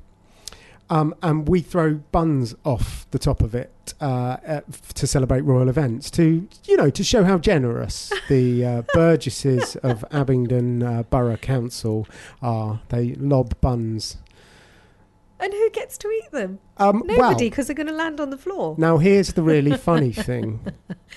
um, 0.90 1.14
and 1.22 1.48
we 1.48 1.62
throw 1.62 1.96
buns 2.12 2.56
off 2.66 3.08
the 3.12 3.20
top 3.20 3.42
of 3.42 3.54
it 3.54 3.94
uh, 4.02 4.38
uh, 4.46 4.62
to 4.96 5.08
celebrate 5.08 5.42
royal 5.42 5.70
events, 5.70 6.10
to 6.12 6.48
you 6.66 6.78
know, 6.78 6.90
to 6.90 7.04
show 7.04 7.24
how 7.24 7.38
generous 7.38 8.12
the 8.28 8.66
uh, 8.66 8.82
burgesses 8.94 9.76
of 9.78 10.04
Abingdon 10.12 10.84
uh, 10.84 11.04
Borough 11.04 11.38
Council 11.38 12.08
are. 12.42 12.82
They 12.90 13.14
lob 13.16 13.60
buns. 13.62 14.18
And 15.42 15.54
who 15.54 15.70
gets 15.70 15.98
to 16.00 16.10
eat 16.10 16.32
them? 16.32 16.60
Um, 16.76 17.04
Nobody, 17.06 17.18
well, 17.18 17.36
because 17.36 17.68
they're 17.68 17.76
going 17.76 17.88
to 17.88 17.94
land 17.94 18.20
on 18.20 18.30
the 18.30 18.38
floor. 18.38 18.76
now 18.78 18.98
here's 18.98 19.34
the 19.34 19.42
really 19.42 19.78
funny 19.78 20.12
thing, 20.12 20.74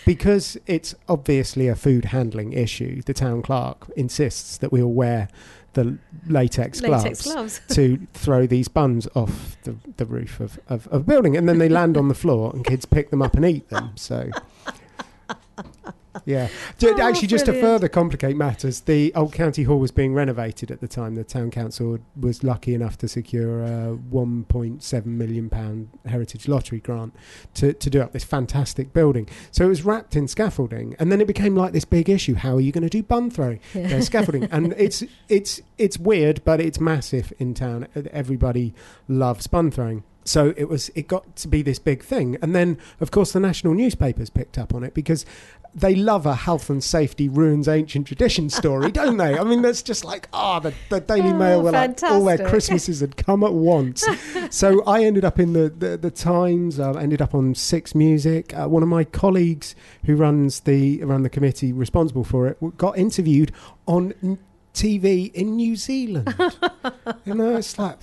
because 0.07 0.57
it's 0.67 0.95
obviously 1.09 1.67
a 1.67 1.75
food 1.75 2.07
handling 2.07 2.53
issue. 2.53 3.03
The 3.03 3.15
town 3.15 3.43
clerk 3.43 3.91
insists 3.97 4.59
that 4.59 4.71
we 4.71 4.81
all 4.81 4.93
wear 4.93 5.29
the 5.75 5.99
latex, 6.27 6.81
Latex 6.83 7.23
gloves. 7.23 7.59
gloves. 7.59 7.61
to 7.77 8.07
throw 8.15 8.47
these 8.47 8.69
buns 8.69 9.09
off 9.15 9.57
the, 9.65 9.75
the 9.97 10.05
roof 10.07 10.41
of, 10.41 10.59
of, 10.69 10.87
of 10.89 11.01
a 11.03 11.05
building 11.05 11.37
and 11.37 11.49
then 11.49 11.59
they 11.59 11.69
land 11.69 11.97
on 11.97 12.09
the 12.09 12.15
floor 12.15 12.51
and 12.55 12.65
kids 12.65 12.85
pick 12.85 13.11
them 13.11 13.23
up 13.23 13.35
and 13.35 13.45
eat 13.45 13.69
them 13.71 13.93
so 13.97 14.31
yeah. 16.25 16.49
Oh, 16.85 17.01
actually 17.01 17.29
just 17.29 17.47
to 17.47 17.59
further 17.61 17.89
complicate 17.89 18.37
matters 18.37 18.81
the 18.81 19.15
old 19.15 19.33
county 19.33 19.63
hall 19.63 19.79
was 19.79 19.93
being 19.93 20.15
renovated 20.15 20.71
at 20.71 20.81
the 20.81 20.89
time. 20.89 21.15
The 21.15 21.25
town 21.25 21.51
council 21.51 21.99
was 22.19 22.43
lucky 22.43 22.75
enough 22.75 22.99
to 22.99 23.09
secure 23.09 23.63
a 23.63 23.97
1.7 24.11 25.07
million 25.07 25.49
pound 25.49 25.89
heritage 26.07 26.49
lottery 26.49 26.81
grant 26.81 27.15
to, 27.55 27.73
to 27.73 27.91
do 27.91 28.03
up 28.03 28.13
this 28.13 28.25
fantastic 28.25 28.93
building. 28.93 29.29
So 29.51 29.65
it 29.65 29.69
was 29.69 29.85
wrapped 29.85 30.17
in 30.17 30.29
scaffolding 30.29 30.97
and 30.99 31.11
then 31.11 31.21
it 31.21 31.27
became 31.27 31.55
like 31.55 31.73
this 31.73 31.85
big 31.85 32.11
issue. 32.11 32.35
How 32.35 32.57
are 32.57 32.61
you 32.61 32.73
going 32.73 32.83
to 32.83 32.91
do 32.91 33.03
bun 33.03 33.31
throwing? 33.31 33.61
There's 33.73 34.07
scaffolding. 34.13 34.45
And 34.45 34.75
it's 34.77 35.05
it's 35.29 35.61
it's 35.79 35.99
weird 35.99 36.45
but 36.45 36.61
it's 36.61 36.81
massive 36.81 37.33
in 37.39 37.55
town. 37.55 37.89
Everybody 38.11 38.75
loves 39.09 39.47
bun 39.47 39.71
throwing. 39.71 40.05
So 40.25 40.55
it 40.57 40.69
was 40.69 40.91
it 40.95 41.09
got 41.09 41.37
to 41.37 41.49
be 41.49 41.63
this 41.63 41.79
big 41.79 42.03
thing. 42.03 42.37
And 42.43 42.55
then 42.55 42.79
of 43.01 43.11
course 43.11 43.33
the 43.33 43.41
national 43.41 43.75
newspapers 43.75 44.31
picked 44.31 44.59
up 44.59 44.75
on 44.75 44.85
it 44.85 44.95
because 44.95 45.25
they 45.75 45.95
love 45.95 46.27
a 46.27 46.35
health 46.35 46.69
and 46.69 46.85
safety 46.85 47.29
ruins 47.29 47.67
ancient 47.67 48.07
tradition 48.07 48.51
story 48.51 48.91
don't 48.93 49.17
they? 49.17 49.39
I 49.39 49.45
mean 49.45 49.63
that's 49.63 49.83
just 49.83 50.05
like 50.05 50.29
ah 50.33 50.59
the, 50.61 50.75
the 50.91 51.01
daily 51.01 51.31
Oh, 51.31 51.35
mail 51.35 51.63
were 51.63 51.71
like 51.73 52.03
all 52.03 52.25
their 52.25 52.39
christmases 52.39 53.01
had 53.01 53.17
come 53.17 53.43
at 53.45 53.53
once. 53.55 54.05
So 54.51 54.83
i 54.85 55.03
ended 55.05 55.25
up 55.25 55.39
in 55.39 55.53
the 55.55 55.71
the, 55.71 55.97
the 55.97 56.11
times 56.11 56.79
uh, 56.79 56.93
ended 56.93 57.23
up 57.23 57.35
on 57.35 57.55
six 57.55 57.95
music. 57.95 58.53
Uh, 58.55 58.69
one 58.69 58.83
of 58.83 58.89
my 58.89 59.05
colleagues 59.05 59.75
who 60.05 60.15
runs 60.17 60.61
the 60.61 61.03
run 61.05 61.23
the 61.23 61.31
committee 61.31 61.73
responsible 61.73 62.25
for 62.25 62.47
it 62.49 62.59
got 62.77 62.99
interviewed 62.99 63.51
on 63.87 64.39
TV 64.75 65.33
in 65.33 65.57
New 65.57 65.77
Zealand. 65.77 66.35
you 67.25 67.35
know, 67.35 67.57
it's 67.57 67.79
like 67.79 67.99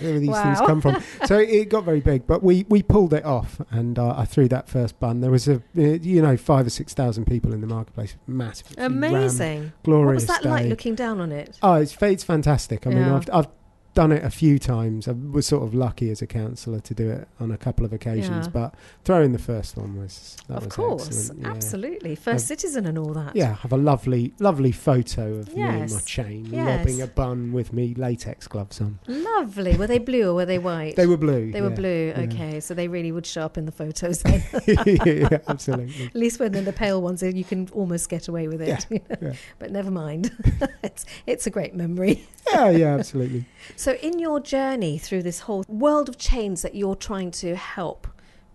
where 0.00 0.18
these 0.18 0.36
things 0.38 0.58
come 0.60 0.80
from? 0.80 1.02
So 1.26 1.38
it 1.38 1.68
got 1.68 1.84
very 1.84 2.00
big, 2.00 2.26
but 2.26 2.42
we, 2.42 2.66
we 2.68 2.82
pulled 2.82 3.14
it 3.14 3.24
off, 3.24 3.60
and 3.70 3.98
uh, 3.98 4.14
I 4.16 4.24
threw 4.24 4.48
that 4.48 4.68
first 4.68 4.98
bun. 4.98 5.20
There 5.20 5.30
was 5.30 5.46
a 5.48 5.56
uh, 5.56 5.80
you 5.80 6.20
know 6.20 6.36
five 6.36 6.66
or 6.66 6.70
six 6.70 6.94
thousand 6.94 7.26
people 7.26 7.52
in 7.52 7.60
the 7.60 7.66
marketplace, 7.66 8.16
massive, 8.26 8.74
Amazing. 8.78 9.64
What 9.64 9.82
glorious 9.84 10.22
was 10.22 10.26
that 10.28 10.42
day. 10.42 10.50
like 10.50 10.66
looking 10.66 10.94
down 10.94 11.20
on 11.20 11.32
it? 11.32 11.58
Oh, 11.62 11.74
it's 11.74 11.96
it's 12.02 12.24
fantastic. 12.24 12.86
I 12.86 12.90
mean, 12.90 13.04
I've 13.04 13.28
I've 13.32 13.48
done 13.94 14.10
it 14.12 14.24
a 14.24 14.30
few 14.30 14.58
times. 14.58 15.06
I 15.06 15.12
was 15.12 15.46
sort 15.46 15.62
of 15.64 15.74
lucky 15.74 16.10
as 16.10 16.22
a 16.22 16.26
councillor 16.26 16.80
to 16.80 16.94
do 16.94 17.10
it 17.10 17.28
on 17.38 17.50
a 17.50 17.58
couple 17.58 17.84
of 17.84 17.92
occasions, 17.92 18.46
Yeah. 18.46 18.50
but 18.52 18.74
throwing 19.04 19.32
the 19.32 19.38
first 19.38 19.76
one 19.76 19.98
was 20.00 20.36
that 20.48 20.56
of 20.58 20.64
was 20.64 20.74
course. 20.74 21.30
Yeah. 21.36 21.48
Absolutely. 21.50 22.14
First 22.14 22.44
I've- 22.50 22.60
citizen 22.60 22.86
and 22.86 22.96
all 22.96 23.12
that. 23.12 23.36
Yeah, 23.36 23.54
have 23.56 23.72
a 23.72 23.76
lovely, 23.76 24.32
lovely 24.38 24.72
photo 24.72 25.34
of 25.34 25.54
me 25.54 25.62
in 25.62 25.80
my 25.92 26.00
chain, 26.06 26.46
Yes. 26.50 26.78
lobbing 26.78 27.02
a 27.02 27.06
bun 27.06 27.52
with 27.52 27.72
me 27.74 27.94
latex 27.94 28.48
gloves 28.48 28.80
on. 28.80 28.98
Lovely. 29.06 29.76
Were 29.76 29.86
they 29.86 29.98
blue 29.98 30.30
or 30.30 30.34
were 30.34 30.46
they 30.46 30.58
white? 30.58 30.96
They 30.96 31.06
were 31.06 31.16
blue. 31.18 31.52
They 31.52 31.60
were 31.60 31.70
blue. 31.70 32.14
yeah. 32.16 32.20
Okay. 32.22 32.60
So 32.60 32.72
they 32.74 32.88
really 32.88 33.12
would 33.12 33.26
show 33.26 33.42
up 33.42 33.58
in 33.58 33.66
the 33.66 33.72
photos 33.72 34.22
then. 34.22 34.42
yeah, 35.04 35.38
absolutely. 35.48 36.06
At 36.06 36.14
least 36.14 36.40
when 36.40 36.52
they're 36.52 36.62
the 36.62 36.72
pale 36.72 37.02
ones, 37.02 37.22
you 37.22 37.44
can 37.44 37.68
almost 37.72 38.08
get 38.08 38.28
away 38.28 38.48
with 38.48 38.62
it. 38.62 38.86
Yeah, 38.90 38.98
yeah. 39.20 39.32
But 39.58 39.70
never 39.70 39.90
mind. 39.90 40.30
it's, 40.82 41.04
it's 41.26 41.46
a 41.46 41.50
great 41.50 41.74
memory. 41.74 42.26
Yeah, 42.50 42.70
yeah, 42.70 42.94
absolutely. 42.94 43.44
So, 43.82 43.94
in 43.94 44.20
your 44.20 44.38
journey 44.38 44.96
through 44.96 45.24
this 45.24 45.40
whole 45.40 45.64
world 45.66 46.08
of 46.08 46.16
change 46.16 46.62
that 46.62 46.76
you're 46.76 46.94
trying 46.94 47.32
to 47.32 47.56
help 47.56 48.06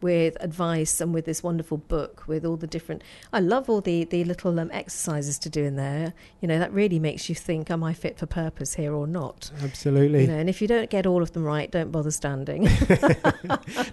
with 0.02 0.38
advice 0.40 1.02
and 1.02 1.14
with 1.14 1.26
this 1.26 1.44
wonderful 1.44 1.78
book 1.78 2.28
with 2.28 2.46
all 2.46 2.58
the 2.58 2.68
different. 2.68 3.04
I 3.32 3.40
love 3.40 3.70
all 3.70 3.82
the 3.82 4.04
the 4.06 4.24
little 4.24 4.60
um, 4.60 4.70
exercises 4.72 5.40
to 5.40 5.50
do 5.50 5.64
in 5.64 5.76
there. 5.76 6.14
You 6.42 6.48
know 6.48 6.60
that 6.60 6.72
really 6.74 7.00
makes 7.00 7.30
you 7.30 7.36
think: 7.36 7.70
Am 7.72 7.84
I 7.84 7.94
fit 7.94 8.18
for 8.18 8.26
purpose 8.26 8.76
here 8.76 8.94
or 8.94 9.08
not? 9.08 9.52
Absolutely. 9.62 10.22
You 10.22 10.28
know, 10.28 10.38
and 10.38 10.50
if 10.50 10.62
you 10.62 10.68
don't 10.68 10.90
get 10.90 11.06
all 11.06 11.22
of 11.22 11.34
them 11.34 11.44
right, 11.44 11.70
don't 11.70 11.92
bother 11.92 12.12
standing. 12.12 12.64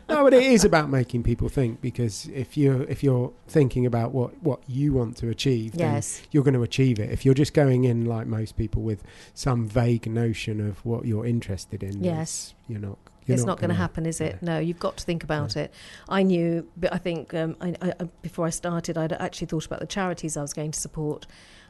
no, 0.09 0.25
but 0.25 0.35
it 0.35 0.43
is 0.43 0.65
about 0.65 0.91
making 0.91 1.23
people 1.23 1.49
think 1.49 1.81
because 1.81 2.27
if 2.35 2.57
you're 2.57 2.83
if 2.85 3.03
you're 3.03 3.33
thinking 3.49 3.87
about 3.87 4.13
what 4.13 4.43
what 4.43 4.61
you 4.67 4.93
want 4.93 5.17
to 5.19 5.29
achieve, 5.29 5.73
then 5.73 5.95
yes. 5.95 6.23
you're 6.31 6.45
going 6.45 6.55
to 6.55 6.63
achieve 6.63 6.99
it. 6.99 7.11
If 7.11 7.25
you're 7.25 7.35
just 7.35 7.55
going 7.55 7.85
in 7.85 8.05
like 8.05 8.27
most 8.27 8.57
people 8.57 8.83
with 8.83 9.03
some 9.35 9.67
vague 9.69 10.07
notion 10.07 10.61
of 10.61 10.85
what 10.85 11.05
you're 11.07 11.27
interested 11.27 11.83
in, 11.83 12.03
Yes. 12.03 12.55
you're 12.69 12.81
not. 12.81 12.99
You're 13.27 13.37
it's 13.37 13.45
not, 13.45 13.59
going 13.59 13.71
to 13.71 13.75
happen, 13.75 14.07
is 14.07 14.21
it? 14.21 14.43
No, 14.43 14.59
you've 14.59 14.79
got 14.79 14.97
to 14.99 15.05
think 15.05 15.25
about 15.25 15.57
it. 15.57 15.73
I 16.09 16.23
knew, 16.23 16.69
but 16.77 16.93
I 16.93 16.99
think 16.99 17.33
um, 17.35 17.57
I, 17.61 17.75
I, 17.81 17.93
before 18.23 18.47
I 18.47 18.51
started, 18.51 18.99
I'd 18.99 19.13
actually 19.13 19.47
thought 19.47 19.65
about 19.67 19.81
the 19.81 19.87
charities 19.87 20.37
I 20.37 20.43
was 20.43 20.53
going 20.53 20.73
to 20.73 20.81
support. 20.81 21.27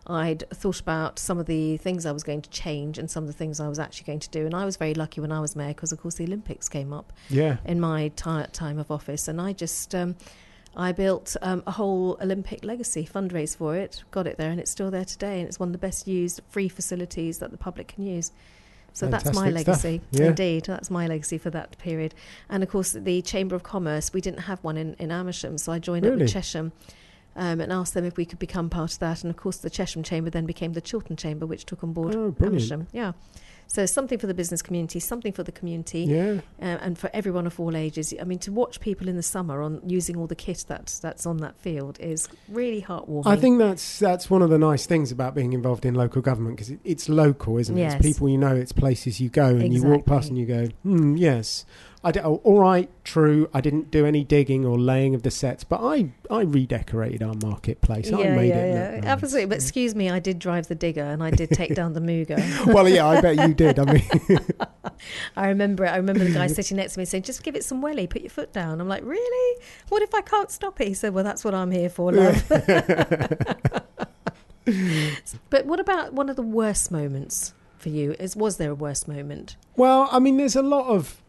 I'd 0.07 0.49
thought 0.51 0.81
about 0.81 1.19
some 1.19 1.39
of 1.39 1.47
the 1.47 1.77
things 1.79 2.05
I 2.05 2.13
was 2.13 2.23
going 2.23 2.43
to 2.43 2.51
change 2.51 2.99
and 2.99 3.11
some 3.11 3.25
of 3.25 3.29
the 3.29 3.33
things 3.33 3.59
I 3.61 3.69
was 3.69 3.79
actually 3.79 4.05
going 4.07 4.19
to 4.21 4.29
do. 4.31 4.45
And 4.45 4.55
I 4.55 4.65
was 4.65 4.77
very 4.77 4.95
lucky 4.95 5.21
when 5.21 5.33
I 5.33 5.41
was 5.41 5.57
mayor 5.57 5.69
because, 5.69 5.93
of 5.93 6.01
course, 6.01 6.17
the 6.17 6.25
Olympics 6.25 6.69
came 6.69 6.93
up 6.93 7.13
Yeah. 7.31 7.57
in 7.65 7.81
my 7.81 8.09
ti 8.09 8.45
time 8.53 8.79
of 8.79 8.91
office, 8.91 9.29
and 9.29 9.41
I 9.41 9.53
just 9.53 9.95
um, 9.95 10.17
I 10.77 10.93
built 10.93 11.37
um, 11.41 11.63
a 11.67 11.71
whole 11.71 12.19
Olympic 12.21 12.65
legacy 12.65 13.09
fundraise 13.11 13.57
for 13.57 13.77
it, 13.77 14.03
got 14.11 14.27
it 14.27 14.37
there, 14.39 14.51
and 14.51 14.59
it's 14.61 14.71
still 14.71 14.91
there 14.91 15.05
today, 15.05 15.39
and 15.39 15.49
it's 15.49 15.61
one 15.61 15.69
of 15.69 15.73
the 15.73 15.79
best 15.79 16.07
used 16.09 16.41
free 16.49 16.69
facilities 16.69 17.39
that 17.39 17.51
the 17.53 17.57
public 17.57 17.89
can 17.89 18.05
use. 18.05 18.33
So 18.95 19.09
that's 19.09 19.35
my 19.35 19.51
legacy. 19.51 20.01
Yeah. 20.13 20.27
Indeed, 20.29 20.65
that's 20.65 20.91
my 20.91 21.07
legacy 21.07 21.37
for 21.37 21.51
that 21.51 21.77
period. 21.79 22.15
And 22.49 22.63
of 22.63 22.69
course, 22.71 22.93
the 22.93 23.21
Chamber 23.23 23.55
of 23.57 23.63
Commerce, 23.65 24.13
we 24.15 24.21
didn't 24.23 24.41
have 24.41 24.63
one 24.65 24.77
in, 24.77 24.95
in 24.95 25.11
Amersham, 25.11 25.59
so 25.59 25.73
I 25.73 25.79
joined 25.81 26.07
up 26.07 26.15
with 26.19 26.33
Chesham. 26.33 26.73
Um, 27.37 27.61
and 27.61 27.73
asked 27.73 27.95
them 27.95 28.05
if 28.05 28.17
we 28.17 28.25
could 28.25 28.39
become 28.39 28.71
part 28.71 28.93
of 28.93 29.01
that, 29.01 29.25
and 29.25 29.31
of 29.31 29.37
course, 29.37 29.57
the 29.57 29.69
Chesham 29.69 30.05
Chamber 30.05 30.31
then 30.31 30.47
became 30.47 30.73
the 30.75 30.81
Chiltern 30.81 31.17
Chamber, 31.17 31.47
which 31.47 31.67
took 31.67 31.83
on 31.83 31.93
board 31.93 32.15
Oh, 32.15 32.31
brilliant. 32.31 32.71
Amersham. 32.71 32.87
Yeah, 32.93 33.13
so 33.67 33.87
something 33.87 34.19
for 34.19 34.27
the 34.27 34.35
business 34.35 34.63
community, 34.63 35.01
something 35.01 35.33
for 35.33 35.43
the 35.43 35.53
community, 35.53 36.01
Yeah. 36.01 36.41
uh, 36.61 36.65
and 36.81 36.99
for 36.99 37.11
everyone 37.13 37.47
of 37.47 37.59
all 37.59 37.77
ages. 37.77 38.15
I 38.21 38.25
mean, 38.25 38.39
to 38.41 38.53
watch 38.53 38.81
people 38.81 39.09
in 39.09 39.17
the 39.17 39.23
summer 39.23 39.63
on 39.63 39.81
using 39.87 40.17
all 40.17 40.27
the 40.27 40.35
kit 40.35 40.65
that's 40.69 40.99
that's 40.99 41.27
on 41.27 41.39
that 41.39 41.57
field 41.59 41.99
is 42.01 42.29
really 42.49 42.83
heartwarming. 42.83 43.27
I 43.27 43.37
think 43.37 43.59
that's 43.59 43.99
that's 43.99 44.31
one 44.31 44.43
of 44.43 44.51
the 44.51 44.59
nice 44.59 44.87
things 44.87 45.11
about 45.11 45.35
being 45.35 45.53
involved 45.53 45.85
in 45.85 45.95
local 45.95 46.23
government 46.23 46.57
because 46.57 46.71
it, 46.71 46.81
it's 46.85 47.09
local, 47.09 47.59
isn't 47.59 47.77
it? 47.77 47.81
Yes. 47.81 47.95
It's 47.95 48.03
people 48.03 48.29
you 48.29 48.39
know. 48.39 48.55
It's 48.55 48.73
places 48.73 49.21
you 49.21 49.29
go 49.29 49.47
and 49.47 49.73
you 49.73 49.83
walk 49.83 50.07
past 50.07 50.29
and 50.29 50.39
you 50.39 50.47
go, 50.47 50.67
hmm, 50.83 51.17
yes. 51.17 51.65
I 52.05 52.13
d- 52.13 52.21
oh, 52.23 52.43
all 52.45 52.59
right, 52.59 52.91
true. 53.03 53.49
I 53.55 53.63
didn't 53.63 53.91
do 53.91 54.05
any 54.05 54.25
digging 54.25 54.67
or 54.67 54.79
laying 54.79 55.15
of 55.15 55.23
the 55.23 55.31
sets, 55.31 55.65
but 55.65 55.81
I 55.83 56.13
I 56.31 56.43
redecorated 56.43 57.23
our 57.23 57.33
marketplace. 57.43 58.13
I 58.13 58.21
yeah, 58.21 58.37
made 58.37 58.49
yeah, 58.49 58.57
it 58.57 58.75
yeah, 58.75 58.91
look 58.97 59.05
nice. 59.05 59.11
absolutely. 59.11 59.47
But 59.47 59.57
excuse 59.57 59.95
me, 59.95 60.11
I 60.11 60.19
did 60.19 60.39
drive 60.39 60.69
the 60.69 60.75
digger 60.75 61.03
and 61.03 61.23
I 61.23 61.31
did 61.31 61.49
take 61.51 61.75
down 61.75 61.95
the 61.95 62.01
Mugo. 62.01 62.67
well, 62.75 62.87
yeah, 62.87 63.07
I 63.07 63.23
bet 63.23 63.37
you 63.37 63.55
did. 63.55 63.79
I 63.79 63.85
mean, 63.91 64.03
I 65.37 65.49
remember 65.49 65.87
it. 65.87 65.89
I 65.89 65.97
remember 65.97 66.25
the 66.25 66.35
guy 66.35 66.47
sitting 66.47 66.77
next 66.77 66.93
to 66.95 66.99
me 66.99 67.07
saying, 67.07 67.23
"Just 67.23 67.43
give 67.43 67.57
it 67.57 67.65
some 67.65 67.81
welly, 67.81 68.07
put 68.07 68.21
your 68.21 68.31
foot 68.31 68.53
down." 68.53 68.83
I'm 68.83 68.89
like, 68.89 69.03
"Really? 69.03 69.63
What 69.89 70.03
if 70.03 70.15
I 70.15 70.21
can't 70.21 70.51
stop 70.51 70.79
it?" 70.83 70.89
He 70.89 70.95
said, 70.95 71.15
"Well, 71.15 71.25
that's 71.25 71.43
what 71.43 71.55
I'm 71.55 71.71
here 71.71 71.89
for, 71.89 72.13
love." 72.13 72.45
but 75.49 75.65
what 75.65 75.81
about 75.81 76.13
one 76.13 76.29
of 76.29 76.37
the 76.37 76.43
worst 76.43 76.91
moments 76.91 77.55
for 77.79 77.89
you? 77.89 78.15
Is 78.19 78.37
was 78.37 78.59
there 78.59 78.73
a 78.73 78.75
worst 78.75 79.09
moment? 79.09 79.57
Well, 79.75 80.07
I 80.13 80.19
mean, 80.19 80.37
there's 80.37 80.57
a 80.57 80.63
lot 80.63 80.89
of 80.89 81.23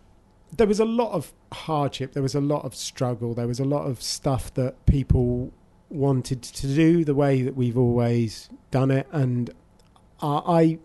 there 0.58 0.68
was 0.68 0.80
a 0.80 0.86
lot 0.86 1.12
of 1.12 1.34
hardship. 1.52 2.14
There 2.14 2.24
was 2.24 2.36
a 2.36 2.42
lot 2.42 2.64
of 2.66 2.76
struggle. 2.76 3.34
There 3.34 3.48
was 3.48 3.60
a 3.60 3.66
lot 3.66 3.86
of 3.86 4.02
stuff 4.02 4.54
that 4.56 4.86
people 4.86 5.52
wanted 5.90 6.42
to 6.42 6.68
do 6.68 7.04
the 7.06 7.14
way 7.16 7.42
that 7.42 7.56
we've 7.56 7.78
always 7.78 8.50
done 8.72 8.92
it, 8.92 9.08
and 9.12 9.52
I. 10.22 10.80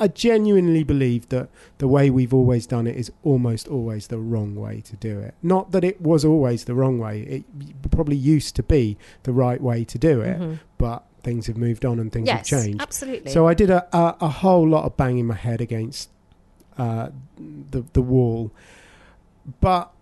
I 0.00 0.08
genuinely 0.08 0.82
believe 0.82 1.28
that 1.28 1.48
the 1.78 1.86
way 1.86 2.10
we've 2.10 2.34
always 2.34 2.66
done 2.66 2.88
it 2.88 2.96
is 2.96 3.12
almost 3.22 3.68
always 3.68 4.08
the 4.08 4.18
wrong 4.18 4.56
way 4.56 4.80
to 4.80 4.96
do 4.96 5.20
it. 5.20 5.34
Not 5.44 5.70
that 5.70 5.84
it 5.84 6.00
was 6.00 6.24
always 6.24 6.64
the 6.64 6.74
wrong 6.74 6.98
way. 6.98 7.20
It 7.22 7.44
probably 7.92 8.16
used 8.16 8.56
to 8.56 8.64
be 8.64 8.96
the 9.22 9.32
right 9.32 9.60
way 9.62 9.84
to 9.84 9.98
do 9.98 10.20
it, 10.22 10.40
Mhm. 10.40 10.58
but 10.76 11.04
things 11.22 11.46
have 11.46 11.56
moved 11.56 11.84
on 11.84 12.00
and 12.00 12.10
things 12.10 12.26
Yes, 12.26 12.50
have 12.50 12.62
changed. 12.64 12.80
absolutely. 12.82 13.30
So 13.30 13.46
I 13.46 13.54
did 13.54 13.70
a, 13.70 13.86
a, 13.96 14.16
a 14.22 14.28
whole 14.28 14.66
lot 14.68 14.84
of 14.86 14.96
banging 14.96 15.26
my 15.26 15.34
head 15.36 15.60
against 15.60 16.08
uh, 16.78 17.10
the 17.70 17.84
the 17.92 18.02
wall, 18.02 18.50
but 19.60 19.92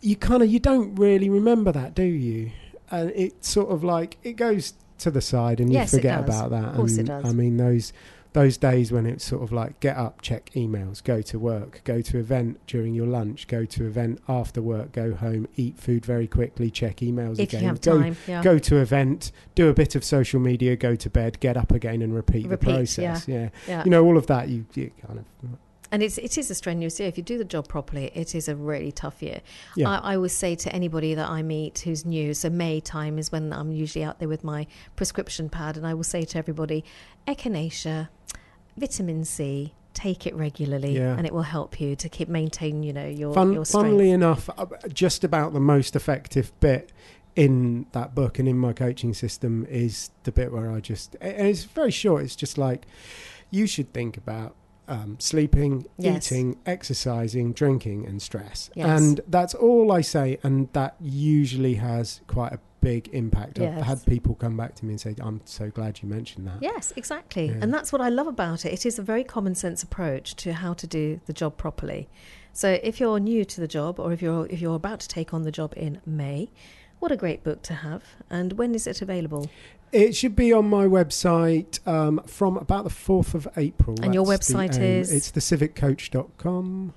you 0.00 0.16
kind 0.16 0.42
of 0.42 0.50
you 0.50 0.58
don't 0.58 0.94
really 0.96 1.30
remember 1.30 1.72
that, 1.72 1.94
do 1.94 2.04
you? 2.04 2.52
And 2.90 3.10
it 3.10 3.44
sort 3.44 3.70
of 3.70 3.82
like 3.82 4.18
it 4.22 4.34
goes 4.34 4.74
to 4.98 5.10
the 5.10 5.20
side 5.20 5.60
and 5.60 5.72
you 5.72 5.78
Yes, 5.78 5.92
it 5.92 5.98
forget 5.98 6.20
about 6.20 6.50
that. 6.50 6.64
Of 6.70 6.76
course 6.76 6.94
it 6.94 7.00
and, 7.00 7.08
does. 7.08 7.24
I 7.24 7.32
mean 7.32 7.56
those 7.56 7.92
those 8.34 8.56
days 8.56 8.90
when 8.90 9.06
it's 9.06 9.24
sort 9.24 9.42
of 9.42 9.52
like 9.52 9.78
get 9.78 9.96
up, 9.96 10.20
check 10.20 10.50
emails, 10.54 11.02
go 11.02 11.22
to 11.22 11.38
work, 11.38 11.80
go 11.84 12.02
to 12.02 12.18
event 12.18 12.60
during 12.66 12.92
your 12.92 13.06
lunch, 13.06 13.46
go 13.46 13.64
to 13.64 13.86
event 13.86 14.20
after 14.28 14.60
work, 14.60 14.90
go 14.90 15.14
home, 15.14 15.46
eat 15.54 15.78
food 15.78 16.04
very 16.04 16.26
quickly, 16.26 16.68
check 16.68 16.96
emails 16.96 17.38
if 17.38 17.50
again, 17.50 17.62
you 17.62 17.68
have 17.68 17.80
go 17.80 18.02
time, 18.02 18.16
yeah. 18.26 18.42
go 18.42 18.58
to 18.58 18.76
event, 18.78 19.30
do 19.54 19.68
a 19.68 19.72
bit 19.72 19.94
of 19.94 20.04
social 20.04 20.40
media, 20.40 20.74
go 20.74 20.96
to 20.96 21.08
bed, 21.08 21.38
get 21.38 21.56
up 21.56 21.70
again, 21.70 22.02
and 22.02 22.12
repeat, 22.12 22.48
Repeat, 22.48 22.66
the 22.66 22.74
process. 22.74 23.28
Yeah. 23.28 23.50
yeah. 23.68 23.84
you 23.84 23.90
know 23.90 24.04
all 24.04 24.18
of 24.18 24.26
that. 24.26 24.48
You, 24.48 24.66
you 24.74 24.90
kind 25.06 25.20
of 25.20 25.48
And 25.94 26.02
it's 26.02 26.18
it 26.18 26.36
is 26.36 26.50
a 26.50 26.56
strenuous 26.56 26.98
year. 26.98 27.08
If 27.08 27.16
you 27.16 27.22
do 27.22 27.38
the 27.38 27.44
job 27.44 27.68
properly, 27.68 28.10
it 28.16 28.34
is 28.34 28.48
a 28.48 28.56
really 28.56 28.90
tough 28.90 29.22
year. 29.22 29.40
yeah. 29.76 29.88
I, 29.90 29.96
I 30.10 30.16
always 30.16 30.32
say 30.36 30.56
to 30.56 30.72
anybody 30.74 31.14
that 31.14 31.28
I 31.30 31.40
meet 31.42 31.78
who's 31.78 32.04
new, 32.04 32.34
so 32.34 32.50
May 32.50 32.80
time 32.80 33.16
is 33.16 33.30
when 33.30 33.52
I'm 33.52 33.70
usually 33.70 34.04
out 34.04 34.18
there 34.18 34.26
with 34.26 34.42
my 34.42 34.66
prescription 34.96 35.48
pad, 35.48 35.76
and 35.76 35.86
I 35.86 35.94
will 35.94 36.02
say 36.02 36.24
to 36.24 36.36
everybody, 36.36 36.84
echinacea, 37.28 38.08
vitamin 38.76 39.24
C, 39.24 39.72
take 39.92 40.26
it 40.26 40.34
regularly, 40.34 40.96
Yeah. 40.96 41.16
and 41.16 41.26
it 41.28 41.32
will 41.32 41.42
help 41.42 41.80
you 41.80 41.94
to 41.94 42.08
keep 42.08 42.28
maintain, 42.28 42.82
you 42.82 42.92
know, 42.92 43.06
your 43.06 43.32
Fun, 43.32 43.52
your 43.52 43.64
strength. 43.64 43.84
funnily 43.86 44.10
enough, 44.10 44.50
uh, 44.58 44.66
just 44.92 45.22
about 45.22 45.52
the 45.52 45.60
most 45.60 45.94
effective 45.94 46.50
bit 46.58 46.90
in 47.36 47.86
that 47.92 48.16
book 48.16 48.40
and 48.40 48.48
in 48.48 48.58
my 48.58 48.72
coaching 48.72 49.14
system 49.14 49.64
is 49.70 50.10
the 50.24 50.32
bit 50.32 50.52
where 50.52 50.72
I 50.72 50.80
just 50.80 51.14
and 51.20 51.46
it's 51.46 51.62
very 51.64 51.92
short. 51.92 52.24
It's 52.24 52.34
just 52.34 52.58
like 52.58 52.84
you 53.52 53.68
should 53.68 53.92
think 53.92 54.16
about. 54.16 54.56
Um, 54.86 55.16
sleeping, 55.18 55.86
Yes. 55.96 56.30
eating, 56.30 56.58
exercising, 56.66 57.52
drinking, 57.52 58.06
and 58.06 58.20
stress. 58.20 58.68
Yes. 58.74 59.00
And 59.00 59.20
that's 59.28 59.54
all 59.54 59.90
I 59.90 60.02
say, 60.02 60.38
and 60.42 60.68
that 60.74 60.96
usually 61.00 61.74
has 61.76 62.20
quite 62.26 62.52
a 62.52 62.58
big 62.82 63.08
impact. 63.14 63.58
I've 63.58 63.82
had 63.82 64.04
people 64.04 64.34
come 64.34 64.58
back 64.58 64.74
to 64.74 64.84
me 64.84 64.92
and 64.92 65.00
say, 65.00 65.14
I'm 65.18 65.40
so 65.46 65.70
glad 65.70 66.02
you 66.02 66.08
mentioned 66.08 66.46
that. 66.46 66.58
Yes, 66.60 66.92
exactly. 66.96 67.46
Yeah. 67.46 67.60
And 67.62 67.72
that's 67.72 67.92
what 67.92 68.02
I 68.02 68.10
love 68.10 68.26
about 68.26 68.66
it. 68.66 68.72
It 68.74 68.84
is 68.84 68.98
a 68.98 69.02
very 69.02 69.24
common 69.24 69.54
sense 69.54 69.82
approach 69.82 70.36
to 70.36 70.52
how 70.52 70.74
to 70.74 70.86
do 70.86 71.18
the 71.24 71.32
job 71.32 71.56
properly. 71.56 72.08
So 72.52 72.78
if 72.82 73.00
you're 73.00 73.18
new 73.18 73.44
to 73.46 73.60
the 73.60 73.66
job 73.66 73.98
or 73.98 74.12
if 74.12 74.20
you're 74.20 74.46
if 74.48 74.60
you're 74.60 74.76
about 74.76 75.00
to 75.00 75.08
take 75.08 75.32
on 75.32 75.42
the 75.44 75.50
job 75.50 75.72
in 75.76 76.02
May, 76.04 76.50
what 76.98 77.10
a 77.10 77.16
great 77.16 77.42
book 77.42 77.62
to 77.62 77.74
have. 77.74 78.02
And 78.30 78.52
when 78.54 78.74
is 78.74 78.86
it 78.86 79.00
available? 79.02 79.50
It 79.94 80.16
should 80.16 80.34
be 80.34 80.52
on 80.52 80.68
my 80.68 80.86
website 80.86 81.78
um, 81.86 82.20
from 82.26 82.56
about 82.56 82.82
the 82.82 82.90
4th 82.90 83.34
of 83.34 83.46
April. 83.56 83.96
And 84.02 84.12
your 84.12 84.26
website 84.26 84.76
is? 84.80 85.12
It's 85.12 85.30
theciviccoach.com. 85.30 86.94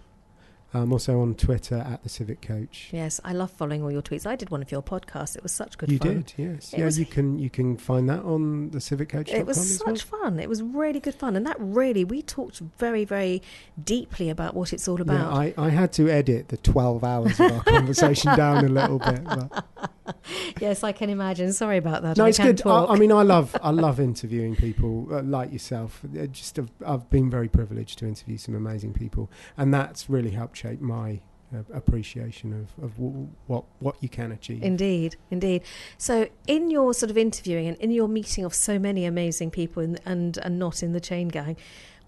I'm 0.74 0.92
also 0.92 1.22
on 1.22 1.36
Twitter 1.36 1.78
at 1.78 2.04
the 2.04 2.10
Civic 2.10 2.42
Coach. 2.42 2.90
Yes, 2.92 3.22
I 3.24 3.32
love 3.34 3.52
following 3.52 3.84
all 3.84 3.92
your 3.92 4.02
tweets. 4.02 4.26
I 4.26 4.36
did 4.36 4.50
one 4.50 4.62
of 4.62 4.72
your 4.72 4.82
podcasts. 4.82 5.36
It 5.36 5.44
was 5.44 5.52
such 5.52 5.78
good 5.78 5.92
you 5.92 5.98
fun. 5.98 6.24
did, 6.26 6.34
yes. 6.38 6.74
It 6.74 6.80
yeah, 6.80 6.86
was- 6.86 7.00
you 7.00 7.06
can 7.06 7.40
you 7.40 7.50
can 7.50 7.78
find 7.78 8.10
that 8.10 8.24
on 8.24 8.72
the 8.72 8.80
civiccoach.com 8.80 9.36
It 9.40 9.46
was 9.46 9.58
as 9.58 9.78
such 9.78 10.04
fun. 10.04 10.40
It 10.40 10.50
was 10.50 10.62
really 10.62 11.00
good 11.00 11.16
fun. 11.16 11.36
And 11.36 11.46
that 11.46 11.56
really, 11.60 12.04
we 12.04 12.22
talked 12.22 12.60
very, 12.78 13.06
very 13.06 13.42
deeply 13.82 14.30
about 14.30 14.56
what 14.56 14.74
it's 14.74 14.88
all 14.88 14.98
well. 14.98 15.16
Yeah, 15.16 15.28
about. 15.28 15.38
I, 15.38 15.54
I 15.68 15.70
had 15.70 15.94
to 15.94 16.10
edit 16.10 16.50
the 16.50 16.58
12 16.58 17.04
hours 17.04 17.40
of 17.40 17.52
our 17.52 17.64
conversation 17.64 18.36
down 18.36 18.66
a 18.66 18.68
little 18.68 19.00
bit. 19.00 19.24
But 19.24 19.66
yes, 20.62 20.84
I 20.84 20.92
can 20.92 21.10
imagine. 21.10 21.54
Sorry 21.54 21.78
about 21.78 22.02
that. 22.04 22.18
no, 22.18 22.26
I 22.26 22.30
it's 22.30 22.40
good. 22.40 22.66
I, 22.66 22.86
I 22.86 22.96
mean, 22.96 23.12
I 23.12 23.24
love 23.24 23.56
I 23.62 23.72
love 23.86 24.00
interviewing 24.00 24.56
people 24.56 25.08
uh, 25.12 25.22
like 25.24 25.52
yourself. 25.52 26.02
Uh, 26.06 26.26
Just 26.28 26.60
I've, 26.60 26.72
I've 26.86 27.10
been 27.10 27.30
very 27.30 27.48
privileged 27.48 28.00
to 28.00 28.08
interview 28.08 28.38
some 28.38 28.56
amazing 28.56 28.94
people, 28.94 29.30
and 29.58 29.74
that's 29.74 30.10
really 30.10 30.32
helped 30.32 30.58
shape 30.58 30.82
my 30.82 31.22
uh, 31.56 31.60
appreciation 31.74 32.54
of, 32.54 32.84
of 32.84 32.96
w- 32.96 33.30
what 33.48 33.64
what 33.80 33.96
you 34.02 34.10
can 34.10 34.32
achieve. 34.32 34.64
Indeed, 34.64 35.16
indeed. 35.32 35.64
So, 35.98 36.28
in 36.46 36.70
your 36.70 36.94
sort 36.94 37.10
of 37.10 37.18
interviewing 37.18 37.68
and 37.68 37.78
in 37.78 37.92
your 37.92 38.08
meeting 38.08 38.44
of 38.44 38.54
so 38.54 38.78
many 38.80 39.06
amazing 39.06 39.52
people 39.52 39.82
in, 39.84 39.98
and 40.06 40.38
and 40.40 40.60
not 40.60 40.84
in 40.84 40.92
the 40.92 41.00
chain 41.00 41.30
gang, 41.30 41.56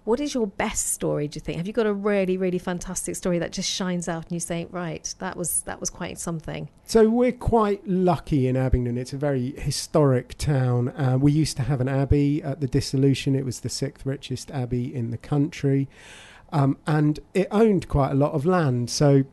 what 0.04 0.20
is 0.20 0.34
your 0.34 0.46
best 0.46 0.92
story? 0.92 1.28
Do 1.28 1.36
you 1.36 1.40
think? 1.40 1.58
Have 1.58 1.66
you 1.66 1.72
got 1.72 1.86
a 1.86 1.92
really, 1.92 2.36
really 2.36 2.58
fantastic 2.58 3.16
story 3.16 3.38
that 3.38 3.52
just 3.52 3.70
shines 3.70 4.08
out, 4.08 4.24
and 4.24 4.32
you 4.32 4.40
say, 4.40 4.66
right, 4.70 5.14
that 5.18 5.36
was 5.36 5.62
that 5.62 5.80
was 5.80 5.90
quite 5.90 6.18
something. 6.18 6.68
So 6.84 7.08
we're 7.08 7.32
quite 7.32 7.86
lucky 7.86 8.48
in 8.48 8.56
Abingdon. 8.56 8.96
It's 8.96 9.12
a 9.12 9.18
very 9.18 9.52
historic 9.52 10.36
town. 10.38 10.88
Uh, 10.90 11.18
we 11.20 11.32
used 11.32 11.56
to 11.58 11.62
have 11.64 11.80
an 11.80 11.88
abbey 11.88 12.42
at 12.42 12.60
the 12.60 12.66
dissolution. 12.66 13.34
It 13.34 13.44
was 13.44 13.60
the 13.60 13.68
sixth 13.68 14.06
richest 14.06 14.50
abbey 14.50 14.94
in 14.94 15.10
the 15.10 15.18
country, 15.18 15.88
um, 16.52 16.78
and 16.86 17.20
it 17.34 17.48
owned 17.50 17.88
quite 17.88 18.10
a 18.10 18.14
lot 18.14 18.32
of 18.32 18.46
land. 18.46 18.90
So 18.90 19.24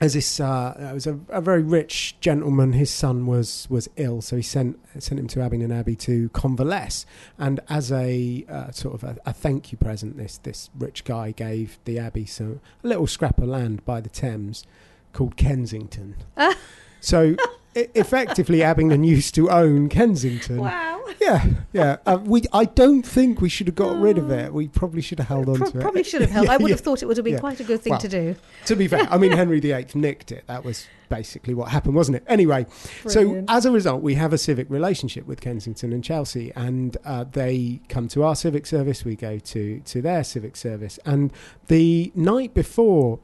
As 0.00 0.14
this, 0.14 0.40
uh, 0.40 0.74
it 0.90 0.94
was 0.94 1.06
a, 1.06 1.20
a 1.28 1.42
very 1.42 1.62
rich 1.62 2.16
gentleman. 2.20 2.72
His 2.72 2.90
son 2.90 3.26
was 3.26 3.66
was 3.68 3.88
ill, 3.96 4.22
so 4.22 4.36
he 4.36 4.42
sent 4.42 4.78
sent 4.98 5.20
him 5.20 5.26
to 5.28 5.42
Abingdon 5.42 5.70
Abbey 5.70 5.94
to 5.96 6.30
convalesce. 6.30 7.04
And 7.38 7.60
as 7.68 7.92
a 7.92 8.46
uh, 8.48 8.70
sort 8.70 8.94
of 8.94 9.04
a, 9.04 9.16
a 9.26 9.34
thank 9.34 9.72
you 9.72 9.78
present, 9.78 10.16
this 10.16 10.38
this 10.38 10.70
rich 10.78 11.04
guy 11.04 11.32
gave 11.32 11.78
the 11.84 11.98
abbey 11.98 12.24
some 12.24 12.60
a 12.82 12.88
little 12.88 13.06
scrap 13.06 13.38
of 13.38 13.48
land 13.48 13.84
by 13.84 14.00
the 14.00 14.08
Thames 14.08 14.64
called 15.12 15.36
Kensington. 15.36 16.16
so 17.00 17.36
effectively, 17.74 18.62
Abingdon 18.62 19.04
used 19.04 19.34
to 19.36 19.50
own 19.50 19.88
Kensington. 19.88 20.58
Wow. 20.58 20.98
Yeah, 21.20 21.44
yeah. 21.72 21.96
Uh, 22.06 22.18
we, 22.24 22.44
I 22.52 22.64
don't 22.64 23.02
think 23.02 23.40
we 23.40 23.48
should 23.48 23.66
have 23.66 23.76
got 23.76 23.96
rid 24.00 24.16
of 24.16 24.30
it. 24.30 24.54
We 24.54 24.68
probably 24.68 25.02
should 25.02 25.18
have 25.18 25.28
held 25.28 25.48
on 25.48 25.56
Pro- 25.56 25.70
to 25.70 25.78
it. 25.78 25.80
probably 25.82 26.02
should 26.02 26.22
have 26.22 26.30
held. 26.30 26.46
Yeah, 26.50 26.52
I 26.52 26.56
would 26.56 26.68
yeah. 26.70 26.74
have 26.76 26.80
thought 26.80 27.02
it 27.02 27.06
would 27.06 27.16
have 27.18 27.24
been 27.24 27.34
Yeah. 27.34 27.40
quite 27.40 27.60
a 27.60 27.64
good 27.64 27.82
thing 27.82 27.90
Well, 27.90 28.00
to 28.00 28.08
do. 28.08 28.36
To 28.66 28.76
be 28.76 28.88
fair, 28.88 29.06
I 29.10 29.18
mean 29.18 29.32
Henry 29.32 29.60
VIII 29.60 29.86
nicked 29.94 30.32
it. 30.32 30.44
That 30.46 30.64
was 30.64 30.86
basically 31.10 31.52
what 31.54 31.68
happened, 31.68 31.94
wasn't 31.94 32.16
it? 32.16 32.24
Anyway, 32.26 32.66
so 33.06 33.44
as 33.48 33.66
a 33.66 33.70
result, 33.70 34.02
we 34.02 34.14
have 34.14 34.32
a 34.32 34.38
civic 34.38 34.70
relationship 34.70 35.26
with 35.26 35.40
Kensington 35.40 35.92
and 35.92 36.02
Chelsea, 36.02 36.52
and 36.56 36.96
uh, 37.04 37.24
they 37.30 37.80
come 37.88 38.08
to 38.08 38.22
our 38.22 38.34
civic 38.34 38.64
service. 38.66 39.04
We 39.04 39.16
go 39.16 39.38
to 39.38 39.80
to 39.80 40.00
their 40.02 40.24
civic 40.24 40.56
service, 40.56 40.98
and 41.04 41.32
the 41.66 42.12
night 42.14 42.54
before 42.54 43.18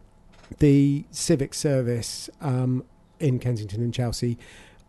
the 0.59 1.05
civic 1.11 1.55
service 1.55 2.29
um, 2.41 2.85
in 3.21 3.39
Kensington 3.39 3.83
and 3.83 3.93
Chelsea, 3.93 4.39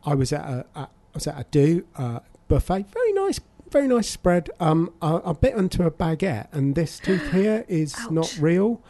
I 0.06 0.16
was 0.16 0.32
at 0.34 0.46
a, 0.46 0.66
a 0.76 0.80
I 0.80 0.88
was 1.14 1.28
at 1.28 1.40
a 1.40 1.46
do 1.50 1.86
uh, 1.96 2.20
buffet. 2.48 2.86
Very 2.92 3.14
nice. 3.14 3.40
Very 3.70 3.88
nice 3.88 4.10
spread. 4.10 4.50
Um, 4.62 4.94
I, 5.02 5.20
I 5.26 5.34
bit 5.34 5.56
into 5.56 5.84
a 5.86 5.92
baguette, 5.92 6.48
and 6.54 6.76
this 6.76 7.00
tooth 7.04 7.32
here 7.32 7.66
is 7.68 7.96
not 8.10 8.38
real, 8.40 8.82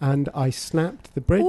and 0.00 0.28
I 0.34 0.50
snapped 0.50 1.14
the 1.14 1.20
bridge. 1.20 1.44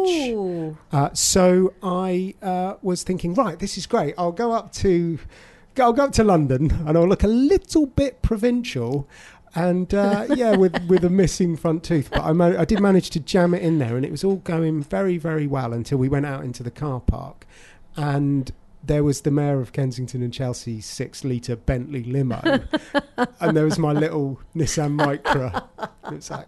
Uh, 0.91 1.09
so 1.13 1.73
I 1.83 2.35
uh, 2.41 2.75
was 2.81 3.03
thinking, 3.03 3.33
right, 3.33 3.59
this 3.59 3.77
is 3.77 3.85
great. 3.87 4.15
I'll 4.17 4.31
go 4.31 4.53
up 4.53 4.71
to, 4.73 5.19
I'll 5.77 5.91
go 5.91 6.05
up 6.05 6.13
to 6.13 6.23
London, 6.23 6.71
and 6.87 6.97
I'll 6.97 7.07
look 7.07 7.23
a 7.23 7.27
little 7.27 7.87
bit 7.87 8.21
provincial, 8.21 9.07
and 9.57 9.91
uh, 9.93 10.27
yeah, 10.35 10.55
with 10.55 10.87
with 10.87 11.03
a 11.03 11.09
missing 11.09 11.57
front 11.57 11.83
tooth. 11.83 12.09
But 12.11 12.21
I 12.21 12.31
man- 12.31 12.57
I 12.57 12.63
did 12.65 12.79
manage 12.79 13.09
to 13.11 13.19
jam 13.19 13.53
it 13.53 13.63
in 13.63 13.79
there, 13.79 13.95
and 13.97 14.05
it 14.05 14.11
was 14.11 14.23
all 14.23 14.37
going 14.37 14.83
very 14.83 15.17
very 15.17 15.47
well 15.47 15.73
until 15.73 15.97
we 15.97 16.07
went 16.07 16.25
out 16.27 16.43
into 16.43 16.63
the 16.63 16.71
car 16.71 16.99
park, 17.01 17.45
and. 17.95 18.51
There 18.83 19.03
was 19.03 19.21
the 19.21 19.31
mayor 19.31 19.59
of 19.59 19.73
Kensington 19.73 20.21
and 20.21 20.31
Chelsea's 20.31 20.85
six 20.85 21.25
litre 21.25 21.57
Bentley 21.57 22.03
limo, 22.03 22.39
and 23.41 23.57
there 23.57 23.65
was 23.65 23.77
my 23.77 23.91
little 23.91 24.39
Nissan 24.55 24.97
Micra. 24.97 25.67
It's 26.13 26.29
like, 26.29 26.47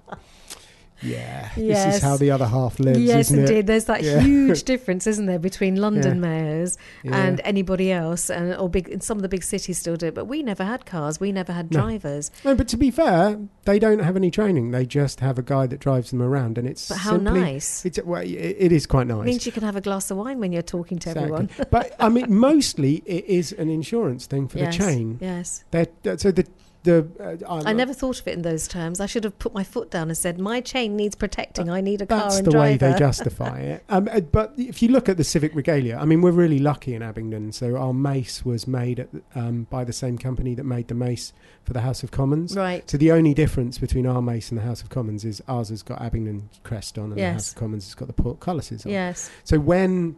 yeah, 1.01 1.49
this 1.55 1.95
is 1.95 2.01
how 2.01 2.17
the 2.17 2.31
other 2.31 2.45
half 2.47 2.79
lives, 2.79 2.99
Yes, 2.99 3.31
isn't 3.31 3.39
it? 3.39 3.49
indeed. 3.49 3.67
There's 3.67 3.85
that 3.85 4.03
Yeah. 4.03 4.19
huge 4.19 4.63
difference, 4.73 5.07
isn't 5.07 5.25
there, 5.25 5.39
between 5.39 5.75
London 5.75 6.19
mayors 6.19 6.77
Yeah. 7.03 7.15
and 7.17 7.41
anybody 7.43 7.91
else, 7.91 8.29
and 8.29 8.55
or 8.55 8.69
big. 8.69 9.01
Some 9.01 9.17
of 9.17 9.21
the 9.21 9.29
big 9.29 9.43
cities 9.43 9.77
still 9.77 9.95
do 9.95 10.07
it, 10.07 10.15
but 10.15 10.25
we 10.25 10.43
never 10.43 10.63
had 10.63 10.85
cars. 10.85 11.19
We 11.19 11.31
never 11.31 11.53
had 11.53 11.71
No. 11.71 11.81
drivers. 11.81 12.31
No, 12.43 12.55
but 12.55 12.67
to 12.69 12.77
be 12.77 12.91
fair, 12.91 13.37
they 13.65 13.79
don't 13.79 13.99
have 13.99 14.15
any 14.15 14.31
training. 14.31 14.71
They 14.71 14.85
just 14.85 15.19
have 15.21 15.37
a 15.39 15.43
guy 15.43 15.67
that 15.67 15.79
drives 15.79 16.11
them 16.11 16.21
around, 16.21 16.57
and 16.57 16.67
it's 16.67 16.89
But 16.89 16.97
how 16.99 17.11
simply, 17.11 17.39
nice! 17.39 17.85
It's 17.85 17.99
well, 18.03 18.21
it, 18.21 18.27
it 18.59 18.71
is 18.71 18.85
quite 18.85 19.07
nice. 19.07 19.21
It 19.21 19.25
means 19.25 19.45
you 19.45 19.51
can 19.51 19.63
have 19.63 19.75
a 19.75 19.81
glass 19.81 20.11
of 20.11 20.17
wine 20.17 20.39
when 20.39 20.51
you're 20.51 20.61
talking 20.61 20.99
to 20.99 21.09
Exactly. 21.09 21.23
everyone. 21.23 21.49
but 21.71 21.95
I 21.99 22.09
mean, 22.09 22.33
mostly 22.33 23.03
it 23.05 23.25
is 23.25 23.51
an 23.53 23.69
insurance 23.69 24.25
thing 24.25 24.47
for 24.47 24.57
yes. 24.59 24.75
the 24.77 24.83
chain. 24.83 25.17
Yes. 25.21 25.63
They're, 25.71 25.87
so 26.17 26.31
the 26.31 26.45
the 26.83 27.37
uh, 27.45 27.61
I 27.65 27.73
never 27.73 27.93
thought 27.93 28.21
of 28.21 28.27
it 28.27 28.35
in 28.35 28.41
those 28.41 28.67
terms. 28.67 29.01
I 29.01 29.05
should 29.05 29.25
have 29.25 29.37
put 29.37 29.53
my 29.53 29.63
foot 29.63 29.91
down 29.91 30.07
and 30.07 30.17
said, 30.17 30.39
"My 30.39 30.61
chain 30.61 30.95
needs 30.95 31.15
protecting. 31.15 31.69
I 31.69 31.81
need 31.81 32.01
a 32.01 32.05
car 32.05 32.17
and 32.17 32.29
driver." 32.29 32.43
That's 32.43 32.53
the 32.53 32.59
way 32.59 32.77
they 32.77 32.97
justify 32.97 33.59
it. 33.59 33.83
Um, 33.89 34.07
uh, 34.11 34.19
but 34.19 34.53
if 34.55 34.83
you 34.83 34.89
look 34.89 35.09
at 35.09 35.17
the 35.17 35.23
civic 35.23 35.55
regalia, 35.55 35.97
I 35.97 36.05
mean, 36.05 36.21
we're 36.21 36.31
really 36.31 36.59
lucky 36.59 36.93
in 36.93 37.01
Abingdon. 37.01 37.51
So 37.53 37.75
our 37.75 37.93
mace 37.93 38.45
was 38.45 38.67
made 38.67 38.99
at, 38.99 39.09
um, 39.33 39.63
by 39.69 39.83
the 39.83 39.93
same 39.93 40.17
company 40.17 40.53
that 40.55 40.63
made 40.63 40.89
the 40.89 40.93
mace 40.93 41.33
for 41.63 41.73
the 41.73 41.81
House 41.81 42.03
of 42.03 42.11
Commons. 42.11 42.55
right. 42.55 42.87
So 42.89 42.97
the 42.97 43.11
only 43.11 43.33
difference 43.33 43.79
between 43.79 44.05
our 44.05 44.21
mace 44.21 44.49
and 44.49 44.59
the 44.59 44.63
House 44.63 44.81
of 44.81 44.89
Commons 44.89 45.25
is 45.25 45.41
ours 45.47 45.69
has 45.69 45.81
got 45.81 46.01
Abingdon 46.01 46.49
crest 46.63 46.97
on, 46.99 47.05
and 47.05 47.17
the 47.17 47.31
House 47.31 47.51
of 47.51 47.57
Commons 47.57 47.85
has 47.85 47.95
got 47.95 48.07
the 48.07 48.13
portcullises 48.13 48.85
on. 48.85 48.91
Yes. 48.91 49.31
So 49.43 49.59
when 49.59 50.15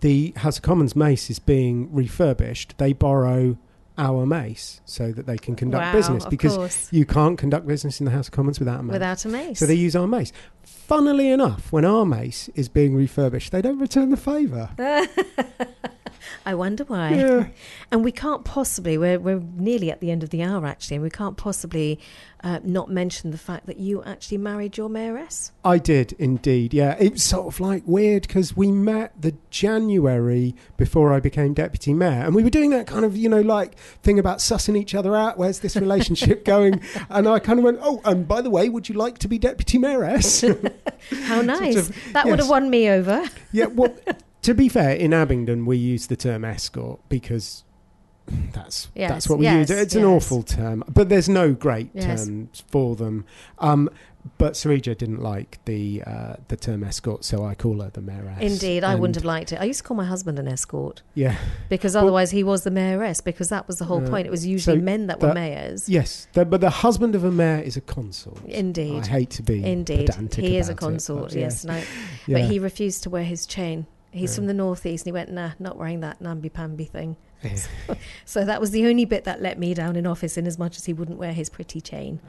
the 0.00 0.32
House 0.36 0.58
of 0.58 0.62
Commons 0.62 0.94
mace 0.94 1.30
is 1.30 1.38
being 1.38 1.92
refurbished, 1.92 2.78
they 2.78 2.92
borrow 2.92 3.58
our 3.96 4.26
mace 4.26 4.80
so 4.84 5.12
that 5.12 5.26
they 5.26 5.36
can 5.36 5.54
conduct 5.54 5.84
wow, 5.84 5.92
business 5.92 6.24
because 6.26 6.56
course. 6.56 6.88
you 6.92 7.06
can't 7.06 7.38
conduct 7.38 7.66
business 7.66 8.00
in 8.00 8.06
the 8.06 8.10
House 8.10 8.28
of 8.28 8.32
Commons 8.32 8.58
without 8.58 8.80
a 8.80 8.82
mace. 8.82 8.92
without 8.92 9.24
a 9.24 9.28
mace. 9.28 9.58
so 9.58 9.66
they 9.66 9.74
use 9.74 9.94
our 9.94 10.06
mace. 10.06 10.32
Funnily 10.62 11.28
enough, 11.28 11.72
when 11.72 11.84
our 11.84 12.04
mace 12.04 12.48
is 12.54 12.68
being 12.68 12.94
refurbished, 12.94 13.52
they 13.52 13.62
don't 13.62 13.78
return 13.78 14.10
the 14.10 14.16
favour. 14.16 14.70
I 16.46 16.54
wonder 16.54 16.84
why. 16.84 17.10
Yeah. 17.14 17.46
And 17.90 18.02
we 18.02 18.10
can't 18.10 18.44
possibly, 18.44 18.98
we're, 18.98 19.20
we're 19.20 19.40
nearly 19.54 19.90
at 19.92 20.00
the 20.00 20.10
end 20.10 20.24
of 20.24 20.30
the 20.30 20.42
hour 20.42 20.66
actually, 20.66 20.96
and 20.96 21.02
we 21.04 21.10
can't 21.10 21.36
possibly 21.36 22.00
uh, 22.42 22.58
not 22.64 22.90
mention 22.90 23.30
the 23.30 23.38
fact 23.38 23.66
that 23.66 23.76
you 23.78 24.02
actually 24.02 24.38
married 24.38 24.76
your 24.76 24.88
mayoress. 24.88 25.52
I 25.64 25.78
did 25.78 26.12
indeed. 26.18 26.74
Yeah, 26.74 26.96
it 26.98 27.12
was 27.12 27.22
sort 27.22 27.46
of 27.46 27.60
like 27.60 27.84
weird 27.86 28.26
because 28.26 28.56
we 28.56 28.72
met 28.72 29.12
the 29.20 29.34
January 29.50 30.54
before 30.76 31.12
I 31.12 31.20
became 31.20 31.54
deputy 31.54 31.94
mayor, 31.94 32.24
and 32.24 32.34
we 32.34 32.42
were 32.42 32.50
doing 32.50 32.70
that 32.70 32.86
kind 32.88 33.04
of 33.04 33.16
you 33.16 33.28
know 33.28 33.40
like 33.40 33.78
thing 34.02 34.18
about 34.18 34.38
sussing 34.38 34.76
each 34.76 34.94
other 34.94 35.14
out. 35.14 35.38
Where's 35.38 35.60
this 35.60 35.76
relationship 35.76 36.44
going? 36.54 36.80
And 37.10 37.28
I 37.28 37.38
kind 37.38 37.58
of 37.60 37.64
went, 37.64 37.78
oh, 37.80 38.00
and 38.04 38.26
by 38.26 38.40
the 38.42 38.50
way, 38.50 38.68
would 38.68 38.88
you 38.88 38.94
like 38.96 39.18
to 39.18 39.28
be 39.28 39.38
deputy 39.38 39.78
mayoress? 39.78 40.42
How 41.24 41.42
nice. 41.42 41.76
of- 41.76 42.12
that 42.12 42.26
would 42.26 42.40
have 42.40 42.48
won 42.48 42.68
me 42.70 42.88
over. 42.90 43.24
yeah. 43.52 43.66
Well, 43.66 43.94
to 44.44 44.54
be 44.54 44.68
fair, 44.68 44.92
in 44.94 45.12
Abingdon 45.12 45.66
we 45.66 45.76
use 45.76 46.06
the 46.06 46.16
term 46.16 46.44
escort 46.44 47.00
because. 47.08 47.64
That's 48.54 48.88
Yes, 48.94 49.10
that's 49.10 49.28
what 49.28 49.38
we 49.38 49.44
yes, 49.44 49.68
use. 49.68 49.78
It's 49.78 49.94
an 49.94 50.04
awful 50.04 50.42
term, 50.42 50.82
but 50.88 51.10
there's 51.10 51.28
no 51.28 51.52
great 51.52 51.90
Yes. 51.92 52.24
terms 52.24 52.64
for 52.68 52.96
them. 52.96 53.26
Um, 53.58 53.90
but 54.38 54.54
Sarija 54.54 54.96
didn't 54.96 55.20
like 55.20 55.58
the 55.66 56.02
uh, 56.06 56.36
the 56.48 56.56
term 56.56 56.84
escort, 56.84 57.22
so 57.26 57.44
I 57.44 57.54
call 57.54 57.82
her 57.82 57.90
the 57.90 58.00
mayoress. 58.00 58.40
Indeed, 58.40 58.82
I 58.82 58.94
wouldn't 58.94 59.16
have 59.16 59.26
liked 59.26 59.52
it. 59.52 59.60
I 59.60 59.64
used 59.64 59.80
to 59.80 59.84
call 59.84 59.98
my 59.98 60.06
husband 60.06 60.38
an 60.38 60.48
escort 60.48 61.02
Yeah, 61.14 61.36
because 61.68 61.92
Well- 61.94 62.04
otherwise 62.04 62.30
he 62.30 62.42
was 62.42 62.62
the 62.64 62.70
mayoress 62.70 63.22
because 63.22 63.50
that 63.50 63.66
was 63.68 63.76
the 63.76 63.84
whole 63.84 64.02
Uh, 64.02 64.08
point. 64.08 64.26
It 64.26 64.30
was 64.30 64.46
usually 64.46 64.78
so 64.78 64.82
men 64.82 65.06
that 65.08 65.20
were 65.20 65.34
mayors. 65.34 65.86
yes, 65.90 66.26
the, 66.32 66.46
but 66.46 66.62
the 66.62 66.70
husband 66.70 67.14
of 67.14 67.24
a 67.24 67.30
mayor 67.30 67.60
is 67.60 67.76
a 67.76 67.82
consort. 67.82 68.42
Indeed. 68.46 69.02
I 69.02 69.06
hate 69.06 69.30
to 69.32 69.42
be 69.42 69.62
Indeed. 69.62 70.08
He 70.34 70.56
is 70.56 70.70
a 70.70 70.72
it, 70.72 70.78
consort, 70.78 71.34
yeah. 71.34 71.40
yes. 71.40 71.62
No, 71.62 71.74
Yeah. 72.26 72.38
But 72.38 72.44
he 72.50 72.58
refused 72.58 73.02
to 73.02 73.10
wear 73.10 73.24
his 73.24 73.44
chain. 73.44 73.84
He's 74.14 74.30
Yeah. 74.32 74.36
from 74.36 74.46
the 74.46 74.54
northeast 74.54 75.04
and 75.04 75.08
he 75.08 75.12
went, 75.12 75.32
nah, 75.32 75.50
not 75.58 75.76
wearing 75.76 76.00
that 76.00 76.20
namby-pamby 76.20 76.84
thing. 76.84 77.16
Yeah. 77.44 77.94
So 78.24 78.44
that 78.44 78.60
was 78.60 78.70
the 78.70 78.86
only 78.86 79.04
bit 79.04 79.24
that 79.24 79.42
let 79.42 79.58
me 79.58 79.74
down 79.74 79.96
in 79.96 80.06
office, 80.06 80.36
in 80.36 80.46
as 80.46 80.58
much 80.58 80.76
as 80.76 80.86
he 80.86 80.92
wouldn't 80.92 81.18
wear 81.18 81.32
his 81.32 81.48
pretty 81.50 81.80
chain. 81.80 82.20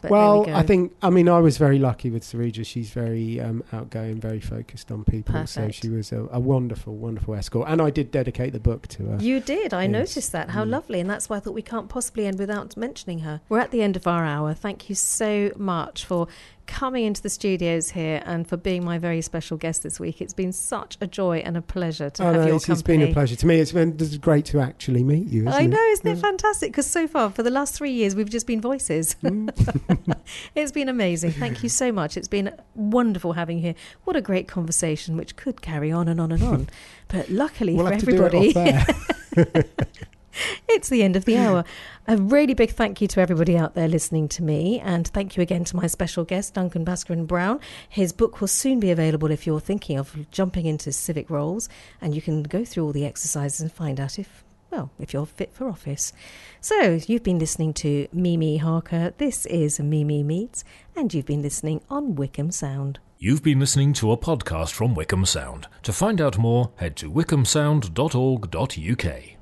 But 0.00 0.10
well, 0.10 0.44
we. 0.44 0.52
I 0.52 0.62
think 0.62 0.92
I 1.02 1.10
mean 1.10 1.28
I 1.28 1.38
was 1.38 1.58
very 1.58 1.78
lucky 1.78 2.10
with 2.10 2.22
Sarija. 2.22 2.64
She's 2.66 2.90
very 2.90 3.40
um, 3.40 3.62
outgoing, 3.72 4.20
very 4.20 4.40
focused 4.40 4.90
on 4.90 5.04
people. 5.04 5.46
So 5.46 5.70
she 5.70 5.88
was 5.88 6.12
a, 6.12 6.26
a 6.32 6.40
wonderful, 6.40 6.94
wonderful 6.96 7.34
escort. 7.34 7.68
And 7.68 7.80
I 7.80 7.90
did 7.90 8.10
dedicate 8.10 8.52
the 8.52 8.60
book 8.60 8.88
to 8.88 9.04
her. 9.06 9.18
You 9.20 9.40
did. 9.40 9.72
I 9.72 9.84
Yes. 9.84 9.90
noticed 9.92 10.32
that. 10.32 10.50
How 10.50 10.64
Mm. 10.64 10.70
lovely. 10.70 11.00
And 11.00 11.08
that's 11.10 11.28
why 11.28 11.36
I 11.36 11.40
thought 11.40 11.54
we 11.54 11.62
can't 11.62 11.88
possibly 11.88 12.26
end 12.26 12.38
without 12.38 12.76
mentioning 12.76 13.20
her. 13.20 13.40
We're 13.48 13.60
at 13.60 13.70
the 13.70 13.82
end 13.82 13.96
of 13.96 14.06
our 14.06 14.24
hour. 14.24 14.54
Thank 14.54 14.88
you 14.88 14.94
so 14.96 15.52
much 15.56 16.04
for 16.04 16.26
coming 16.66 17.04
into 17.04 17.20
the 17.20 17.28
studios 17.28 17.90
here 17.90 18.22
and 18.24 18.46
for 18.48 18.56
being 18.56 18.84
my 18.84 18.96
very 18.96 19.20
special 19.20 19.56
guest 19.56 19.82
this 19.82 19.98
week. 20.00 20.20
It's 20.22 20.32
been 20.32 20.52
such 20.52 20.96
a 21.00 21.06
joy 21.08 21.38
and 21.44 21.56
a 21.56 21.60
pleasure 21.62 22.08
to 22.10 22.22
Oh, 22.22 22.26
have 22.26 22.34
no, 22.36 22.46
your 22.46 22.56
it's, 22.56 22.68
it's 22.68 22.80
company. 22.82 22.98
been 22.98 23.10
a 23.10 23.12
pleasure 23.12 23.36
to 23.36 23.46
me. 23.46 23.58
It's 23.58 23.72
been 23.72 23.96
it's 23.98 24.16
great 24.16 24.41
to 24.46 24.60
actually 24.60 25.04
meet 25.04 25.28
you. 25.28 25.48
Isn't 25.48 25.60
I 25.60 25.66
know, 25.66 25.76
it? 25.76 25.92
isn't 25.92 26.06
it 26.06 26.18
fantastic? 26.18 26.72
Because 26.72 26.86
so 26.86 27.06
far, 27.06 27.30
for 27.30 27.42
the 27.42 27.50
last 27.50 27.74
three 27.74 27.92
years, 27.92 28.14
we've 28.14 28.30
just 28.30 28.46
been 28.46 28.60
voices. 28.60 29.16
Mm. 29.22 30.16
it's 30.54 30.72
been 30.72 30.88
amazing. 30.88 31.32
Thank 31.32 31.62
you 31.62 31.68
so 31.68 31.92
much. 31.92 32.16
It's 32.16 32.28
been 32.28 32.54
wonderful 32.74 33.34
having 33.34 33.58
you 33.58 33.62
here. 33.62 33.74
What 34.04 34.16
a 34.16 34.20
great 34.20 34.48
conversation, 34.48 35.16
which 35.16 35.36
could 35.36 35.62
carry 35.62 35.90
on 35.92 36.08
and 36.08 36.20
on 36.20 36.32
and 36.32 36.42
on. 36.42 36.68
But 37.08 37.28
luckily 37.28 37.74
We'll 37.74 37.88
for 37.88 37.92
everybody, 37.92 38.54
it's 40.68 40.88
the 40.88 41.02
end 41.02 41.16
of 41.16 41.24
the 41.24 41.36
hour. 41.36 41.64
A 42.06 42.16
really 42.16 42.54
big 42.54 42.70
thank 42.70 43.00
you 43.00 43.08
to 43.08 43.20
everybody 43.20 43.56
out 43.56 43.74
there 43.74 43.88
listening 43.88 44.28
to 44.30 44.42
me, 44.42 44.80
and 44.80 45.06
thank 45.08 45.36
you 45.36 45.42
again 45.42 45.64
to 45.64 45.76
my 45.76 45.86
special 45.86 46.24
guest, 46.24 46.54
Duncan 46.54 46.84
Bhaskaran 46.84 47.26
Brown. 47.26 47.60
His 47.88 48.12
book 48.12 48.40
will 48.40 48.48
soon 48.48 48.80
be 48.80 48.90
available 48.90 49.30
if 49.30 49.46
you're 49.46 49.60
thinking 49.60 49.98
of 49.98 50.30
jumping 50.30 50.66
into 50.66 50.92
civic 50.92 51.30
roles, 51.30 51.68
and 52.00 52.14
you 52.14 52.22
can 52.22 52.42
go 52.42 52.64
through 52.64 52.84
all 52.84 52.92
the 52.92 53.06
exercises 53.06 53.60
and 53.60 53.72
find 53.72 54.00
out 54.00 54.18
if. 54.18 54.44
Well, 54.70 54.90
if 54.98 55.12
you're 55.12 55.26
fit 55.26 55.52
for 55.52 55.68
office. 55.68 56.14
So, 56.62 56.98
you've 57.06 57.22
been 57.22 57.38
listening 57.38 57.74
to 57.74 58.08
Mimi 58.10 58.56
Harker. 58.56 59.12
This 59.18 59.44
is 59.44 59.78
Mimi 59.78 60.22
Meets, 60.22 60.64
and 60.96 61.12
you've 61.12 61.26
been 61.26 61.42
listening 61.42 61.82
on 61.90 62.14
Wycombe 62.14 62.52
Sound. 62.52 62.98
You've 63.18 63.42
been 63.42 63.60
listening 63.60 63.92
to 63.92 64.12
a 64.12 64.16
podcast 64.16 64.72
from 64.72 64.94
Wycombe 64.94 65.26
Sound. 65.26 65.66
To 65.82 65.92
find 65.92 66.22
out 66.22 66.38
more, 66.38 66.70
head 66.76 66.96
to 66.96 67.12
wycombesound.org.uk. 67.12 69.32